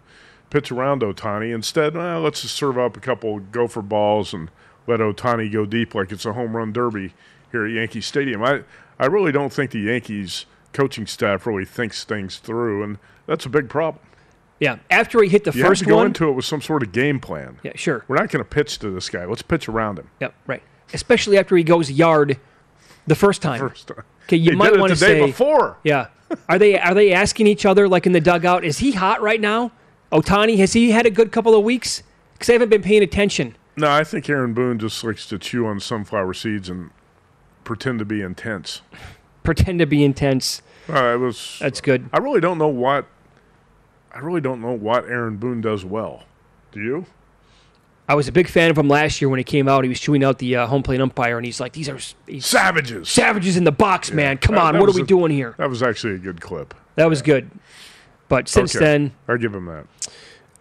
Pitch 0.50 0.70
around 0.72 1.02
Ohtani. 1.02 1.54
Instead, 1.54 1.94
well, 1.94 2.20
let's 2.20 2.42
just 2.42 2.56
serve 2.56 2.76
up 2.76 2.96
a 2.96 3.00
couple 3.00 3.38
gopher 3.38 3.82
balls 3.82 4.34
and 4.34 4.50
let 4.86 5.00
Ohtani 5.00 5.50
go 5.52 5.64
deep 5.64 5.94
like 5.94 6.10
it's 6.12 6.26
a 6.26 6.32
home 6.32 6.56
run 6.56 6.72
derby 6.72 7.14
here 7.52 7.64
at 7.66 7.72
Yankee 7.72 8.00
Stadium. 8.00 8.42
I, 8.42 8.62
I 8.98 9.06
really 9.06 9.30
don't 9.32 9.52
think 9.52 9.70
the 9.70 9.80
Yankees 9.80 10.46
coaching 10.72 11.06
staff 11.06 11.46
really 11.46 11.64
thinks 11.64 12.02
things 12.04 12.38
through, 12.38 12.82
and 12.82 12.98
that's 13.26 13.46
a 13.46 13.48
big 13.48 13.68
problem. 13.68 14.04
Yeah. 14.58 14.78
After 14.90 15.22
he 15.22 15.28
hit 15.28 15.44
the 15.44 15.52
You 15.52 15.62
first 15.64 15.80
have 15.82 15.86
to 15.86 15.90
go 15.90 15.96
one. 15.98 16.06
into 16.06 16.28
it 16.28 16.32
with 16.32 16.44
some 16.44 16.60
sort 16.60 16.82
of 16.82 16.92
game 16.92 17.18
plan. 17.20 17.58
yeah, 17.62 17.72
sure. 17.76 18.04
We're 18.08 18.16
not 18.16 18.30
going 18.30 18.44
to 18.44 18.48
pitch 18.48 18.78
to 18.80 18.90
this 18.90 19.08
guy. 19.08 19.24
Let's 19.24 19.42
pitch 19.42 19.68
around 19.68 19.98
him. 19.98 20.10
Yeah, 20.20 20.28
right. 20.46 20.62
Especially 20.92 21.38
after 21.38 21.56
he 21.56 21.62
goes 21.62 21.90
yard 21.90 22.38
the 23.06 23.14
first 23.14 23.40
time. 23.40 23.58
First 23.60 23.86
time. 23.88 24.02
Okay, 24.24 24.36
you 24.36 24.56
might 24.56 24.76
want 24.78 24.90
to 24.90 24.96
say. 24.96 25.24
before. 25.24 25.78
Yeah. 25.84 26.08
Are 26.48 26.58
they 26.58 26.78
are 26.78 26.94
they 26.94 27.12
asking 27.12 27.46
each 27.46 27.64
other 27.64 27.88
like 27.88 28.06
in 28.06 28.12
the 28.12 28.20
dugout? 28.20 28.64
Is 28.64 28.78
he 28.78 28.92
hot 28.92 29.22
right 29.22 29.40
now? 29.40 29.72
Ohtani 30.12 30.56
has 30.58 30.72
he 30.72 30.90
had 30.90 31.06
a 31.06 31.10
good 31.10 31.32
couple 31.32 31.54
of 31.54 31.64
weeks? 31.64 32.02
Because 32.34 32.48
I 32.50 32.52
haven't 32.54 32.68
been 32.70 32.82
paying 32.82 33.02
attention. 33.02 33.56
No, 33.76 33.90
I 33.90 34.02
think 34.04 34.28
Aaron 34.28 34.54
Boone 34.54 34.78
just 34.78 35.02
likes 35.04 35.26
to 35.26 35.38
chew 35.38 35.66
on 35.66 35.78
sunflower 35.80 36.34
seeds 36.34 36.68
and 36.68 36.90
pretend 37.64 37.98
to 38.00 38.04
be 38.04 38.20
intense. 38.22 38.82
Pretend 39.42 39.78
to 39.78 39.86
be 39.86 40.04
intense. 40.04 40.60
Uh, 40.86 41.14
it 41.14 41.16
was. 41.18 41.56
That's 41.60 41.80
good. 41.80 42.10
I 42.12 42.18
really 42.18 42.40
don't 42.42 42.58
know 42.58 42.68
what. 42.68 43.06
I 44.14 44.18
really 44.18 44.42
don't 44.42 44.60
know 44.60 44.72
what 44.72 45.06
Aaron 45.06 45.38
Boone 45.38 45.62
does 45.62 45.82
well. 45.82 46.24
Do 46.72 46.80
you? 46.82 47.06
I 48.06 48.14
was 48.14 48.28
a 48.28 48.32
big 48.32 48.48
fan 48.48 48.70
of 48.70 48.76
him 48.76 48.86
last 48.86 49.18
year 49.22 49.30
when 49.30 49.38
he 49.38 49.44
came 49.44 49.66
out. 49.66 49.82
He 49.82 49.88
was 49.88 49.98
chewing 49.98 50.22
out 50.22 50.38
the 50.40 50.56
uh, 50.56 50.66
home 50.66 50.82
plate 50.82 51.00
umpire, 51.00 51.38
and 51.38 51.46
he's 51.46 51.58
like, 51.58 51.72
"These 51.72 51.88
are 51.88 51.98
these 52.26 52.44
Savages. 52.44 53.08
savages 53.08 53.56
in 53.56 53.64
the 53.64 53.72
box, 53.72 54.12
man. 54.12 54.36
Come 54.36 54.56
That- 54.56 54.60
on, 54.62 54.74
that 54.74 54.80
what 54.80 54.90
are 54.90 54.94
we 54.94 55.02
a- 55.02 55.06
doing 55.06 55.32
here?" 55.32 55.54
That 55.56 55.70
was 55.70 55.82
actually 55.82 56.16
a 56.16 56.18
good 56.18 56.42
clip. 56.42 56.74
That 56.96 57.08
was 57.08 57.22
good. 57.22 57.50
But 58.30 58.48
since 58.48 58.74
Okay. 58.74 58.82
then, 58.84 59.12
I 59.28 59.36
give 59.36 59.54
him 59.54 59.66
that. 59.66 59.86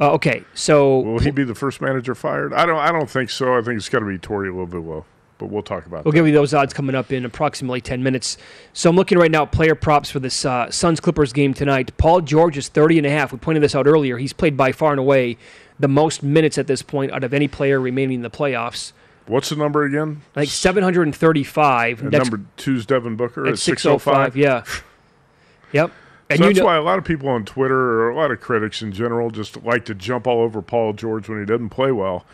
uh, 0.01 0.11
okay. 0.15 0.43
So 0.53 0.99
Will 0.99 1.19
he 1.19 1.31
be 1.31 1.45
the 1.45 1.55
first 1.55 1.79
manager 1.79 2.13
fired? 2.15 2.51
I 2.53 2.65
don't. 2.65 2.75
I 2.79 2.91
don't 2.91 3.09
think 3.09 3.29
so. 3.29 3.57
I 3.57 3.61
think 3.61 3.77
it's 3.77 3.87
got 3.87 3.99
to 3.99 4.05
be 4.05 4.17
Torey 4.17 4.51
Lovullo. 4.51 5.05
But 5.37 5.45
we'll 5.45 5.63
talk 5.63 5.85
about 5.85 5.99
that. 5.99 6.05
We'll 6.05 6.11
that. 6.11 6.17
give 6.17 6.27
you 6.27 6.33
those 6.33 6.53
odds 6.53 6.73
coming 6.73 6.95
up 6.95 7.13
in 7.13 7.23
approximately 7.23 7.79
10 7.79 8.03
minutes. 8.03 8.37
So 8.73 8.89
I'm 8.89 8.97
looking 8.97 9.17
right 9.17 9.31
now 9.31 9.43
at 9.43 9.53
player 9.53 9.73
props 9.73 10.11
for 10.11 10.19
this 10.19 10.43
uh, 10.43 10.69
Suns 10.69 10.99
Clippers 10.99 11.31
game 11.31 11.53
tonight. 11.53 11.95
Paul 11.97 12.19
George 12.19 12.57
is 12.57 12.67
30 12.67 12.97
and 12.97 13.07
a 13.07 13.09
half. 13.09 13.31
We 13.31 13.37
pointed 13.37 13.63
this 13.63 13.73
out 13.73 13.87
earlier. 13.87 14.17
He's 14.17 14.33
played 14.33 14.57
by 14.57 14.73
far 14.73 14.91
and 14.91 14.99
away 14.99 15.37
the 15.79 15.87
most 15.87 16.23
minutes 16.23 16.57
at 16.57 16.67
this 16.67 16.81
point 16.81 17.13
out 17.13 17.23
of 17.23 17.33
any 17.33 17.47
player 17.47 17.79
remaining 17.79 18.15
in 18.17 18.21
the 18.21 18.29
playoffs. 18.29 18.91
What's 19.27 19.47
the 19.47 19.55
number 19.55 19.83
again? 19.85 20.23
I 20.35 20.41
think 20.41 20.51
735. 20.51 22.01
And 22.01 22.11
Next 22.11 22.29
number 22.31 22.45
two's 22.57 22.85
Devin 22.85 23.15
Booker 23.15 23.45
at 23.45 23.53
at 23.53 23.59
605. 23.59 24.33
605. 24.33 24.35
Yeah. 24.35 24.63
Yep. 25.71 25.91
And 26.29 26.37
So 26.37 26.43
you 26.45 26.49
that's 26.49 26.59
know, 26.59 26.65
why 26.65 26.75
a 26.75 26.81
lot 26.81 26.99
of 26.99 27.05
people 27.05 27.27
on 27.29 27.43
Twitter 27.45 28.01
or 28.01 28.09
a 28.09 28.15
lot 28.15 28.29
of 28.31 28.39
critics 28.39 28.81
in 28.81 28.91
general 28.91 29.31
just 29.31 29.63
like 29.63 29.85
to 29.85 29.95
jump 29.95 30.27
all 30.27 30.41
over 30.41 30.61
Paul 30.61 30.93
George 30.93 31.27
when 31.27 31.39
he 31.39 31.45
doesn't 31.45 31.69
play 31.69 31.91
well. 31.91 32.25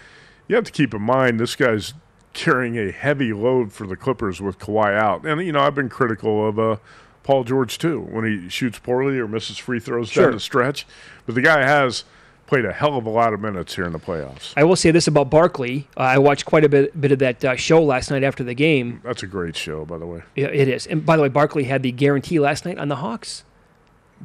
You 0.47 0.55
have 0.55 0.65
to 0.65 0.71
keep 0.71 0.93
in 0.93 1.01
mind 1.01 1.39
this 1.39 1.55
guy's 1.55 1.93
carrying 2.33 2.77
a 2.77 2.91
heavy 2.91 3.31
load 3.31 3.71
for 3.71 3.87
the 3.87 3.95
Clippers 3.95 4.41
with 4.41 4.59
Kawhi 4.59 4.93
out. 4.93 5.25
And, 5.25 5.41
you 5.45 5.53
know, 5.53 5.61
I've 5.61 5.75
been 5.75 5.87
critical 5.89 6.45
of 6.47 6.59
uh, 6.59 6.75
Paul 7.23 7.45
George, 7.45 7.77
too, 7.77 8.01
when 8.01 8.25
he 8.25 8.49
shoots 8.49 8.77
poorly 8.79 9.17
or 9.17 9.27
misses 9.29 9.57
free 9.57 9.79
throws 9.79 10.09
Sure. 10.09 10.25
down 10.25 10.33
the 10.33 10.39
stretch. 10.41 10.85
But 11.25 11.35
the 11.35 11.41
guy 11.41 11.61
has 11.65 12.03
played 12.45 12.65
a 12.65 12.73
hell 12.73 12.97
of 12.97 13.05
a 13.05 13.09
lot 13.09 13.33
of 13.33 13.39
minutes 13.39 13.75
here 13.75 13.85
in 13.85 13.93
the 13.93 13.97
playoffs. 13.99 14.53
I 14.57 14.65
will 14.65 14.75
say 14.75 14.91
this 14.91 15.07
about 15.07 15.29
Barkley. 15.29 15.87
Uh, 15.95 16.01
I 16.01 16.17
watched 16.17 16.45
quite 16.45 16.65
a 16.65 16.69
bit, 16.69 16.99
bit 16.99 17.13
of 17.13 17.19
that 17.19 17.43
uh, 17.45 17.55
show 17.55 17.81
last 17.81 18.11
night 18.11 18.23
after 18.23 18.43
the 18.43 18.53
game. 18.53 18.99
That's 19.05 19.23
a 19.23 19.27
great 19.27 19.55
show, 19.55 19.85
by 19.85 19.97
the 19.97 20.05
way. 20.05 20.21
Yeah, 20.35 20.47
it 20.47 20.67
is. 20.67 20.85
And 20.85 21.05
by 21.05 21.15
the 21.15 21.23
way, 21.23 21.29
Barkley 21.29 21.63
had 21.63 21.81
the 21.81 21.93
guarantee 21.93 22.39
last 22.41 22.65
night 22.65 22.77
on 22.77 22.89
the 22.89 22.97
Hawks. 22.97 23.44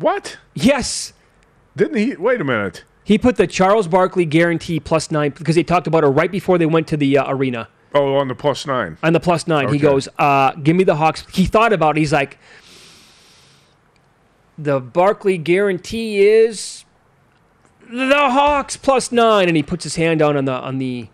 What? 0.01 0.39
Yes. 0.55 1.13
Didn't 1.77 1.97
he? 1.99 2.17
Wait 2.17 2.41
a 2.41 2.45
minute. 2.45 2.85
He 3.05 3.19
put 3.19 3.37
the 3.37 3.47
Charles 3.47 3.87
Barkley 3.89 4.25
guarantee 4.25 4.81
plus 4.81 5.11
nine 5.11 5.33
because 5.37 5.55
they 5.55 5.63
talked 5.63 5.87
about 5.87 6.05
it 6.05 6.09
right 6.09 6.31
before 6.31 6.59
they 6.59 6.67
went 6.67 6.87
to 6.89 6.97
the 6.97 7.19
uh, 7.19 7.31
arena 7.33 7.69
Oh, 7.95 8.15
on 8.17 8.29
the 8.29 8.35
plus 8.35 8.67
nine. 8.67 8.99
on 9.03 9.13
the 9.13 9.21
plus 9.21 9.47
nine. 9.49 9.69
He 9.73 9.79
goes, 9.79 10.09
uh, 10.19 10.53
"Give 10.53 10.77
me 10.77 10.85
the 10.85 10.95
Hawks." 10.97 11.25
He 11.33 11.45
thought 11.47 11.73
about. 11.73 11.97
it. 11.97 12.01
He's 12.01 12.13
like, 12.13 12.39
"The 14.57 14.79
Barkley 14.81 15.39
guarantee 15.39 16.21
is 16.21 16.85
the 17.91 18.15
Hawks 18.15 18.77
plus 18.77 19.11
nine, 19.11 19.49
and 19.49 19.57
he 19.57 19.63
puts 19.65 19.83
his 19.85 19.97
hand 19.97 20.21
down 20.21 20.37
on 20.37 20.45
the 20.45 20.53
on 20.53 20.79
the 20.79 21.09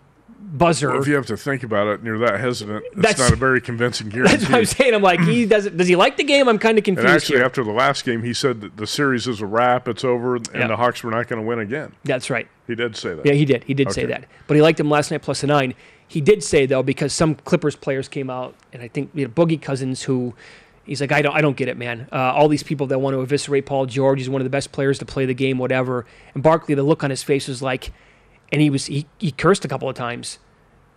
buzzer. 0.51 0.89
Well, 0.91 1.01
if 1.01 1.07
you 1.07 1.15
have 1.15 1.25
to 1.27 1.37
think 1.37 1.63
about 1.63 1.87
it 1.87 1.99
and 1.99 2.05
you're 2.07 2.17
that 2.19 2.39
hesitant, 2.39 2.83
it's 2.85 2.95
That's- 2.95 3.19
not 3.19 3.31
a 3.31 3.35
very 3.35 3.59
convincing 3.61 4.09
guarantee. 4.09 4.31
That's 4.37 4.49
what 4.49 4.57
I'm 4.59 4.65
saying. 4.65 4.93
I'm 4.93 5.01
like, 5.01 5.19
he 5.21 5.45
doesn't. 5.47 5.77
Does 5.77 5.87
he 5.87 5.95
like 5.95 6.17
the 6.17 6.23
game? 6.23 6.47
I'm 6.47 6.57
kind 6.57 6.77
of 6.77 6.87
And 6.87 6.95
confused. 6.97 7.07
actually, 7.15 7.37
here. 7.37 7.45
after 7.45 7.63
the 7.63 7.71
last 7.71 8.05
game, 8.05 8.23
he 8.23 8.33
said 8.33 8.61
that 8.61 8.77
the 8.77 8.87
series 8.87 9.27
is 9.27 9.41
a 9.41 9.45
wrap, 9.45 9.87
it's 9.87 10.03
over, 10.03 10.35
and 10.37 10.47
Yeah. 10.53 10.67
the 10.67 10.77
Hawks 10.77 11.03
were 11.03 11.11
not 11.11 11.27
going 11.27 11.41
to 11.41 11.47
win 11.47 11.59
again. 11.59 11.91
That's 12.03 12.29
right. 12.29 12.47
He 12.67 12.75
did 12.75 12.95
say 12.95 13.13
that. 13.15 13.25
Yeah, 13.25 13.33
he 13.33 13.45
did. 13.45 13.63
He 13.65 13.73
did 13.73 13.91
say 13.91 14.05
that. 14.05 14.25
But 14.47 14.55
he 14.55 14.61
liked 14.61 14.79
him 14.79 14.89
last 14.89 15.11
night 15.11 15.21
plus 15.21 15.43
a 15.43 15.47
nine. 15.47 15.73
He 16.07 16.21
did 16.21 16.43
say 16.43 16.65
though 16.65 16.83
because 16.83 17.11
some 17.13 17.35
Clippers 17.35 17.75
players 17.75 18.07
came 18.07 18.29
out, 18.29 18.55
and 18.73 18.81
I 18.81 18.87
think 18.87 19.11
we 19.13 19.21
had 19.21 19.35
Boogie 19.35 19.61
Cousins 19.61 20.03
who. 20.03 20.33
He's 20.85 21.01
like, 21.01 21.11
I 21.11 21.21
don't, 21.21 21.35
I 21.35 21.41
don't 21.41 21.57
get 21.57 21.67
it, 21.67 21.75
man. 21.75 22.07
Uh, 22.13 22.15
all 22.15 22.47
these 22.47 22.63
people 22.63 22.87
that 22.87 22.99
want 22.99 23.13
to 23.13 23.19
eviscerate 23.19 23.65
Paul 23.65 23.87
George. 23.87 24.19
He's 24.19 24.29
one 24.29 24.39
of 24.39 24.45
the 24.45 24.49
best 24.49 24.71
players 24.71 24.97
to 24.99 25.05
play 25.05 25.25
the 25.25 25.33
game, 25.33 25.57
whatever. 25.57 26.05
And 26.33 26.41
Barkley, 26.41 26.75
the 26.75 26.83
look 26.83 27.03
on 27.03 27.09
his 27.09 27.21
face 27.21 27.49
was 27.49 27.61
like, 27.61 27.91
and 28.51 28.61
he 28.61 28.69
was, 28.69 28.85
he, 28.87 29.05
he 29.19 29.31
cursed 29.31 29.65
a 29.65 29.67
couple 29.67 29.89
of 29.89 29.95
times, 29.95 30.39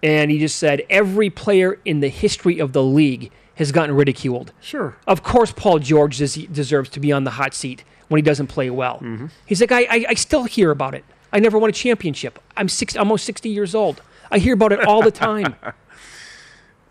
and 0.03 0.31
he 0.31 0.39
just 0.39 0.57
said 0.57 0.83
every 0.89 1.31
player 1.31 1.79
in 1.85 2.01
the 2.01 2.09
history 2.09 2.59
of 2.59 2.73
the 2.73 2.83
league 2.83 3.31
has 3.57 3.73
gotten 3.73 3.95
ridiculed. 3.95 4.53
Sure. 4.61 4.97
Of 5.07 5.23
course, 5.23 5.53
Paul 5.53 5.79
George 5.81 6.17
des- 6.19 6.47
deserves 6.47 6.89
to 6.91 7.01
be 7.01 7.13
on 7.13 7.25
the 7.25 7.33
hot 7.33 7.53
seat 7.53 7.85
when 8.09 8.19
he 8.19 8.23
doesn't 8.23 8.47
play 8.47 8.71
well. 8.71 8.97
Mm-hmm. 8.97 9.27
He's 9.47 9.61
like, 9.61 9.73
I, 9.73 9.83
I, 9.83 10.05
I 10.11 10.15
still 10.15 10.45
hear 10.45 10.71
about 10.71 10.95
it. 10.95 11.05
I 11.33 11.39
never 11.41 11.59
won 11.59 11.69
a 11.71 11.73
championship. 11.73 12.39
I'm 12.57 12.69
six, 12.69 12.97
almost 12.97 13.25
60 13.25 13.49
years 13.49 13.75
old. 13.75 14.03
I 14.31 14.39
hear 14.39 14.55
about 14.55 14.73
it 14.73 14.85
all 14.85 15.03
the 15.03 15.11
time. 15.11 15.55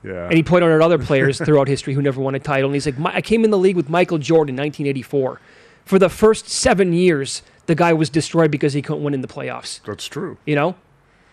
Yeah. 0.02 0.28
and 0.28 0.34
he 0.34 0.43
pointed 0.43 0.72
out 0.72 0.82
other 0.82 0.98
players 0.98 1.39
throughout 1.39 1.67
history 1.67 1.93
who 1.93 2.02
never 2.02 2.22
won 2.22 2.34
a 2.34 2.39
title. 2.39 2.69
And 2.69 2.76
he's 2.76 2.86
like, 2.86 2.95
I 3.13 3.22
came 3.22 3.43
in 3.43 3.52
the 3.52 3.58
league 3.58 3.76
with 3.76 3.89
Michael 3.89 4.17
Jordan 4.17 4.56
in 4.56 4.62
1984. 4.63 5.41
For 5.84 6.00
the 6.00 6.08
first 6.08 6.48
seven 6.48 6.93
years, 6.93 7.41
the 7.69 7.75
guy 7.75 7.93
was 7.93 8.10
destroyed 8.10 8.49
because 8.49 8.73
he 8.73 8.82
couldn't 8.82 9.03
win 9.03 9.13
in 9.13 9.21
the 9.21 9.27
playoffs. 9.27 9.79
That's 9.86 10.08
true. 10.08 10.39
You 10.43 10.55
know? 10.55 10.75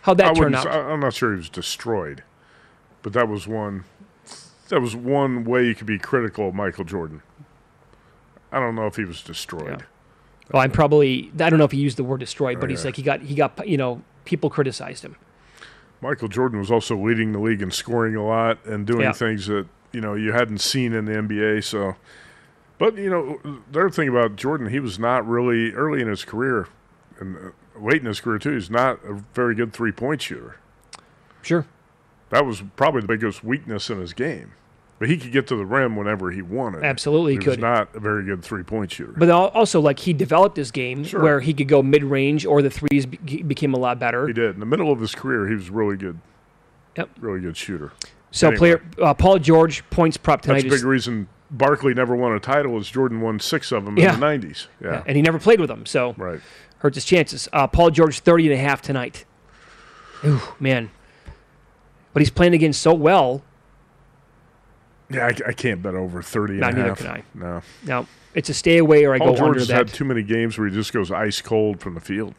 How'd 0.03 0.21
I 0.21 0.27
that 0.27 0.35
turn 0.37 0.53
wouldn't, 0.53 0.67
out? 0.67 0.69
I- 0.69 0.93
I'm 0.93 1.01
not 1.01 1.15
sure 1.15 1.31
he 1.33 1.39
was 1.39 1.49
destroyed, 1.49 2.23
but 3.01 3.15
that 3.15 3.27
was 3.27 3.47
one. 3.49 3.85
That 4.69 4.83
was 4.83 4.95
one 4.95 5.45
way 5.45 5.65
you 5.65 5.75
could 5.75 5.87
be 5.87 5.99
critical 5.99 6.49
of 6.49 6.55
Michael 6.55 6.85
Jordan. 6.85 7.23
I 8.53 8.61
don't 8.61 8.75
know 8.75 8.87
if 8.87 8.97
he 8.97 9.05
was 9.05 9.23
destroyed. 9.23 9.85
well, 10.53 10.63
I'm 10.63 10.71
probably, 10.71 11.33
I 11.41 11.49
don't 11.49 11.59
know 11.59 11.65
if 11.65 11.73
he 11.73 11.79
used 11.79 11.97
the 11.97 12.05
word 12.05 12.21
destroyed, 12.21 12.61
but 12.61 12.69
he's 12.71 12.85
like, 12.85 12.97
he 12.97 13.03
got, 13.03 13.23
he 13.23 13.35
got, 13.35 13.67
you 13.67 13.77
know, 13.79 14.03
people 14.27 14.51
criticized 14.51 15.05
him. 15.05 15.17
Michael 16.03 16.29
Jordan 16.29 16.59
was 16.59 16.71
also 16.71 16.97
leading 16.97 17.33
the 17.33 17.39
league 17.39 17.63
in 17.63 17.71
scoring 17.71 18.15
a 18.17 18.23
lot 18.25 18.59
and 18.67 18.87
doing 18.87 19.01
Yeah. 19.03 19.13
things 19.13 19.47
that 19.47 19.67
you 19.93 20.01
know 20.03 20.15
you 20.15 20.33
hadn't 20.33 20.59
seen 20.59 20.93
in 20.93 21.07
the 21.07 21.13
NBA. 21.13 21.65
So, 21.65 21.97
but 22.79 22.97
you 22.97 23.11
know, 23.11 23.41
the 23.71 23.81
other 23.81 23.91
thing 23.91 24.09
about 24.09 24.37
Jordan, 24.37 24.69
he 24.69 24.81
was 24.81 24.99
not 24.99 25.27
really 25.27 25.73
early 25.73 26.01
in 26.03 26.09
his 26.09 26.25
career 26.25 26.69
and 27.19 27.37
uh, 27.37 27.41
late 27.81 28.01
in 28.01 28.07
his 28.07 28.21
career 28.21 28.39
too. 28.39 28.53
He's 28.53 28.71
not 28.71 28.99
a 29.05 29.23
very 29.35 29.55
good 29.55 29.73
three 29.73 29.93
point 29.93 30.23
shooter. 30.23 30.57
Sure. 31.43 31.67
That 32.31 32.45
was 32.45 32.63
probably 32.77 33.03
the 33.03 33.07
biggest 33.09 33.45
weakness 33.45 33.89
in 33.91 34.01
his 34.01 34.13
game. 34.13 34.53
But 34.99 35.11
he 35.11 35.19
could 35.19 35.31
get 35.31 35.47
to 35.49 35.57
the 35.57 35.67
rim 35.67 35.95
whenever 35.95 36.31
he 36.31 36.41
wanted. 36.41 36.83
Absolutely, 36.83 37.35
he 37.35 37.39
he 37.41 37.47
was 37.47 37.57
could. 37.57 37.61
not 37.63 37.95
a 37.95 38.01
very 38.01 38.25
good 38.25 38.43
three 38.43 38.63
point 38.63 38.91
shooter. 38.91 39.13
But 39.15 39.29
also, 39.31 39.79
like, 39.79 39.99
he 39.99 40.15
developed 40.15 40.57
his 40.57 40.71
game 40.71 41.05
Sure. 41.05 41.23
where 41.23 41.41
he 41.41 41.53
could 41.53 41.69
go 41.69 41.83
mid 41.83 42.03
range 42.03 42.47
or 42.47 42.63
the 42.63 42.71
threes 42.71 43.05
be- 43.05 43.43
became 43.43 43.75
a 43.75 43.79
lot 43.79 43.99
better. 43.99 44.27
he 44.27 44.33
did 44.33 44.55
in 44.55 44.61
the 44.61 44.65
middle 44.67 44.91
of 44.91 44.99
his 45.01 45.15
career. 45.15 45.49
He 45.49 45.55
was 45.55 45.69
really 45.69 45.97
good. 45.97 46.19
Yep. 46.97 47.11
really 47.21 47.41
good 47.41 47.59
shooter. 47.59 47.93
So, 48.31 48.47
Anyway. 48.49 48.59
player 48.59 48.83
uh, 49.03 49.13
Paul 49.13 49.39
George 49.39 49.89
points 49.91 50.17
prop 50.17 50.41
tonight. 50.41 50.63
That's 50.63 50.75
a 50.75 50.79
big 50.79 50.85
reason 50.85 51.29
Barkley 51.51 51.95
never 51.95 52.17
won 52.17 52.33
a 52.33 52.41
title. 52.41 52.77
as 52.77 52.89
Jordan 52.91 53.21
won 53.21 53.39
six 53.41 53.71
of 53.73 53.85
them 53.85 53.97
Yeah. 53.99 54.15
in 54.15 54.21
the 54.21 54.27
'90s. 54.27 54.67
Yeah, 54.83 55.03
and 55.07 55.17
he 55.17 55.23
never 55.23 55.39
played 55.39 55.61
with 55.61 55.69
them, 55.69 55.87
so 55.87 56.15
right. 56.19 56.41
hurts 56.79 56.97
his 56.97 57.05
chances. 57.05 57.49
Uh, 57.53 57.67
Paul 57.67 57.91
George, 57.91 58.21
30 58.21 58.47
and 58.47 58.55
a 58.55 58.63
half 58.63 58.83
tonight. 58.83 59.25
Ooh, 60.25 60.41
man. 60.59 60.91
But 62.13 62.21
he's 62.23 62.31
playing 62.31 62.55
again 62.55 62.73
so 62.73 62.95
well. 62.95 63.43
Yeah, 65.11 65.27
I, 65.27 65.49
I 65.49 65.53
can't 65.53 65.83
bet 65.83 65.95
over 65.95 66.21
30 66.23 66.55
and 66.55 66.61
No, 66.63 66.69
a 66.69 66.73
neither 66.73 66.89
half. 66.89 66.99
can 66.99 67.07
I. 67.09 67.23
No. 67.35 67.63
Now, 67.85 68.07
it's 68.35 68.49
a 68.49 68.55
stay 68.55 68.79
away 68.79 69.05
or 69.05 69.15
I 69.15 69.19
Paul 69.19 69.29
go 69.33 69.37
George 69.37 69.49
under 69.49 69.59
has 69.61 69.69
that. 69.69 69.77
had 69.77 69.89
too 69.89 70.05
many 70.05 70.23
games 70.23 70.59
where 70.59 70.67
he 70.69 70.75
just 70.75 70.93
goes 70.93 71.11
ice 71.13 71.41
cold 71.41 71.81
from 71.81 71.95
the 71.95 72.01
field. 72.01 72.35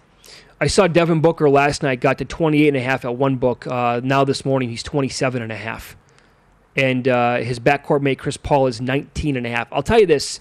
I 0.60 0.68
saw 0.68 0.88
Devin 0.88 1.22
Booker 1.22 1.50
last 1.50 1.82
night 1.84 2.02
got 2.02 2.18
to 2.18 2.26
28 2.26 2.68
and 2.70 2.78
a 2.78 2.82
half 2.82 3.06
at 3.06 3.16
one 3.16 3.36
book. 3.38 3.66
Uh, 3.68 4.02
now 4.04 4.24
this 4.26 4.44
morning 4.44 4.70
he's 4.70 4.84
27 4.84 5.42
and 5.42 5.52
a 5.52 5.56
half. 5.56 5.96
And 6.78 7.08
uh, 7.08 7.38
his 7.38 7.60
backcourt 7.60 8.02
mate 8.02 8.20
Chris 8.20 8.38
Paul 8.38 8.68
is 8.68 8.80
19 8.80 9.36
and 9.36 9.46
a 9.46 9.50
half. 9.50 9.68
I'll 9.72 9.82
tell 9.84 10.00
you 10.00 10.06
this, 10.06 10.40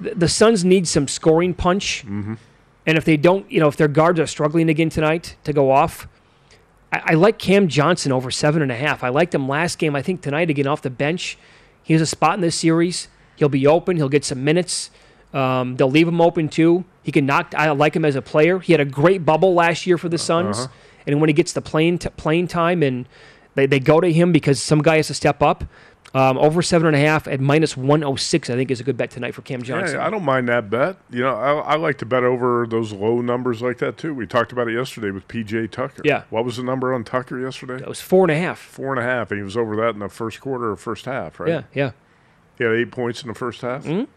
the, 0.00 0.14
the 0.14 0.28
Suns 0.28 0.64
need 0.64 0.86
some 0.88 1.06
scoring 1.08 1.54
punch. 1.54 2.02
Mm-hmm. 2.04 2.34
And 2.86 2.98
if 2.98 3.04
they 3.04 3.16
don't, 3.16 3.50
you 3.50 3.60
know, 3.60 3.68
if 3.68 3.76
their 3.76 3.88
guards 3.88 4.18
are 4.20 4.26
struggling 4.26 4.68
again 4.68 4.90
tonight 4.90 5.36
to 5.44 5.52
go 5.52 5.70
off, 5.70 6.08
I, 6.92 7.02
I 7.06 7.14
like 7.14 7.38
Cam 7.38 7.68
Johnson 7.68 8.10
over 8.12 8.30
seven 8.30 8.60
and 8.62 8.72
a 8.72 8.76
half. 8.76 9.02
I 9.04 9.08
liked 9.10 9.34
him 9.34 9.48
last 9.48 9.78
game. 9.78 9.94
I 9.96 10.02
think 10.02 10.20
tonight 10.20 10.50
again 10.50 10.66
off 10.66 10.82
the 10.82 10.90
bench, 10.90 11.38
he 11.82 11.94
has 11.94 12.02
a 12.02 12.06
spot 12.06 12.34
in 12.34 12.40
this 12.40 12.56
series. 12.56 13.08
He'll 13.36 13.48
be 13.48 13.66
open. 13.66 13.96
He'll 13.96 14.08
get 14.08 14.24
some 14.24 14.42
minutes. 14.44 14.90
Um, 15.32 15.76
they'll 15.76 15.90
leave 15.90 16.06
him 16.08 16.20
open 16.20 16.48
too. 16.48 16.84
He 17.02 17.10
can 17.12 17.26
knock. 17.26 17.54
I 17.56 17.70
like 17.70 17.94
him 17.96 18.04
as 18.04 18.16
a 18.16 18.22
player. 18.22 18.58
He 18.58 18.72
had 18.72 18.80
a 18.80 18.84
great 18.84 19.24
bubble 19.24 19.54
last 19.54 19.86
year 19.86 19.98
for 19.98 20.08
the 20.08 20.18
Suns, 20.18 20.58
Uh-huh. 20.58 20.68
and 21.06 21.20
when 21.20 21.28
he 21.28 21.32
gets 21.34 21.52
the 21.52 21.60
playing 21.62 21.98
t- 21.98 22.08
playing 22.16 22.46
time 22.48 22.82
and 22.82 23.06
they, 23.54 23.66
they 23.66 23.80
go 23.80 24.00
to 24.00 24.12
him 24.12 24.32
because 24.32 24.60
some 24.60 24.82
guy 24.82 24.96
has 24.96 25.08
to 25.08 25.14
step 25.14 25.42
up. 25.42 25.64
Um, 26.14 26.38
over 26.38 26.62
seven 26.62 26.86
and 26.86 26.94
a 26.94 27.00
half 27.00 27.26
at 27.26 27.40
minus 27.40 27.76
one 27.76 28.04
oh 28.04 28.14
six, 28.14 28.48
I 28.48 28.54
think 28.54 28.70
is 28.70 28.78
a 28.78 28.84
good 28.84 28.96
bet 28.96 29.10
tonight 29.10 29.34
for 29.34 29.42
Cam 29.42 29.64
Johnson. 29.64 29.96
Yeah, 29.96 30.06
I 30.06 30.10
don't 30.10 30.22
mind 30.22 30.48
that 30.48 30.70
bet. 30.70 30.96
You 31.10 31.22
know, 31.22 31.34
I, 31.34 31.72
I 31.72 31.74
like 31.74 31.98
to 31.98 32.06
bet 32.06 32.22
over 32.22 32.68
those 32.68 32.92
low 32.92 33.20
numbers 33.20 33.60
like 33.60 33.78
that 33.78 33.96
too. 33.96 34.14
We 34.14 34.24
talked 34.24 34.52
about 34.52 34.68
it 34.68 34.74
yesterday 34.74 35.10
with 35.10 35.26
PJ 35.26 35.72
Tucker. 35.72 36.02
Yeah. 36.04 36.22
What 36.30 36.44
was 36.44 36.56
the 36.56 36.62
number 36.62 36.94
on 36.94 37.02
Tucker 37.02 37.40
yesterday? 37.40 37.82
It 37.82 37.88
was 37.88 38.00
four 38.00 38.22
and 38.22 38.30
a 38.30 38.36
half. 38.36 38.60
Four 38.60 38.92
and 38.92 39.00
a 39.00 39.02
half, 39.02 39.32
and 39.32 39.38
he 39.38 39.42
was 39.42 39.56
over 39.56 39.74
that 39.74 39.94
in 39.94 39.98
the 39.98 40.08
first 40.08 40.40
quarter 40.40 40.70
or 40.70 40.76
first 40.76 41.06
half, 41.06 41.40
right? 41.40 41.48
Yeah, 41.48 41.62
yeah. 41.74 41.90
He 42.58 42.62
had 42.62 42.74
eight 42.74 42.92
points 42.92 43.22
in 43.22 43.26
the 43.26 43.34
first 43.34 43.62
half. 43.62 43.82
Mm-hmm. 43.82 44.08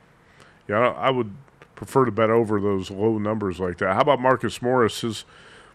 Yeah, 0.69 0.89
I 0.89 1.07
I 1.07 1.09
would 1.09 1.33
prefer 1.73 2.05
to 2.05 2.11
bet 2.11 2.29
over 2.29 2.61
those 2.61 2.91
low 2.91 3.17
numbers 3.17 3.59
like 3.59 3.79
that. 3.79 3.95
How 3.95 4.01
about 4.01 4.21
Marcus 4.21 4.61
Morris? 4.61 5.01
His 5.01 5.25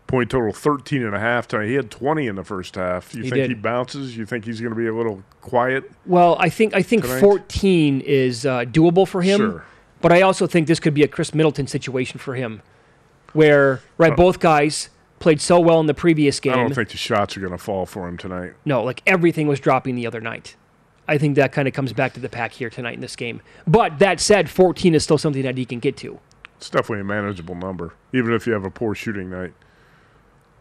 point 0.06 0.30
total 0.30 0.52
13 0.52 1.02
and 1.04 1.14
a 1.14 1.18
half 1.20 1.48
tonight. 1.48 1.66
He 1.66 1.74
had 1.74 1.90
20 1.90 2.26
in 2.26 2.36
the 2.36 2.44
first 2.44 2.74
half. 2.74 3.14
You 3.14 3.22
He 3.22 3.30
think 3.30 3.42
did. 3.42 3.50
he 3.50 3.54
bounces? 3.54 4.16
You 4.16 4.26
think 4.26 4.44
he's 4.44 4.60
going 4.60 4.72
to 4.72 4.76
be 4.78 4.86
a 4.86 4.94
little 4.94 5.22
quiet? 5.40 5.90
Well, 6.06 6.36
I 6.38 6.48
think 6.48 6.74
I 6.74 6.82
think 6.82 7.04
Tonight? 7.04 7.20
14 7.20 8.00
is 8.02 8.44
uh, 8.44 8.60
doable 8.64 9.06
for 9.08 9.22
him. 9.22 9.38
Sure. 9.38 9.64
But 10.00 10.12
I 10.12 10.22
also 10.22 10.46
think 10.46 10.66
this 10.66 10.80
could 10.80 10.94
be 10.94 11.02
a 11.02 11.08
Khris 11.08 11.32
Middleton 11.34 11.66
situation 11.68 12.18
for 12.18 12.34
him, 12.34 12.60
where 13.32 13.80
right 13.98 14.16
both 14.16 14.40
guys 14.40 14.90
played 15.20 15.40
so 15.40 15.60
well 15.60 15.78
in 15.80 15.86
the 15.86 15.94
previous 15.94 16.40
game. 16.40 16.52
I 16.54 16.56
don't 16.56 16.74
think 16.74 16.88
the 16.90 16.96
shots 16.96 17.36
are 17.36 17.40
going 17.40 17.52
to 17.52 17.58
fall 17.58 17.86
for 17.86 18.08
him 18.08 18.16
tonight. 18.18 18.54
no, 18.64 18.82
like 18.82 19.00
everything 19.06 19.46
was 19.46 19.60
dropping 19.60 19.94
the 19.94 20.06
other 20.06 20.20
night. 20.20 20.56
I 21.08 21.18
think 21.18 21.36
that 21.36 21.52
kind 21.52 21.66
of 21.68 21.74
comes 21.74 21.92
back 21.92 22.12
to 22.14 22.20
the 22.20 22.28
pack 22.28 22.52
here 22.52 22.70
tonight 22.70 22.94
in 22.94 23.00
this 23.00 23.16
game. 23.16 23.42
But 23.66 23.98
that 23.98 24.20
said, 24.20 24.48
14 24.50 24.94
is 24.94 25.02
still 25.04 25.18
something 25.18 25.42
that 25.42 25.56
he 25.56 25.64
can 25.64 25.78
get 25.80 25.96
to. 25.98 26.18
It's 26.56 26.70
definitely 26.70 27.00
a 27.00 27.04
manageable 27.04 27.54
number, 27.56 27.94
even 28.12 28.32
if 28.32 28.46
you 28.46 28.52
have 28.52 28.64
a 28.64 28.70
poor 28.70 28.94
shooting 28.94 29.28
night. 29.30 29.52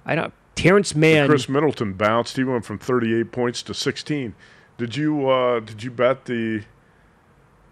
I 0.05 0.15
don't. 0.15 0.33
Terance 0.55 0.95
Mann. 0.95 1.27
Khris 1.27 1.49
Middleton 1.49 1.93
bounced. 1.93 2.37
He 2.37 2.43
went 2.43 2.65
from 2.65 2.77
38 2.77 3.31
points 3.31 3.63
to 3.63 3.73
16. 3.73 4.35
Did 4.77 4.95
you 4.95 5.29
uh, 5.29 5.59
did 5.59 5.83
you 5.83 5.91
bet 5.91 6.25
the 6.25 6.63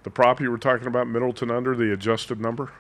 the 0.04 0.10
prop 0.10 0.40
you 0.40 0.50
were 0.50 0.58
talking 0.58 0.88
about 0.88 1.08
Middleton 1.08 1.52
under 1.52 1.76
the 1.76 1.92
adjusted 1.92 2.40
number? 2.40 2.72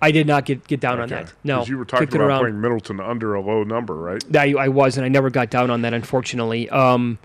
I 0.00 0.10
did 0.10 0.26
not 0.26 0.44
get 0.44 0.66
get 0.66 0.80
down 0.80 1.00
on 1.00 1.08
that. 1.10 1.32
No, 1.44 1.64
you 1.64 1.78
were 1.78 1.84
talking 1.84 2.08
about 2.08 2.20
around. 2.20 2.40
playing 2.40 2.60
Middleton 2.60 3.00
under 3.00 3.34
a 3.34 3.40
low 3.40 3.62
number, 3.64 3.94
right? 3.94 4.36
I, 4.36 4.52
I 4.54 4.68
was, 4.68 4.96
and 4.96 5.04
I 5.04 5.08
never 5.08 5.30
got 5.30 5.48
down 5.50 5.70
on 5.70 5.82
that, 5.82 5.94
unfortunately. 5.94 6.68
Um, 6.70 7.18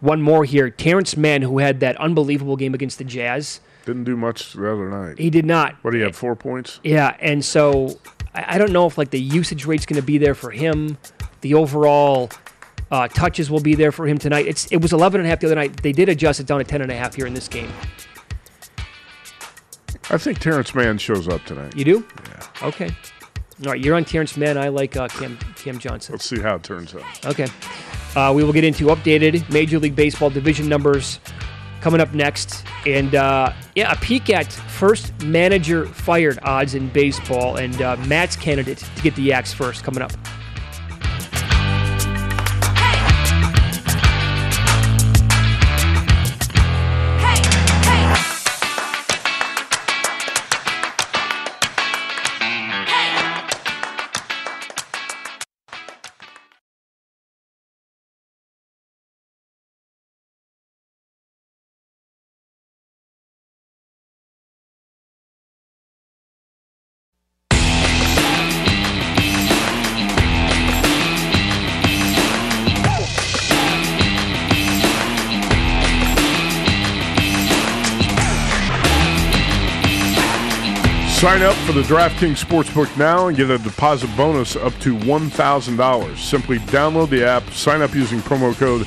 one 0.00 0.22
more 0.22 0.44
here. 0.44 0.70
Terance 0.70 1.16
Mann, 1.16 1.42
who 1.42 1.58
had 1.58 1.80
that 1.80 1.96
unbelievable 1.96 2.56
game 2.56 2.72
against 2.74 2.98
the 2.98 3.04
Jazz, 3.04 3.60
Didn't 3.84 4.04
do 4.04 4.16
much 4.16 4.52
the 4.52 4.70
other 4.70 4.88
night. 4.88 5.18
he 5.18 5.28
did 5.28 5.44
not. 5.44 5.74
What 5.82 5.90
do 5.90 5.98
you 5.98 6.04
have? 6.04 6.14
Four 6.14 6.36
points. 6.36 6.78
Yeah, 6.84 7.16
and 7.20 7.44
so 7.44 7.98
I, 8.34 8.54
I 8.54 8.58
don't 8.58 8.72
know 8.72 8.86
if 8.86 8.98
like 8.98 9.10
the 9.10 9.20
usage 9.20 9.66
rate's 9.66 9.86
going 9.86 10.00
to 10.00 10.06
be 10.06 10.18
there 10.18 10.34
for 10.34 10.50
him. 10.50 10.98
The 11.40 11.54
overall 11.54 12.30
uh, 12.90 13.08
touches 13.08 13.50
will 13.50 13.60
be 13.60 13.74
there 13.74 13.92
for 13.92 14.06
him 14.06 14.18
tonight. 14.18 14.46
It's 14.46 14.70
it 14.72 14.78
was 14.78 14.92
11 14.92 15.20
and 15.20 15.26
a 15.26 15.30
half 15.30 15.40
the 15.40 15.46
other 15.46 15.54
night. 15.54 15.82
They 15.82 15.92
did 15.92 16.08
adjust 16.08 16.40
it 16.40 16.46
down 16.46 16.58
to 16.58 16.64
10 16.64 16.82
and 16.82 16.90
a 16.90 16.96
half 16.96 17.14
here 17.14 17.26
in 17.26 17.34
this 17.34 17.48
game. 17.48 17.70
I 20.10 20.18
think 20.18 20.38
Terance 20.38 20.74
Mann 20.74 20.98
shows 20.98 21.28
up 21.28 21.44
tonight. 21.44 21.76
You 21.76 21.84
do? 21.84 22.06
Yeah. 22.28 22.66
Okay. 22.68 22.94
All 23.64 23.72
right, 23.72 23.80
you're 23.80 23.94
on 23.94 24.04
Terance 24.04 24.36
Mann. 24.36 24.58
I 24.58 24.68
like 24.68 24.96
uh, 24.96 25.08
Cam 25.08 25.38
Cam 25.56 25.78
Johnson. 25.78 26.12
Let's 26.12 26.24
see 26.24 26.40
how 26.40 26.56
it 26.56 26.62
turns 26.62 26.94
out. 26.94 27.26
Okay. 27.26 27.46
Uh, 28.16 28.32
we 28.34 28.44
will 28.44 28.52
get 28.52 28.64
into 28.64 28.86
updated 28.86 29.48
Major 29.50 29.78
League 29.78 29.96
Baseball 29.96 30.30
division 30.30 30.68
numbers 30.68 31.20
coming 31.84 32.00
up 32.00 32.14
next. 32.14 32.64
And 32.86 33.14
uh, 33.14 33.52
yeah, 33.74 33.92
a 33.92 33.96
peek 33.96 34.30
at 34.30 34.50
first 34.50 35.12
manager 35.22 35.84
fired 35.84 36.38
odds 36.42 36.74
in 36.74 36.88
baseball 36.88 37.56
and 37.56 37.80
uh, 37.82 37.96
Matt's 38.06 38.36
candidate 38.36 38.78
to 38.78 39.02
get 39.02 39.14
the 39.16 39.34
axe 39.34 39.52
first 39.52 39.84
coming 39.84 40.02
up. 40.02 40.10
Sign 81.24 81.40
up 81.40 81.56
for 81.64 81.72
the 81.72 81.80
DraftKings 81.80 82.44
Sportsbook 82.44 82.94
now 82.98 83.28
and 83.28 83.36
get 83.36 83.48
a 83.48 83.56
deposit 83.56 84.14
bonus 84.14 84.56
up 84.56 84.74
to 84.80 84.94
$1,000. 84.94 86.18
Simply 86.18 86.58
download 86.58 87.08
the 87.08 87.26
app, 87.26 87.48
sign 87.48 87.80
up 87.80 87.94
using 87.94 88.18
promo 88.18 88.54
code 88.54 88.82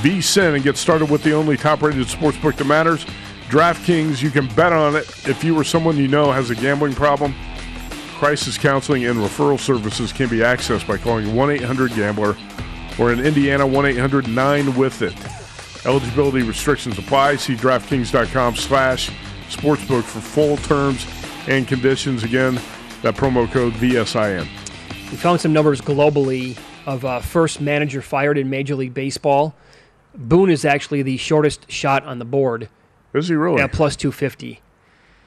VSIN, 0.00 0.54
and 0.54 0.62
get 0.62 0.76
started 0.76 1.10
with 1.10 1.24
the 1.24 1.32
only 1.32 1.56
top 1.56 1.82
rated 1.82 2.06
sportsbook 2.06 2.54
that 2.54 2.66
matters. 2.66 3.04
DraftKings, 3.48 4.22
you 4.22 4.30
can 4.30 4.46
bet 4.54 4.72
on 4.72 4.94
it. 4.94 5.08
If 5.26 5.42
you 5.42 5.58
or 5.58 5.64
someone 5.64 5.96
you 5.96 6.06
know 6.06 6.30
has 6.30 6.50
a 6.50 6.54
gambling 6.54 6.94
problem, 6.94 7.34
crisis 8.14 8.56
counseling 8.56 9.04
and 9.04 9.18
referral 9.18 9.58
services 9.58 10.12
can 10.12 10.28
be 10.28 10.38
accessed 10.38 10.86
by 10.86 10.98
calling 10.98 11.34
1 11.34 11.50
800 11.50 11.94
Gambler 11.94 12.36
or 12.96 13.12
in 13.12 13.18
Indiana 13.18 13.66
1 13.66 13.86
800 13.86 14.28
9 14.28 14.76
with 14.76 15.02
it. 15.02 15.16
Eligibility 15.84 16.44
restrictions 16.44 16.96
apply. 16.96 17.34
See 17.34 17.56
DraftKings.com 17.56 18.54
slash 18.54 19.10
sportsbook 19.50 20.04
for 20.04 20.20
full 20.20 20.56
terms 20.58 21.04
and 21.48 21.66
conditions. 21.66 22.22
Again, 22.24 22.54
that 23.02 23.14
promo 23.14 23.50
code 23.50 23.72
VSIN. 23.74 24.46
We 25.10 25.16
found 25.16 25.40
some 25.40 25.52
numbers 25.52 25.80
globally 25.80 26.58
of 26.86 27.04
uh, 27.04 27.20
first 27.20 27.60
manager 27.60 28.02
fired 28.02 28.38
in 28.38 28.48
Major 28.50 28.74
League 28.74 28.94
Baseball. 28.94 29.54
Boone 30.14 30.50
is 30.50 30.64
actually 30.64 31.02
the 31.02 31.16
shortest 31.16 31.70
shot 31.70 32.04
on 32.04 32.18
the 32.18 32.24
board 32.24 32.68
Is 33.14 33.28
he 33.28 33.34
really? 33.34 33.62
at 33.62 33.72
plus 33.72 33.96
250. 33.96 34.60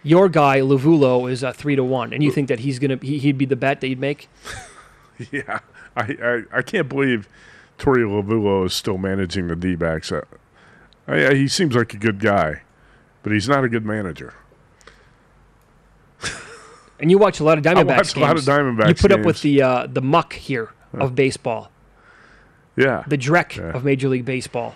Your 0.03 0.30
guy, 0.30 0.59
Lovullo, 0.59 1.30
is 1.30 1.43
uh, 1.43 1.51
3 1.51 1.76
to 1.78 1.84
1. 1.84 2.13
And 2.13 2.22
you 2.22 2.32
think 2.32 2.47
that 2.49 2.59
he's 2.59 2.78
going 2.78 2.99
to 2.99 3.05
he, 3.05 3.18
he'd 3.18 3.38
be 3.38 3.45
the 3.45 3.55
bet 3.55 3.82
that 3.82 3.88
you'd 3.88 3.99
make? 3.99 4.30
Yeah. 5.32 5.59
I, 5.95 6.01
I, 6.51 6.57
I 6.57 6.61
can't 6.61 6.89
believe 6.89 7.30
Torey 7.80 8.03
Lovullo 8.03 8.66
is 8.66 8.74
still 8.74 8.97
managing 8.97 9.47
the 9.47 9.55
D 9.55 9.76
backs. 9.76 10.11
I, 10.11 10.22
I, 11.07 11.34
he 11.36 11.47
seems 11.47 11.74
like 11.74 11.93
a 11.93 11.97
good 11.97 12.20
guy, 12.20 12.63
but 13.24 13.32
he's 13.32 13.47
not 13.47 13.63
a 13.63 13.70
good 13.70 13.86
manager. 13.86 14.34
And 17.00 17.12
you 17.12 17.18
watch 17.18 17.39
a 17.39 17.43
lot 17.43 17.58
of 17.58 17.64
Diamondbacks 17.64 17.88
watch 17.88 18.16
a 18.16 18.20
lot 18.20 18.38
of 18.38 18.46
games. 18.46 18.48
Diamondbacks 18.48 18.88
You 18.88 18.96
put 18.96 19.12
up 19.12 19.22
with 19.26 19.41
the 19.41 19.62
uh, 19.62 19.88
the 19.88 20.02
muck 20.02 20.34
here 20.34 20.70
of 20.93 21.14
baseball, 21.16 21.70
Yeah. 22.78 23.04
the 23.08 23.18
dreck 23.18 23.58
Yeah. 23.58 23.72
of 23.76 23.84
Major 23.84 24.08
League 24.10 24.26
Baseball. 24.26 24.76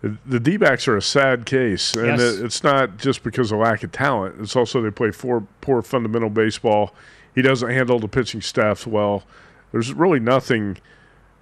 The, 0.00 0.16
the 0.24 0.38
D-backs 0.40 0.86
are 0.86 0.96
a 0.96 1.02
sad 1.02 1.44
case, 1.44 1.94
and 1.96 2.18
Yes. 2.18 2.36
it's 2.36 2.62
not 2.62 2.98
just 2.98 3.22
because 3.24 3.50
of 3.50 3.58
lack 3.58 3.82
of 3.82 3.90
talent. 3.90 4.36
It's 4.40 4.54
also 4.54 4.80
they 4.80 4.90
play 4.92 5.10
for, 5.10 5.42
poor 5.60 5.82
fundamental 5.82 6.30
baseball. 6.30 6.94
He 7.34 7.42
doesn't 7.42 7.68
handle 7.68 7.98
the 7.98 8.06
pitching 8.08 8.40
staff 8.40 8.86
well. 8.86 9.24
There's 9.72 9.92
really 9.92 10.20
nothing. 10.20 10.78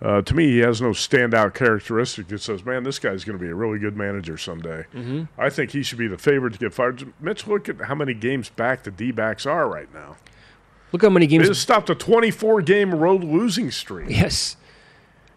Uh, 0.02 0.20
to 0.20 0.34
me, 0.34 0.48
he 0.48 0.58
has 0.58 0.82
no 0.82 0.90
standout 0.90 1.54
characteristic 1.54 2.28
that 2.28 2.42
says, 2.42 2.64
"Man, 2.64 2.82
this 2.82 2.98
guy's 2.98 3.24
going 3.24 3.38
to 3.38 3.42
be 3.42 3.50
a 3.50 3.54
really 3.54 3.78
good 3.78 3.96
manager 3.96 4.36
someday." 4.36 4.84
Mm-hmm. 4.94 5.24
I 5.40 5.48
think 5.48 5.70
he 5.70 5.82
should 5.82 5.96
be 5.98 6.06
the 6.06 6.18
favorite 6.18 6.52
to 6.52 6.58
get 6.58 6.74
fired. 6.74 7.12
Mitch, 7.20 7.46
look 7.46 7.68
at 7.68 7.80
how 7.82 7.94
many 7.94 8.12
games 8.12 8.50
back 8.50 8.82
the 8.82 8.90
D-backs 8.90 9.46
are 9.46 9.66
right 9.68 9.92
now. 9.94 10.16
Look 10.92 11.00
how 11.02 11.08
many 11.08 11.26
They 11.26 11.30
games. 11.38 11.48
just 11.48 11.62
stopped 11.62 11.88
a 11.90 11.94
24-game 11.94 12.94
road 12.94 13.24
losing 13.24 13.70
streak. 13.70 14.10
yes, 14.10 14.56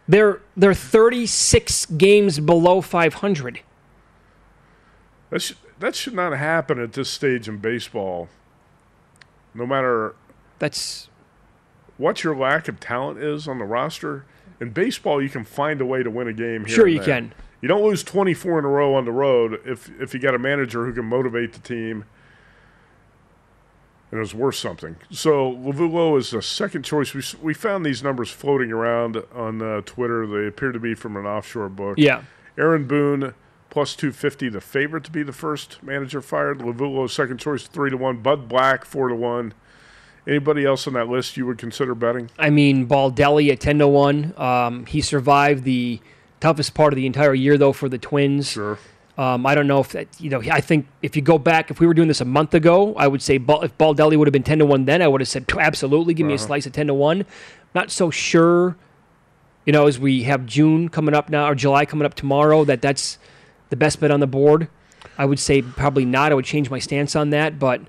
they're 0.10 0.41
they're 0.57 0.74
36 0.74 1.86
games 1.88 2.39
below 2.41 2.82
500. 2.82 3.62
That 5.30 5.41
should, 5.41 5.57
that 5.80 5.95
should 5.95 6.14
not 6.16 6.34
happen 6.34 6.80
at 6.80 6.93
this 6.93 7.10
stage 7.10 7.47
in 7.47 7.57
baseball. 7.57 8.28
No 9.53 9.66
matter 9.66 10.16
That's 10.60 11.07
what 11.97 12.24
your 12.24 12.36
lack 12.36 12.68
of 12.68 12.80
talent 12.80 13.20
is 13.20 13.47
on 13.47 13.57
the 13.60 13.66
roster, 13.66 14.26
in 14.60 14.70
baseball 14.72 15.22
you 15.22 15.30
can 15.30 15.43
find 15.43 15.82
a 15.82 15.86
way 15.86 16.03
to 16.03 16.10
win 16.10 16.28
a 16.28 16.34
game. 16.34 16.66
Here 16.66 16.76
Sure 16.76 16.88
you 16.88 16.97
there. 16.99 17.05
can. 17.22 17.34
You 17.62 17.68
don't 17.68 17.84
lose 17.84 18.03
24 18.03 18.60
in 18.60 18.66
a 18.66 18.70
row 18.70 18.95
on 18.95 19.05
the 19.05 19.12
road 19.12 19.60
if 19.66 19.89
if 20.01 20.14
you 20.14 20.20
got 20.20 20.34
a 20.36 20.39
manager 20.39 20.86
who 20.86 20.93
can 20.93 21.05
motivate 21.05 21.53
the 21.53 21.60
team 21.60 22.05
and 24.12 24.18
it 24.18 24.22
was 24.22 24.34
worth 24.34 24.55
something. 24.55 24.95
So 25.12 25.51
Lovullo 25.53 26.18
is 26.18 26.32
the 26.32 26.41
second 26.41 26.84
choice. 26.84 27.14
We 27.14 27.22
we 27.41 27.53
found 27.53 27.86
these 27.86 28.01
numbers 28.01 28.32
floating 28.32 28.72
around 28.72 29.22
on 29.36 29.62
uh, 29.62 29.82
Twitter. 29.86 30.26
They 30.26 30.47
appear 30.47 30.72
to 30.72 30.80
be 30.80 30.95
from 30.95 31.16
an 31.18 31.26
offshore 31.26 31.70
book. 31.70 31.95
yeah. 31.97 32.24
Aaron 32.57 32.86
Boone 32.88 33.34
plus 33.70 33.95
250, 33.95 34.49
the 34.49 34.60
favorite 34.60 35.03
to 35.05 35.12
be 35.12 35.22
the 35.24 35.32
first 35.32 35.82
manager 35.84 36.22
fired. 36.22 36.57
Lovullo, 36.60 37.07
second 37.10 37.38
choice, 37.38 37.68
3 37.68 37.91
to 37.91 37.97
1. 37.97 38.18
Bud 38.18 38.49
Black, 38.49 38.84
4 38.84 39.10
to 39.10 39.16
1. 39.16 39.53
Anybody 40.30 40.63
else 40.63 40.86
on 40.86 40.93
that 40.93 41.09
list 41.09 41.38
you 41.38 41.47
would 41.47 41.57
consider 41.57 41.95
betting? 41.95 42.30
I 42.38 42.51
mean, 42.51 42.88
Baldelli 42.88 43.51
at 43.51 43.59
10 43.59 43.80
to 43.80 43.88
1. 43.88 44.36
Um, 44.38 44.86
he 44.86 45.01
survived 45.01 45.63
the 45.63 45.99
toughest 46.39 46.75
part 46.75 46.93
of 46.93 46.97
the 46.97 47.07
entire 47.07 47.34
year, 47.34 47.57
though, 47.57 47.73
for 47.73 47.89
the 47.89 47.97
Twins. 47.97 48.51
Sure. 48.51 48.77
Um, 49.17 49.47
I 49.47 49.55
don't 49.55 49.65
know 49.65 49.80
if 49.80 49.89
that, 49.93 50.07
you 50.21 50.30
know, 50.30 50.39
I 50.51 50.61
think 50.61 50.86
if 51.01 51.15
you 51.15 51.23
go 51.23 51.39
back, 51.39 51.71
if 51.71 51.80
we 51.80 51.88
were 51.88 51.95
doing 51.95 52.07
this 52.07 52.21
a 52.21 52.25
month 52.25 52.53
ago, 52.53 52.93
I 52.95 53.07
would 53.07 53.23
say 53.23 53.39
Bal- 53.39 53.63
if 53.63 53.75
Baldelli 53.80 54.17
would 54.17 54.27
have 54.27 54.32
been 54.32 54.43
10 54.43 54.59
to 54.59 54.65
1 54.67 54.86
then, 54.86 55.01
I 55.01 55.07
would 55.07 55.19
have 55.19 55.27
said 55.27 55.45
absolutely 55.57 56.13
give 56.13 56.27
me 56.27 56.36
a 56.36 56.38
slice 56.38 56.67
at 56.67 56.73
10 56.73 56.88
to 56.88 56.93
1. 56.93 57.25
Not 57.73 57.89
so 57.89 58.11
sure, 58.11 58.77
you 59.65 59.73
know, 59.73 59.88
as 59.88 59.97
we 59.97 60.23
have 60.23 60.45
June 60.45 60.89
coming 60.89 61.15
up 61.15 61.30
now 61.30 61.49
or 61.49 61.55
July 61.55 61.86
coming 61.86 62.05
up 62.05 62.13
tomorrow, 62.13 62.63
that 62.65 62.84
that's 62.84 63.17
the 63.71 63.75
best 63.75 63.99
bet 63.99 64.11
on 64.11 64.19
the 64.19 64.27
board. 64.27 64.67
I 65.17 65.25
would 65.25 65.39
say 65.39 65.63
probably 65.63 66.05
not. 66.05 66.32
I 66.32 66.36
would 66.36 66.45
change 66.45 66.69
my 66.69 66.80
stance 66.80 67.15
on 67.15 67.32
that. 67.32 67.57
But, 67.59 67.82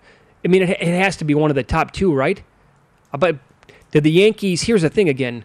I 0.44 0.48
mean, 0.48 0.62
it, 0.62 0.70
it 0.70 0.98
has 0.98 1.16
to 1.18 1.24
be 1.24 1.34
one 1.34 1.50
of 1.50 1.54
the 1.54 1.62
top 1.62 1.92
two, 1.92 2.14
right? 2.14 2.42
Uh, 3.12 3.18
But 3.18 3.38
did 3.90 4.04
the 4.04 4.10
Yankees, 4.10 4.62
here's 4.62 4.82
the 4.82 4.90
thing 4.90 5.08
again. 5.08 5.44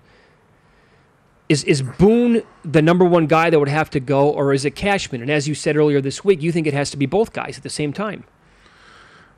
Is 1.47 1.63
is 1.63 1.83
Boone 1.83 2.41
the 2.63 2.81
number 2.81 3.05
one 3.05 3.27
guy 3.27 3.51
that 3.51 3.59
would 3.59 3.69
have 3.69 3.91
to 3.91 3.99
go, 3.99 4.29
or 4.29 4.51
is 4.51 4.65
it 4.65 4.71
Cashman? 4.71 5.21
And 5.21 5.29
as 5.29 5.47
you 5.47 5.53
said 5.53 5.77
earlier 5.77 6.01
this 6.01 6.23
week, 6.25 6.41
you 6.41 6.51
think 6.51 6.65
it 6.65 6.73
has 6.73 6.89
to 6.91 6.97
be 6.97 7.05
both 7.05 7.33
guys 7.33 7.57
at 7.57 7.63
the 7.63 7.69
same 7.69 7.93
time. 7.93 8.23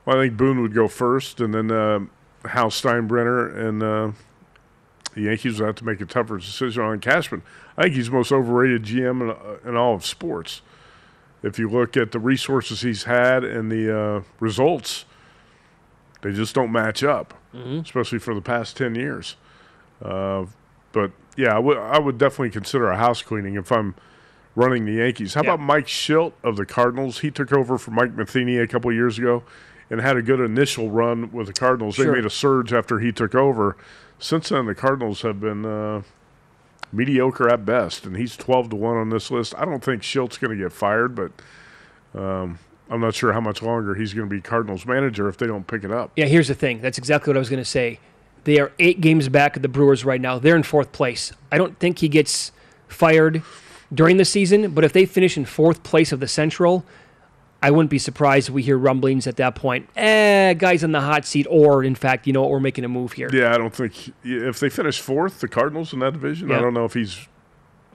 Well, 0.05 0.17
I 0.17 0.23
think 0.23 0.37
Boone 0.37 0.61
would 0.61 0.73
go 0.73 0.87
first, 0.87 1.41
and 1.41 1.53
then 1.53 1.69
uh, 1.69 1.99
Hal 2.47 2.69
Steinbrenner 2.69 3.53
and 3.57 3.83
uh, 3.83 4.11
the 5.15 5.23
Yankees 5.23 5.59
would 5.59 5.65
have 5.65 5.75
to 5.75 5.85
make 5.85 5.99
a 5.99 6.05
tougher 6.05 6.37
decision 6.37 6.81
on 6.83 6.99
Cashman. 7.01 7.41
I 7.75 7.83
think 7.83 7.95
he's 7.95 8.05
the 8.05 8.13
most 8.13 8.31
overrated 8.31 8.83
GM 8.83 9.21
in, 9.21 9.29
uh, 9.31 9.69
in 9.69 9.75
all 9.75 9.93
of 9.93 10.05
sports. 10.05 10.61
If 11.43 11.59
you 11.59 11.69
look 11.69 11.97
at 11.97 12.13
the 12.13 12.19
resources 12.19 12.81
he's 12.81 13.03
had 13.03 13.43
and 13.43 13.69
the 13.69 13.99
uh, 13.99 14.21
results, 14.39 15.03
they 16.27 16.33
just 16.35 16.53
don't 16.53 16.71
match 16.71 17.03
up, 17.03 17.33
especially 17.53 18.19
for 18.19 18.33
the 18.35 18.41
past 18.41 18.75
10 18.77 18.95
years. 18.95 19.35
Uh, 20.03 20.45
but 20.91 21.11
yeah, 21.35 21.55
I 21.55 21.59
would 21.59 21.77
I 21.77 21.99
would 21.99 22.17
definitely 22.17 22.49
consider 22.49 22.89
a 22.89 22.97
house 22.97 23.21
cleaning 23.21 23.55
if 23.55 23.71
I'm 23.71 23.95
running 24.55 24.85
the 24.85 24.93
Yankees. 24.93 25.33
How 25.35 25.43
Yeah. 25.43 25.53
about 25.53 25.65
Mike 25.65 25.85
Shildt 25.87 26.33
of 26.43 26.55
the 26.57 26.65
Cardinals? 26.65 27.19
He 27.19 27.31
took 27.31 27.53
over 27.53 27.77
for 27.77 27.91
Mike 27.91 28.13
Matheny 28.15 28.57
a 28.57 28.67
couple 28.67 28.91
years 28.91 29.17
ago 29.17 29.43
and 29.89 30.01
had 30.01 30.17
a 30.17 30.21
good 30.21 30.39
initial 30.39 30.89
run 30.91 31.31
with 31.31 31.47
the 31.47 31.53
Cardinals. 31.53 31.95
Sure. 31.95 32.05
They 32.05 32.11
made 32.11 32.25
a 32.25 32.29
surge 32.29 32.73
after 32.73 32.99
he 32.99 33.11
took 33.11 33.33
over. 33.35 33.77
Since 34.19 34.49
then, 34.49 34.65
the 34.65 34.75
Cardinals 34.75 35.21
have 35.21 35.39
been 35.39 35.65
uh, 35.65 36.01
mediocre 36.91 37.47
at 37.49 37.65
best, 37.65 38.05
and 38.05 38.17
he's 38.17 38.35
12 38.35 38.69
to 38.71 38.75
1 38.75 38.97
on 38.97 39.09
this 39.09 39.29
list. 39.31 39.53
I 39.57 39.65
don't 39.65 39.83
think 39.83 40.01
Shildt's 40.01 40.37
going 40.37 40.57
to 40.57 40.61
get 40.63 40.73
fired, 40.73 41.15
but 41.15 41.31
um, 42.19 42.59
I'm 42.89 43.01
not 43.01 43.13
sure 43.15 43.33
how 43.33 43.41
much 43.41 43.61
longer 43.61 43.95
he's 43.95 44.13
going 44.13 44.29
to 44.29 44.33
be 44.35 44.41
Cardinals 44.41 44.85
manager 44.85 45.27
if 45.27 45.37
they 45.37 45.47
don't 45.47 45.67
pick 45.67 45.83
it 45.83 45.91
up. 45.91 46.11
Yeah, 46.15 46.25
here's 46.25 46.47
the 46.47 46.53
thing. 46.55 46.81
That's 46.81 46.97
exactly 46.97 47.31
what 47.31 47.37
I 47.37 47.39
was 47.39 47.49
going 47.49 47.61
to 47.61 47.65
say. 47.65 47.99
They 48.45 48.59
are 48.59 48.71
eight 48.79 49.01
games 49.01 49.27
back 49.27 49.55
of 49.57 49.61
the 49.61 49.67
Brewers 49.67 50.05
right 50.05 50.21
now. 50.21 50.39
They're 50.39 50.55
in 50.55 50.63
fourth 50.63 50.91
place. 50.93 51.33
I 51.51 51.57
don't 51.57 51.77
think 51.79 51.99
he 51.99 52.07
gets 52.07 52.53
fired 52.87 53.43
during 53.93 54.17
the 54.17 54.25
season, 54.25 54.71
but 54.71 54.83
if 54.85 54.93
they 54.93 55.05
finish 55.05 55.35
in 55.35 55.43
fourth 55.45 55.83
place 55.83 56.13
of 56.13 56.21
the 56.21 56.27
Central, 56.29 56.85
I 57.61 57.71
wouldn't 57.71 57.89
be 57.89 57.99
surprised 57.99 58.47
if 58.47 58.53
we 58.53 58.61
hear 58.61 58.77
rumblings 58.77 59.27
at 59.27 59.35
that 59.37 59.55
point. 59.55 59.89
Eh, 59.97 60.53
guys 60.53 60.83
in 60.83 60.93
the 60.93 61.01
hot 61.01 61.25
seat, 61.25 61.45
or 61.49 61.83
in 61.83 61.95
fact, 61.95 62.25
you 62.27 62.31
know 62.31 62.41
what, 62.41 62.51
we're 62.51 62.59
making 62.61 62.85
a 62.85 62.87
move 62.87 63.13
here. 63.13 63.29
Yeah, 63.33 63.53
I 63.53 63.57
don't 63.57 63.73
think 63.73 64.13
if 64.23 64.59
they 64.61 64.69
finish 64.69 65.01
fourth, 65.01 65.41
the 65.41 65.47
Cardinals 65.49 65.91
in 65.91 65.99
that 65.99 66.13
division, 66.13 66.49
Yeah. 66.49 66.57
I 66.57 66.61
don't 66.61 66.73
know 66.73 66.85
if 66.85 66.93
he's. 66.93 67.27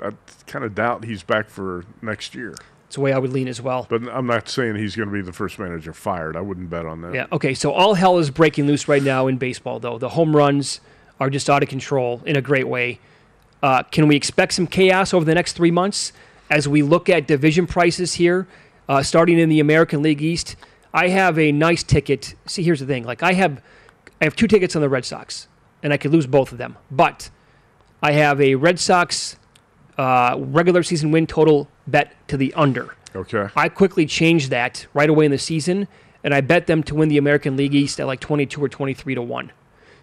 I 0.03 0.11
kind 0.47 0.64
of 0.64 0.74
doubt 0.74 1.05
he's 1.05 1.22
back 1.22 1.49
for 1.49 1.84
next 2.03 2.34
year. 2.34 2.57
It's 2.93 2.97
the 2.97 3.01
way 3.01 3.14
I 3.14 3.18
would 3.18 3.32
lean 3.32 3.49
as 3.49 3.59
well. 3.59 3.86
But 3.88 4.03
I'm 4.12 4.26
not 4.26 4.51
saying 4.51 4.76
he's 4.76 4.97
going 4.97 5.09
to 5.09 5.12
be 5.14 5.22
the 5.22 5.32
first 5.32 5.59
manager 5.59 5.95
fired. 5.95 6.36
I 6.36 6.43
wouldn't 6.43 6.68
bet 6.68 6.84
on 6.84 7.01
that. 7.01 7.14
Yeah. 7.14 7.26
Okay. 7.32 7.55
So 7.55 7.72
all 7.72 7.95
hell 7.95 8.18
is 8.18 8.28
breaking 8.28 8.66
loose 8.66 8.86
right 8.86 9.03
now 9.03 9.28
in 9.28 9.38
baseball, 9.38 9.80
though. 9.80 9.97
The 9.97 10.11
home 10.11 10.36
runs 10.36 10.82
are 11.18 11.30
just 11.30 11.49
out 11.49 11.62
of 11.62 11.70
control 11.70 12.20
in 12.26 12.36
a 12.36 12.43
great 12.43 12.68
way. 12.68 13.01
Uh, 13.62 13.82
can 13.84 14.09
we 14.09 14.14
expect 14.14 14.53
some 14.53 14.66
chaos 14.66 15.14
over 15.14 15.24
the 15.24 15.34
next 15.34 15.55
three 15.55 15.70
months 15.70 16.12
as 16.51 16.68
we 16.68 16.82
look 16.82 17.09
at 17.09 17.26
division 17.26 17.66
prices 17.66 18.12
here, 18.12 18.47
uh, 18.90 19.03
starting 19.03 19.38
in 19.38 19.49
the 19.49 19.61
American 19.61 20.03
League 20.03 20.20
East? 20.20 20.57
I 20.93 21.09
have 21.09 21.38
a 21.38 21.51
nice 21.51 21.82
ticket. 21.82 22.34
See, 22.45 22.62
here's 22.62 22.80
the 22.80 22.86
thing: 22.86 23.05
like 23.05 23.22
I 23.22 23.32
have, 23.32 23.62
I 24.20 24.24
have 24.24 24.36
two 24.36 24.47
tickets 24.47 24.76
on 24.76 24.82
the 24.82 24.90
Red 24.90 25.07
Sox, 25.07 25.49
and 25.82 25.95
I 25.95 25.97
could 25.97 26.12
lose 26.12 26.26
both 26.26 26.53
of 26.53 26.59
them. 26.59 26.76
But 26.90 27.30
I 28.03 28.12
have 28.12 28.38
a 28.38 28.55
Red 28.55 28.78
Sox 28.78 29.36
uh, 29.97 30.36
regular 30.38 30.82
season 30.82 31.11
win 31.11 31.26
total 31.26 31.68
bet 31.87 32.12
to 32.28 32.37
the 32.37 32.53
under. 32.55 32.95
Okay. 33.14 33.49
I 33.57 33.68
quickly 33.68 34.07
changed 34.07 34.51
that 34.51 34.87
right 34.95 35.09
away 35.11 35.24
in 35.26 35.30
the 35.30 35.39
season, 35.39 35.89
and 36.24 36.33
I 36.35 36.41
bet 36.41 36.66
them 36.66 36.83
to 36.85 36.95
win 36.95 37.09
the 37.09 37.18
American 37.18 37.57
League 37.57 37.74
East 37.74 38.01
at 38.01 38.07
like 38.07 38.20
22 38.20 38.62
or 38.62 38.68
23 38.68 39.14
to 39.16 39.22
1. 39.22 39.53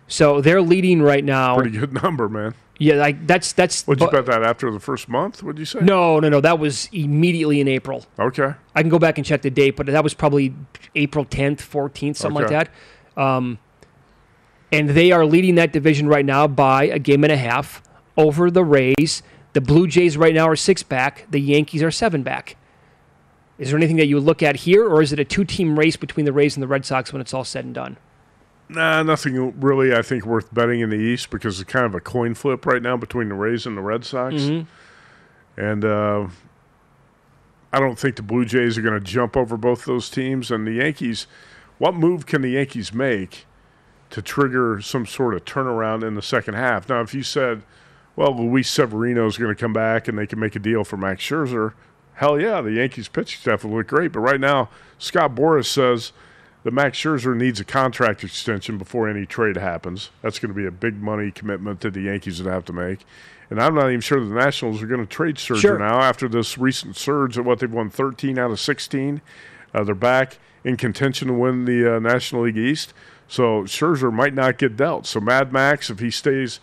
So 0.07 0.41
they're 0.41 0.61
leading 0.61 1.01
right 1.01 1.23
now. 1.23 1.55
Pretty 1.55 1.77
good 1.77 1.93
number, 2.03 2.27
man. 2.29 2.53
Yeah, 2.81 2.95
like 2.95 3.27
that's 3.27 3.51
that's 3.51 3.85
Would 3.87 3.99
you 3.99 4.05
but- 4.07 4.25
bet 4.25 4.25
that 4.27 4.43
after 4.43 4.71
the 4.71 4.79
first 4.79 5.09
month? 5.09 5.43
Would 5.43 5.59
you 5.59 5.65
say? 5.65 5.79
No, 5.81 6.19
no, 6.19 6.29
no, 6.29 6.39
that 6.41 6.59
was 6.59 6.87
immediately 6.93 7.59
in 7.59 7.67
April. 7.67 8.05
Okay. 8.17 8.53
I 8.73 8.81
can 8.81 8.89
go 8.89 8.97
back 8.99 9.17
and 9.17 9.25
check 9.27 9.41
the 9.41 9.49
date, 9.49 9.75
but 9.75 9.85
that 9.87 10.03
was 10.03 10.13
probably 10.13 10.53
April 10.95 11.25
10th, 11.25 11.57
14th, 11.57 12.15
something 12.15 12.43
Okay. 12.45 12.55
like 12.55 12.69
that. 13.15 13.21
Um, 13.21 13.59
and 14.71 14.89
they 14.91 15.11
are 15.11 15.25
leading 15.25 15.55
that 15.55 15.73
division 15.73 16.07
right 16.07 16.25
now 16.25 16.47
by 16.47 16.83
a 16.85 16.99
game 16.99 17.23
and 17.23 17.33
a 17.33 17.37
half 17.37 17.81
over 18.17 18.49
the 18.49 18.63
Rays. 18.63 19.23
The 19.59 19.65
Blue 19.65 19.87
Jays 19.87 20.15
right 20.15 20.33
now 20.33 20.47
are 20.47 20.55
six 20.55 20.83
back. 20.83 21.25
The 21.31 21.41
Yankees 21.41 21.83
are 21.83 21.91
seven 21.91 22.23
back. 22.23 22.55
Is 23.57 23.67
there 23.67 23.77
anything 23.77 23.97
that 23.97 24.05
you 24.05 24.15
would 24.15 24.23
look 24.23 24.41
at 24.41 24.55
here, 24.55 24.87
or 24.87 25.01
is 25.01 25.11
it 25.11 25.19
a 25.19 25.25
two-team 25.25 25.77
race 25.77 25.97
between 25.97 26.25
the 26.25 26.31
Rays 26.31 26.55
and 26.55 26.63
the 26.63 26.67
Red 26.67 26.85
Sox 26.85 27.11
when 27.11 27.21
it's 27.21 27.33
all 27.33 27.43
said 27.43 27.65
and 27.65 27.75
done? 27.75 27.97
Nah, 28.69 29.03
nothing 29.03 29.59
really. 29.59 29.93
I 29.93 30.01
think 30.01 30.25
worth 30.25 30.53
betting 30.53 30.79
in 30.79 30.89
the 30.89 30.95
East 30.95 31.29
because 31.29 31.59
it's 31.59 31.69
kind 31.69 31.85
of 31.85 31.93
a 31.93 31.99
coin 31.99 32.35
flip 32.35 32.65
right 32.65 32.81
now 32.81 32.95
between 32.95 33.27
the 33.27 33.35
Rays 33.35 33.65
and 33.65 33.75
the 33.75 33.81
Red 33.81 34.05
Sox. 34.05 34.35
And 35.57 35.83
uh, 35.83 36.29
I 37.73 37.81
don't 37.81 37.99
think 37.99 38.15
the 38.15 38.21
Blue 38.21 38.45
Jays 38.45 38.77
are 38.77 38.81
going 38.81 38.93
to 38.93 39.01
jump 39.01 39.35
over 39.35 39.57
both 39.57 39.83
those 39.83 40.09
teams. 40.09 40.51
And 40.51 40.65
the 40.65 40.75
Yankees, 40.75 41.27
what 41.79 41.93
move 41.93 42.25
can 42.25 42.43
the 42.43 42.51
Yankees 42.51 42.93
make 42.93 43.45
to 44.11 44.21
trigger 44.21 44.79
some 44.79 45.05
sort 45.05 45.33
of 45.33 45.43
turnaround 45.43 46.07
in 46.07 46.15
the 46.15 46.21
second 46.21 46.53
half? 46.53 46.87
Now, 46.87 47.01
if 47.01 47.13
you 47.13 47.23
said, 47.23 47.63
well, 48.19 48.35
Luis 48.35 48.69
Severino 48.69 49.27
is 49.27 49.37
going 49.37 49.55
to 49.55 49.59
come 49.59 49.71
back 49.71 50.09
and 50.09 50.17
they 50.17 50.27
can 50.27 50.41
make 50.41 50.53
a 50.53 50.59
deal 50.59 50.83
for 50.83 50.97
Max 50.97 51.23
Scherzer, 51.23 51.71
hell 52.15 52.37
yeah, 52.37 52.59
the 52.59 52.73
Yankees 52.73 53.07
pitching 53.07 53.39
staff 53.39 53.63
will 53.63 53.71
look 53.71 53.87
great. 53.87 54.11
But 54.11 54.19
right 54.19 54.41
now, 54.41 54.67
Scott 54.97 55.35
Boras 55.35 55.67
says 55.67 56.11
that 56.63 56.73
Max 56.73 56.97
Scherzer 56.97 57.33
needs 57.33 57.61
a 57.61 57.63
contract 57.63 58.21
extension 58.25 58.77
before 58.77 59.07
any 59.07 59.25
trade 59.25 59.55
happens. 59.55 60.09
That's 60.21 60.37
going 60.37 60.49
to 60.49 60.53
be 60.53 60.65
a 60.65 60.71
big 60.71 61.01
money 61.01 61.31
commitment 61.31 61.79
that 61.79 61.93
the 61.93 62.01
Yankees 62.01 62.43
would 62.43 62.51
have 62.51 62.65
to 62.65 62.73
make. 62.73 63.05
And 63.49 63.57
I'm 63.57 63.73
not 63.73 63.87
even 63.87 64.01
sure 64.01 64.19
the 64.19 64.35
Nationals 64.35 64.83
are 64.83 64.87
going 64.87 64.99
to 64.99 65.07
trade 65.07 65.35
Scherzer 65.35 65.61
Sure. 65.61 65.79
now 65.79 66.01
after 66.01 66.27
this 66.27 66.57
recent 66.57 66.97
surge 66.97 67.37
at 67.37 67.45
what 67.45 67.59
they've 67.59 67.71
won 67.71 67.89
13 67.89 68.37
out 68.37 68.51
of 68.51 68.59
16. 68.59 69.21
Uh, 69.73 69.83
they're 69.85 69.95
back 69.95 70.39
in 70.65 70.75
contention 70.75 71.29
to 71.29 71.33
win 71.33 71.63
the 71.63 71.95
uh, 71.95 71.99
National 71.99 72.41
League 72.41 72.57
East. 72.57 72.93
So 73.29 73.63
Scherzer 73.63 74.11
might 74.11 74.33
not 74.33 74.57
get 74.57 74.75
dealt. 74.75 75.07
So 75.07 75.21
Mad 75.21 75.53
Max, 75.53 75.89
if 75.89 75.99
he 75.99 76.11
stays 76.11 76.59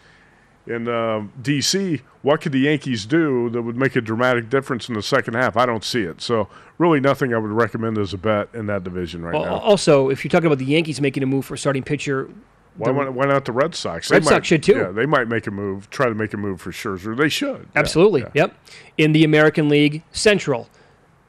in 0.67 0.89
uh, 0.89 1.27
D.C., 1.41 2.01
what 2.23 2.41
could 2.41 2.53
the 2.53 2.61
Yankees 2.61 3.07
do 3.07 3.49
that 3.51 3.63
would 3.63 3.77
make 3.77 3.95
a 3.97 4.01
dramatic 4.01 4.51
difference 4.51 4.89
in 4.89 4.95
the 4.95 5.03
second 5.03 5.35
half? 5.35 5.57
I 5.57 5.65
don't 5.67 5.85
see 5.85 6.03
it. 6.03 6.21
So 6.21 6.49
really, 6.79 7.01
nothing 7.01 7.33
I 7.33 7.39
would 7.39 7.51
recommend 7.53 7.99
as 7.99 8.13
a 8.13 8.19
bet 8.19 8.49
in 8.53 8.67
that 8.67 8.83
division 8.85 9.23
right 9.23 9.35
Al- 9.35 9.45
now. 9.45 9.59
Also, 9.59 10.11
if 10.11 10.25
you're 10.25 10.31
talking 10.31 10.47
about 10.47 10.59
the 10.59 10.65
Yankees 10.65 11.01
making 11.01 11.23
a 11.23 11.27
move 11.27 11.45
for 11.45 11.57
starting 11.57 11.83
pitcher, 11.85 12.29
Why, 12.77 12.91
why, 12.91 13.09
why 13.09 13.27
not 13.27 13.45
the 13.45 13.53
Red 13.53 13.75
Sox? 13.75 14.11
Red 14.11 14.25
Sox 14.25 14.47
should, 14.47 14.63
too. 14.63 14.77
Yeah, 14.77 14.91
they 14.91 15.07
might 15.07 15.29
make 15.29 15.47
a 15.47 15.51
move, 15.51 15.89
try 15.91 16.07
to 16.09 16.15
make 16.15 16.35
a 16.35 16.37
move 16.37 16.61
for 16.61 16.73
Scherzer. 16.73 17.17
They 17.17 17.29
should. 17.29 17.69
Absolutely. 17.77 18.23
yeah. 18.23 18.29
Yep. 18.35 18.57
In 18.99 19.13
the 19.13 19.25
American 19.25 19.69
League 19.69 20.03
Central. 20.13 20.69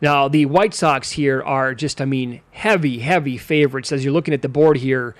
Now, 0.02 0.28
the 0.28 0.46
White 0.46 0.74
Sox 0.74 1.12
here 1.12 1.42
are 1.42 1.74
just, 1.74 2.02
I 2.02 2.06
mean, 2.06 2.42
heavy, 2.52 3.00
heavy 3.00 3.38
favorites. 3.38 3.92
As 3.92 4.04
you're 4.04 4.14
looking 4.14 4.34
at 4.34 4.42
the 4.42 4.50
board 4.50 4.78
here, 4.78 5.16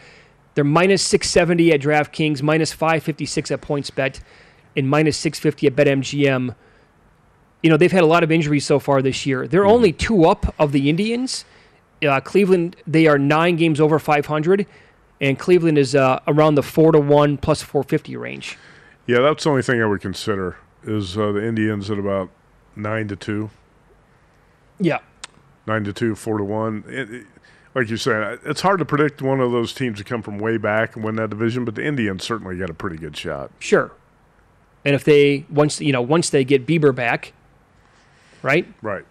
they're 0.58 0.64
minus 0.64 1.04
670 1.04 1.72
at 1.72 1.82
DraftKings, 1.82 2.42
minus 2.42 2.74
556 2.74 3.52
at 3.52 3.62
PointsBet, 3.62 4.22
and 4.76 4.90
minus 4.90 5.16
650 5.18 5.68
at 5.68 5.76
BetMGM. 5.76 6.56
You 7.62 7.70
know, 7.70 7.78
they've 7.78 7.92
had 7.92 8.02
a 8.02 8.08
lot 8.08 8.24
of 8.24 8.32
injuries 8.32 8.66
so 8.66 8.80
far 8.80 9.04
this 9.04 9.24
year. 9.28 9.48
They're 9.48 9.68
only 9.68 9.94
two 9.94 10.26
up 10.26 10.56
of 10.58 10.72
the 10.72 10.90
Indians. 10.90 11.46
Uh, 12.04 12.20
Cleveland, 12.22 12.76
they 12.88 13.06
are 13.06 13.20
nine 13.20 13.56
games 13.56 13.80
over 13.80 14.00
500, 14.00 14.66
and 15.22 15.38
Cleveland 15.38 15.78
is 15.78 15.94
uh, 15.94 16.22
around 16.26 16.56
the 16.56 16.64
4 16.64 16.94
to 16.94 17.00
1 17.02 17.38
plus 17.38 17.62
450 17.62 18.18
range. 18.18 18.58
Yeah, 19.06 19.20
that's 19.20 19.44
the 19.44 19.52
only 19.52 19.62
thing 19.62 19.80
I 19.80 19.86
would 19.86 20.02
consider 20.02 20.58
is 20.84 21.16
uh, 21.20 21.34
the 21.34 21.46
Indians 21.46 21.92
at 21.92 22.00
about 22.00 22.32
nine 22.76 23.08
to 23.10 23.16
two, 23.16 23.52
Yeah. 24.80 25.02
nine 25.68 25.84
to 25.84 25.94
two, 25.94 26.16
four 26.16 26.40
to 26.40 26.44
one. 26.44 26.84
It, 26.88 27.12
it- 27.12 27.26
like 27.78 27.92
you 27.92 27.98
said, 27.98 28.40
it's 28.44 28.62
hard 28.62 28.80
to 28.80 28.86
predict 28.86 29.22
one 29.22 29.40
of 29.40 29.52
those 29.52 29.72
teams 29.72 30.00
to 30.00 30.04
come 30.04 30.24
from 30.24 30.40
way 30.40 30.58
back 30.58 30.96
and 30.96 31.06
win 31.06 31.16
that 31.18 31.30
division, 31.30 31.64
but 31.64 31.76
the 31.76 31.86
Indians 31.86 32.24
certainly 32.24 32.58
got 32.58 32.72
a 32.72 32.74
pretty 32.74 32.98
good 32.98 33.16
shot. 33.16 33.52
Sure. 33.60 33.92
And 34.84 34.96
if 34.96 35.04
they 35.04 35.46
once 35.48 35.80
you 35.80 35.92
know 35.92 36.02
once 36.02 36.32
they 36.32 36.44
get 36.44 36.66
Bieber 36.66 36.94
back, 36.96 37.34
right? 38.42 38.66
Right. 38.82 39.06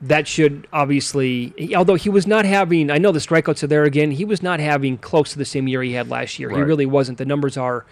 that 0.00 0.28
should 0.28 0.66
obviously, 0.72 1.74
although 1.74 1.94
he 1.94 2.08
was 2.08 2.26
not 2.26 2.44
having, 2.44 2.90
I 2.90 2.98
know 2.98 3.12
the 3.12 3.18
strikeouts 3.18 3.62
are 3.62 3.66
there 3.66 3.84
again, 3.84 4.10
he 4.12 4.24
was 4.24 4.42
not 4.42 4.60
having 4.60 4.98
close 4.98 5.32
to 5.32 5.38
the 5.38 5.44
same 5.44 5.66
year 5.68 5.82
he 5.82 5.92
had 5.92 6.08
last 6.08 6.38
year. 6.38 6.50
He 6.50 6.60
really 6.60 6.86
wasn't. 6.86 7.18
The 7.18 7.24
numbers 7.24 7.56
are, 7.56 7.86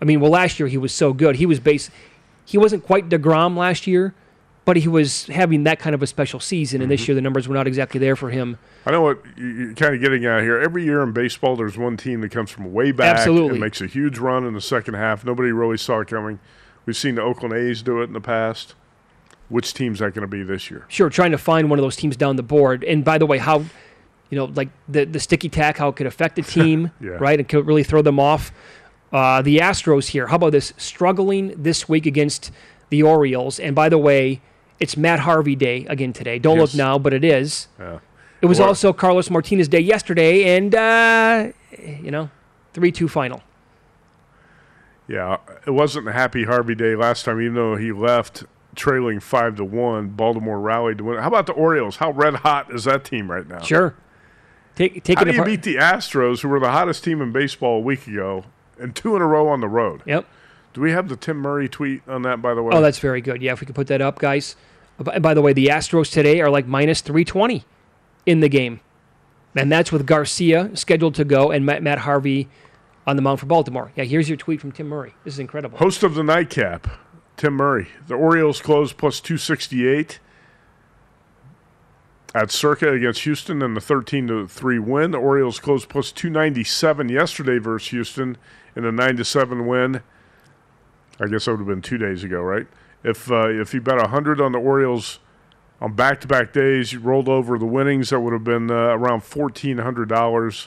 I 0.00 0.04
mean, 0.04 0.20
well, 0.20 0.32
last 0.32 0.58
year 0.58 0.68
he 0.68 0.76
was 0.78 0.92
so 0.92 1.12
good. 1.12 1.36
He 1.36 1.46
was 1.46 1.60
base, 1.60 1.90
he 2.44 2.58
wasn't 2.58 2.84
quite 2.84 3.08
DeGrom 3.08 3.56
last 3.56 3.86
year, 3.86 4.14
but 4.64 4.76
he 4.76 4.88
was 4.88 5.26
having 5.26 5.64
that 5.64 5.78
kind 5.78 5.94
of 5.94 6.02
a 6.02 6.06
special 6.06 6.40
season. 6.40 6.80
And 6.80 6.90
Mm-hmm. 6.90 6.96
this 6.96 7.08
year 7.08 7.14
the 7.14 7.20
numbers 7.20 7.46
were 7.48 7.54
not 7.54 7.66
exactly 7.66 8.00
there 8.00 8.16
for 8.16 8.30
him. 8.30 8.58
I 8.86 8.90
know 8.92 9.02
what 9.02 9.22
you- 9.36 9.46
you're 9.46 9.74
kind 9.74 9.94
of 9.94 10.00
getting 10.00 10.24
at 10.24 10.42
here. 10.42 10.58
Every 10.58 10.84
year 10.84 11.02
in 11.02 11.12
baseball, 11.12 11.56
there's 11.56 11.76
one 11.76 11.96
team 11.96 12.20
that 12.22 12.30
comes 12.30 12.50
from 12.50 12.72
way 12.72 12.90
back 12.92 13.16
Absolutely. 13.18 13.50
and 13.50 13.60
makes 13.60 13.80
a 13.80 13.86
huge 13.86 14.18
run 14.18 14.44
in 14.46 14.54
the 14.54 14.60
second 14.60 14.94
half. 14.94 15.24
Nobody 15.24 15.52
really 15.52 15.76
saw 15.76 16.00
it 16.00 16.08
coming. 16.08 16.38
We've 16.86 16.96
seen 16.96 17.14
the 17.14 17.22
Oakland 17.22 17.54
A's 17.54 17.82
do 17.82 18.00
it 18.00 18.04
in 18.04 18.12
the 18.12 18.20
past. 18.20 18.74
Which 19.50 19.74
team's 19.74 19.98
that 19.98 20.14
going 20.14 20.22
to 20.22 20.26
be 20.26 20.42
this 20.42 20.70
year? 20.70 20.86
Sure, 20.88 21.10
trying 21.10 21.30
to 21.32 21.38
find 21.38 21.68
one 21.68 21.78
of 21.78 21.82
those 21.82 21.96
teams 21.96 22.16
down 22.16 22.36
the 22.36 22.42
board. 22.42 22.82
And 22.84 23.04
by 23.04 23.18
the 23.18 23.26
way, 23.26 23.36
how, 23.38 23.58
you 24.30 24.38
know, 24.38 24.46
like 24.46 24.70
the, 24.88 25.04
the 25.04 25.20
sticky 25.20 25.50
tack, 25.50 25.76
how 25.76 25.88
it 25.90 25.96
could 25.96 26.06
affect 26.06 26.38
a 26.38 26.42
team, 26.56 26.90
Yeah. 27.00 27.10
right? 27.20 27.38
And 27.38 27.46
could 27.48 27.66
really 27.66 27.84
throw 27.84 28.00
them 28.00 28.18
off. 28.18 28.52
Uh, 29.12 29.42
the 29.42 29.58
Astros 29.58 30.08
here, 30.08 30.26
how 30.28 30.36
about 30.36 30.52
this? 30.52 30.72
Struggling 30.78 31.54
this 31.62 31.88
week 31.88 32.06
against 32.06 32.50
the 32.88 33.02
Orioles. 33.02 33.60
And 33.60 33.74
by 33.76 33.88
the 33.90 33.98
way, 33.98 34.40
it's 34.80 34.96
Matt 34.96 35.20
Harvey 35.20 35.54
Day 35.56 35.86
again 35.88 36.12
today. 36.12 36.38
Don't 36.38 36.58
Yes. 36.58 36.74
look 36.74 36.78
now, 36.78 36.98
but 36.98 37.12
it 37.12 37.24
is. 37.24 37.68
It 38.40 38.46
was 38.46 38.58
Well- 38.58 38.68
also 38.68 38.92
Carlos 38.92 39.30
Martinez 39.30 39.68
Day 39.68 39.80
yesterday, 39.80 40.56
and, 40.56 40.74
uh, 40.74 41.48
you 42.02 42.10
know, 42.10 42.30
3 42.74 42.92
2 42.92 43.08
final. 43.08 43.42
Yeah, 45.06 45.36
it 45.66 45.70
wasn't 45.70 46.08
a 46.08 46.12
happy 46.12 46.44
Harvey 46.44 46.74
day 46.74 46.94
last 46.96 47.24
time, 47.24 47.40
even 47.40 47.54
though 47.54 47.76
he 47.76 47.92
left 47.92 48.44
trailing 48.74 49.20
five 49.20 49.56
to 49.56 49.64
one. 49.64 50.08
Baltimore 50.08 50.58
rallied 50.58 50.98
to 50.98 51.04
win. 51.04 51.18
How 51.18 51.28
about 51.28 51.46
the 51.46 51.52
Orioles? 51.52 51.96
How 51.96 52.10
red 52.10 52.36
hot 52.36 52.72
is 52.72 52.84
that 52.84 53.04
team 53.04 53.30
right 53.30 53.46
now? 53.46 53.60
Sure. 53.60 53.94
Take, 54.74 55.04
take 55.04 55.18
How 55.18 55.22
it 55.22 55.26
do 55.26 55.30
you 55.32 55.36
apart. 55.36 55.46
beat 55.46 55.62
the 55.62 55.76
Astros, 55.76 56.40
who 56.40 56.48
were 56.48 56.58
the 56.58 56.70
hottest 56.70 57.04
team 57.04 57.20
in 57.22 57.30
baseball 57.32 57.76
a 57.76 57.80
week 57.80 58.06
ago, 58.08 58.44
and 58.80 58.94
two 58.96 59.14
in 59.14 59.22
a 59.22 59.26
row 59.26 59.46
on 59.48 59.60
the 59.60 59.68
road? 59.68 60.00
Yep. 60.06 60.24
Do 60.74 60.80
we 60.80 60.90
have 60.90 61.08
the 61.08 61.16
Tim 61.16 61.38
Murray 61.38 61.68
tweet 61.68 62.02
on 62.08 62.22
that, 62.22 62.42
by 62.42 62.52
the 62.52 62.62
way? 62.62 62.74
Oh, 62.74 62.80
that's 62.82 62.98
very 62.98 63.20
good. 63.20 63.40
Yeah, 63.40 63.52
if 63.52 63.60
we 63.60 63.66
could 63.66 63.76
put 63.76 63.86
that 63.86 64.02
up, 64.02 64.18
guys. 64.18 64.56
By- 64.98 65.34
the 65.34 65.40
way, 65.40 65.52
the 65.52 65.68
Astros 65.68 66.12
today 66.12 66.40
are 66.40 66.50
like 66.50 66.66
minus 66.66 67.00
320 67.00 67.64
in 68.26 68.40
the 68.40 68.48
game. 68.48 68.80
And 69.56 69.70
that's 69.70 69.92
with 69.92 70.04
Garcia 70.04 70.70
scheduled 70.74 71.14
to 71.14 71.24
go 71.24 71.52
and 71.52 71.64
Matt, 71.64 71.82
Matt 71.82 71.98
Harvey 71.98 72.48
on 73.06 73.14
the 73.14 73.22
mound 73.22 73.38
for 73.38 73.46
Baltimore. 73.46 73.92
Yeah, 73.94 74.02
here's 74.02 74.28
your 74.28 74.36
tweet 74.36 74.60
from 74.60 74.72
Tim 74.72 74.88
Murray. 74.88 75.14
This 75.24 75.34
is 75.34 75.40
incredible. 75.40 75.78
Host 75.78 76.02
of 76.02 76.14
the 76.16 76.24
nightcap, 76.24 76.88
Tim 77.36 77.54
Murray. 77.54 77.88
The 78.08 78.14
Orioles 78.14 78.60
closed 78.60 78.96
plus 78.96 79.20
268 79.20 80.18
at 82.34 82.50
Circa 82.50 82.92
against 82.92 83.22
Houston 83.22 83.62
in 83.62 83.74
the 83.74 83.80
13 83.80 84.26
to 84.26 84.48
3 84.48 84.78
win. 84.80 85.12
The 85.12 85.18
Orioles 85.18 85.60
closed 85.60 85.88
plus 85.88 86.10
297 86.10 87.08
yesterday 87.08 87.58
versus 87.58 87.90
Houston 87.90 88.36
in 88.74 88.84
a 88.84 88.90
9 88.90 89.16
to 89.18 89.24
7 89.24 89.66
win. 89.68 90.02
I 91.20 91.26
guess 91.26 91.44
that 91.44 91.52
would 91.52 91.60
have 91.60 91.66
been 91.66 91.82
two 91.82 91.98
days 91.98 92.24
ago, 92.24 92.40
right? 92.40 92.66
If 93.02 93.30
uh, 93.30 93.48
if 93.48 93.74
you 93.74 93.80
bet 93.80 93.96
100 93.96 94.40
on 94.40 94.52
the 94.52 94.58
Orioles 94.58 95.20
on 95.80 95.92
back 95.94 96.20
to 96.22 96.26
back 96.26 96.52
days, 96.52 96.92
you 96.92 97.00
rolled 97.00 97.28
over 97.28 97.58
the 97.58 97.66
winnings, 97.66 98.10
that 98.10 98.20
would 98.20 98.32
have 98.32 98.44
been 98.44 98.70
uh, 98.70 98.74
around 98.74 99.22
$1,400. 99.22 100.66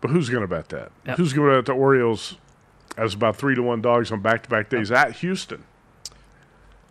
But 0.00 0.10
who's 0.10 0.28
going 0.28 0.42
to 0.42 0.48
bet 0.48 0.68
that? 0.70 0.92
Yep. 1.06 1.16
Who's 1.18 1.32
going 1.32 1.50
to 1.50 1.58
bet 1.58 1.66
the 1.66 1.72
Orioles 1.72 2.36
as 2.96 3.14
about 3.14 3.36
three 3.36 3.54
to 3.54 3.62
one 3.62 3.80
dogs 3.80 4.12
on 4.12 4.20
back 4.20 4.42
to 4.44 4.48
back 4.48 4.68
days 4.68 4.90
at 4.90 5.16
Houston? 5.16 5.64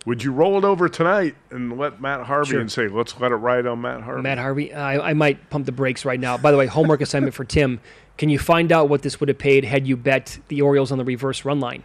Would 0.05 0.21
you 0.23 0.33
roll 0.33 0.57
it 0.57 0.65
over 0.65 0.89
tonight 0.89 1.35
and 1.49 1.77
let 1.77 2.01
Matt 2.01 2.25
Harvey 2.25 2.51
Sure. 2.51 2.59
and 2.59 2.69
say, 2.71 2.87
let's 2.89 3.17
let 3.21 3.31
it 3.31 3.35
ride 3.35 3.65
on 3.65 3.79
Matt 3.81 4.01
Harvey? 4.03 4.21
Matt 4.21 4.37
Harvey, 4.37 4.73
I, 4.73 5.11
I 5.11 5.13
might 5.13 5.49
pump 5.49 5.65
the 5.65 5.71
brakes 5.71 6.03
right 6.03 6.19
now. 6.19 6.37
By 6.37 6.51
the 6.51 6.57
way, 6.57 6.65
homework 6.65 6.99
assignment 7.07 7.33
for 7.33 7.45
Tim. 7.45 7.79
Can 8.17 8.29
you 8.29 8.37
find 8.37 8.71
out 8.71 8.89
what 8.89 9.01
this 9.01 9.19
would 9.19 9.29
have 9.29 9.37
paid 9.37 9.63
had 9.63 9.87
you 9.87 9.95
bet 9.95 10.37
the 10.49 10.61
Orioles 10.61 10.91
on 10.91 10.97
the 10.97 11.05
reverse 11.05 11.45
run 11.45 11.59
line 11.59 11.83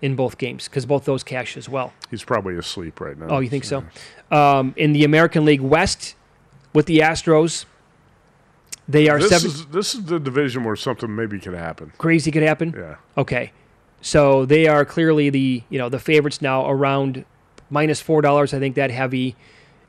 in 0.00 0.16
both 0.16 0.38
games? 0.38 0.66
Because 0.68 0.86
both 0.86 1.04
those 1.04 1.22
cash 1.24 1.56
as 1.56 1.68
well. 1.68 1.92
He's 2.10 2.24
probably 2.24 2.54
asleep 2.56 3.00
right 3.00 3.18
now. 3.18 3.26
Oh, 3.28 3.40
you 3.40 3.50
think 3.50 3.64
so? 3.64 3.84
Um, 4.30 4.72
in 4.76 4.92
the 4.92 5.04
American 5.04 5.44
League 5.44 5.60
West 5.60 6.14
with 6.72 6.86
the 6.86 7.00
Astros, 7.00 7.64
they 8.88 9.08
are 9.08 9.18
This 9.18 9.28
seven. 9.30 9.46
is 9.50 9.66
this 9.66 9.94
is 9.94 10.04
the 10.04 10.18
division 10.18 10.64
where 10.64 10.76
something 10.76 11.14
maybe 11.14 11.38
could 11.38 11.54
happen. 11.54 11.92
crazy 11.98 12.30
could 12.30 12.42
happen. 12.42 12.74
Yeah. 12.76 12.96
Okay, 13.18 13.52
so 14.00 14.46
they 14.46 14.66
are 14.66 14.84
clearly 14.86 15.28
the 15.28 15.62
you 15.68 15.78
know 15.78 15.88
the 15.90 15.98
favorites 15.98 16.40
now 16.40 16.66
around 16.70 17.24
minus 17.70 18.00
four 18.00 18.22
dollars. 18.22 18.54
I 18.54 18.58
think 18.58 18.74
that 18.76 18.90
heavy 18.90 19.36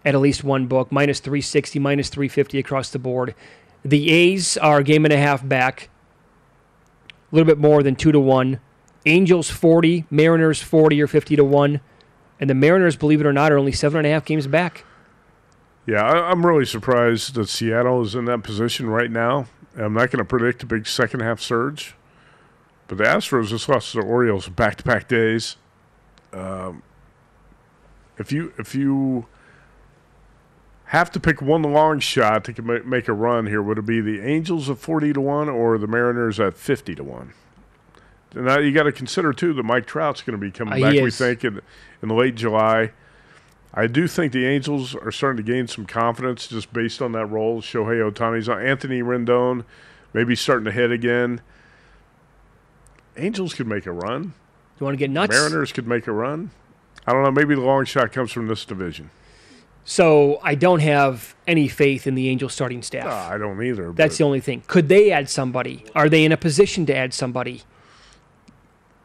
at 0.06 0.16
at 0.16 0.22
least 0.22 0.44
one 0.44 0.68
book 0.68 0.92
minus 0.92 1.20
three 1.20 1.42
sixty, 1.42 1.80
minus 1.80 2.10
three 2.10 2.28
fifty 2.28 2.60
across 2.60 2.90
the 2.90 3.00
board. 3.00 3.36
The 3.84 4.12
A's 4.12 4.58
are 4.58 4.80
a 4.80 4.84
game 4.84 5.06
and 5.06 5.14
a 5.14 5.18
half 5.18 5.48
back, 5.48 5.90
a 7.10 7.36
little 7.36 7.48
bit 7.48 7.58
more 7.58 7.82
than 7.84 7.96
two 7.96 8.12
to 8.12 8.20
one. 8.20 8.60
Angels 9.06 9.50
forty, 9.50 10.06
Mariners 10.10 10.62
forty 10.62 11.02
or 11.02 11.08
fifty 11.08 11.36
to 11.36 11.44
one, 11.44 11.80
and 12.40 12.50
the 12.50 12.54
Mariners, 12.54 12.96
believe 12.96 13.22
it 13.22 13.26
or 13.26 13.34
not, 13.34 13.52
are 13.52 13.58
only 13.58 13.72
seven 13.72 14.00
and 14.00 14.08
a 14.08 14.12
half 14.12 14.26
games 14.26 14.48
back. 14.48 14.86
Yeah, 15.86 16.04
I'm 16.04 16.46
really 16.46 16.66
surprised 16.66 17.34
that 17.36 17.50
Seattle 17.50 18.02
is 18.02 18.14
in 18.14 18.26
that 18.26 18.44
position 18.44 18.90
right 18.90 19.10
now. 19.10 19.48
I'm 19.76 19.94
not 19.94 20.12
going 20.12 20.20
to 20.20 20.26
predict 20.26 20.62
a 20.62 20.66
big 20.66 20.86
second 20.86 21.22
half 21.22 21.40
surge, 21.40 21.96
but 22.88 22.98
the 22.98 23.06
Astros 23.06 23.48
just 23.48 23.70
lost 23.70 23.94
to 23.94 24.02
the 24.02 24.06
Orioles 24.06 24.50
back 24.50 24.76
to 24.76 24.84
back 24.84 25.08
days. 25.08 25.56
Um, 26.34 26.84
if 28.20 28.32
you 28.32 28.54
if 28.60 28.76
you 28.76 29.26
have 30.86 31.12
to 31.12 31.20
pick 31.20 31.42
one 31.42 31.62
long 31.64 32.00
shot 32.00 32.44
to 32.46 32.62
make 32.62 33.08
a 33.08 33.14
run 33.14 33.48
here, 33.48 33.62
would 33.62 33.78
it 33.78 33.86
be 33.86 34.02
the 34.02 34.22
Angels 34.22 34.70
at 34.70 34.78
forty 34.78 35.14
to 35.14 35.22
one 35.22 35.50
or 35.50 35.78
the 35.78 35.88
Mariners 35.88 36.40
at 36.40 36.56
fifty 36.56 36.94
to 36.96 37.04
one? 37.04 37.34
Now 38.36 38.60
you 38.60 38.72
got 38.72 38.84
to 38.84 38.92
consider 38.92 39.34
too 39.34 39.54
that 39.54 39.64
Mike 39.64 39.88
Trout's 39.88 40.22
going 40.22 40.40
to 40.40 40.46
be 40.46 40.52
coming 40.52 40.84
Uh, 40.84 40.92
back. 40.92 41.02
We 41.02 41.10
think 41.10 41.44
in, 41.44 41.62
in 42.04 42.10
late 42.10 42.36
July. 42.36 42.92
I 43.74 43.86
do 43.88 44.08
think 44.08 44.34
the 44.34 44.46
Angels 44.48 44.96
are 44.96 45.12
starting 45.12 45.44
to 45.44 45.52
gain 45.52 45.68
some 45.68 45.86
confidence 45.86 46.48
just 46.48 46.74
based 46.74 47.04
on 47.04 47.12
that 47.12 47.28
role. 47.28 47.62
Shohei 47.62 48.12
Ohtani's 48.12 48.50
on. 48.50 48.64
Anthony 48.64 49.02
Rendon 49.04 49.64
maybe 50.12 50.36
starting 50.36 50.66
to 50.66 50.72
hit 50.72 50.92
again. 50.92 51.42
Angels 53.16 53.54
could 53.54 53.68
make 53.68 53.86
a 53.86 53.92
run. 53.92 54.34
You 54.80 54.86
want 54.86 54.96
to 54.96 54.98
get 54.98 55.12
nuts? 55.12 55.32
Mariners 55.36 55.72
could 55.72 55.88
make 55.88 56.08
a 56.08 56.12
run. 56.12 56.52
I 57.10 57.14
don't 57.14 57.24
know. 57.24 57.32
Maybe 57.32 57.56
the 57.56 57.62
long 57.62 57.86
shot 57.86 58.12
comes 58.12 58.32
from 58.32 58.48
this 58.48 58.66
division. 58.66 59.10
So 59.84 60.40
I 60.44 60.54
don't 60.54 60.82
have 60.82 61.36
any 61.48 61.68
faith 61.68 62.06
in 62.06 62.14
the 62.14 62.30
Angels 62.30 62.54
starting 62.54 62.84
staff. 62.84 63.08
I 63.08 63.38
don't 63.38 63.62
either. 63.64 63.92
That's 63.92 64.18
the 64.18 64.24
only 64.24 64.40
thing. 64.40 64.62
Could 64.68 64.88
they 64.88 65.12
add 65.12 65.30
somebody? 65.30 65.84
Are 65.96 66.08
they 66.08 66.24
in 66.24 66.32
a 66.32 66.38
position 66.38 66.86
to 66.86 66.96
add 66.96 67.14
somebody? 67.14 67.64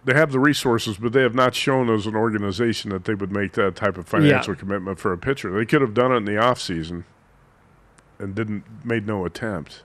they 0.04 0.14
have 0.14 0.32
the 0.32 0.38
resources, 0.38 0.98
but 0.98 1.12
they 1.12 1.22
have 1.22 1.34
not 1.34 1.54
shown 1.54 1.88
as 1.88 2.06
an 2.06 2.14
organization 2.14 2.90
that 2.90 3.04
they 3.04 3.14
would 3.14 3.32
make 3.32 3.52
that 3.52 3.74
type 3.74 3.96
of 3.96 4.06
financial 4.06 4.54
commitment 4.54 4.98
for 4.98 5.12
a 5.12 5.18
pitcher. 5.18 5.50
They 5.50 5.64
could 5.64 5.80
have 5.80 5.94
done 5.94 6.12
it 6.12 6.16
in 6.16 6.24
the 6.26 6.32
offseason 6.32 7.04
and 8.18 8.34
didn't 8.34 8.64
made 8.84 9.06
no 9.06 9.24
attempt. 9.24 9.82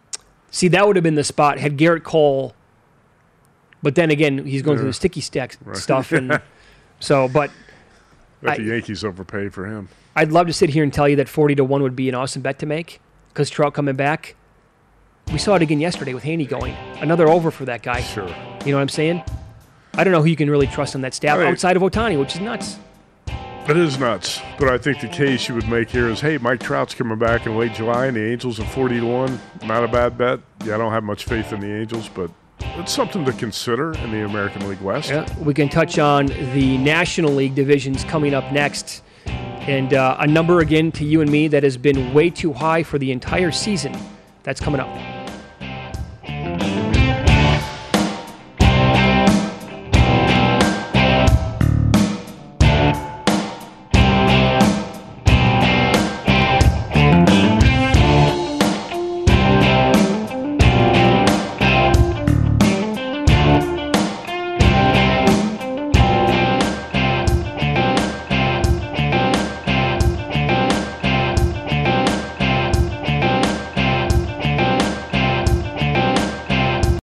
See, 0.52 0.68
that 0.70 0.86
would 0.86 0.96
have 0.96 1.04
been 1.04 1.16
the 1.16 1.24
spot 1.24 1.60
had 1.60 1.78
Gerrit 1.78 2.04
Cole. 2.04 2.54
But 3.82 3.96
then 3.96 4.12
again, 4.12 4.46
he's 4.46 4.62
going 4.62 4.78
through 4.78 4.88
the 4.88 4.94
sticky 4.94 5.22
stack 5.22 5.58
stuff, 5.74 6.12
and 6.12 6.42
so. 7.00 7.30
But 7.30 7.50
I- 8.46 8.58
the 8.58 8.64
Yankees 8.64 9.04
overpay 9.04 9.50
for 9.50 9.66
him. 9.66 9.90
I'd 10.16 10.32
love 10.32 10.48
to 10.48 10.54
sit 10.54 10.70
here 10.72 10.84
and 10.84 10.92
tell 10.94 11.08
you 11.08 11.16
that 11.18 11.30
forty 11.30 11.56
to 11.56 11.64
one 11.64 11.82
would 11.84 11.96
be 11.96 12.10
an 12.10 12.16
awesome 12.16 12.42
bet 12.42 12.60
to 12.60 12.66
make 12.66 13.00
because 13.30 13.50
Trout 13.50 13.74
coming 13.74 13.96
back. 13.96 14.36
We 15.32 15.38
saw 15.38 15.56
it 15.56 15.62
again 15.62 15.80
yesterday 15.80 16.14
with 16.14 16.24
Heaney 16.24 16.48
going 16.48 16.74
another 17.02 17.28
over 17.28 17.52
for 17.52 17.66
that 17.66 17.84
guy. 17.84 18.02
Sure. 18.02 18.28
You 18.66 18.72
know 18.72 18.78
what 18.78 18.82
I'm 18.82 18.90
saying? 18.90 19.24
I 19.94 20.04
don't 20.04 20.12
know 20.14 20.22
who 20.22 20.30
you 20.30 20.36
can 20.36 20.50
really 20.50 20.68
trust 20.68 20.96
on 20.96 21.02
that 21.02 21.14
staff 21.14 21.38
Right. 21.38 21.48
outside 21.48 21.76
of 21.76 21.82
Ohtani, 21.84 22.18
which 22.20 22.36
is 22.36 22.42
nuts. 22.42 22.78
It 23.68 23.78
is 23.78 24.00
nuts, 24.00 24.42
but 24.58 24.68
I 24.70 24.80
think 24.80 25.00
the 25.00 25.08
case 25.08 25.48
you 25.48 25.54
would 25.54 25.70
make 25.70 25.90
here 25.92 26.08
is, 26.10 26.22
hey, 26.22 26.40
Mike 26.40 26.60
Trout's 26.60 26.96
coming 26.96 27.20
back 27.20 27.46
in 27.46 27.56
late 27.56 27.74
July, 27.76 28.08
and 28.08 28.18
the 28.18 28.24
Angels 28.32 28.60
are 28.60 28.66
forty 28.66 29.00
to 29.00 29.06
one. 29.06 29.40
Not 29.64 29.84
a 29.84 29.88
bad 29.88 30.18
bet. 30.18 30.40
Yeah, 30.66 30.74
I 30.76 30.78
don't 30.80 30.92
have 30.92 31.04
much 31.04 31.26
faith 31.26 31.54
in 31.54 31.60
the 31.60 31.72
Angels, 31.72 32.10
but 32.10 32.32
it's 32.62 32.92
something 32.92 33.26
to 33.26 33.34
consider 33.34 33.94
in 33.94 34.12
the 34.12 34.26
American 34.26 34.68
League 34.68 34.82
West. 34.82 35.10
Yeah, 35.10 35.28
we 35.40 35.54
can 35.54 35.70
touch 35.70 36.00
on 36.00 36.28
the 36.28 36.78
National 36.78 37.32
League 37.32 37.56
divisions 37.56 38.04
coming 38.06 38.34
up 38.34 38.52
next. 38.52 39.04
And 39.26 39.94
uh, 39.94 40.18
a 40.20 40.26
number 40.26 40.62
again 40.62 40.92
to 40.94 41.06
you 41.06 41.22
and 41.22 41.30
me 41.32 41.48
that 41.50 41.64
has 41.64 41.78
been 41.78 42.14
way 42.14 42.30
too 42.30 42.54
high 42.54 42.82
for 42.84 42.98
the 42.98 43.12
entire 43.12 43.52
season. 43.52 43.96
That's 44.44 44.60
coming 44.60 44.82
up. 44.82 45.19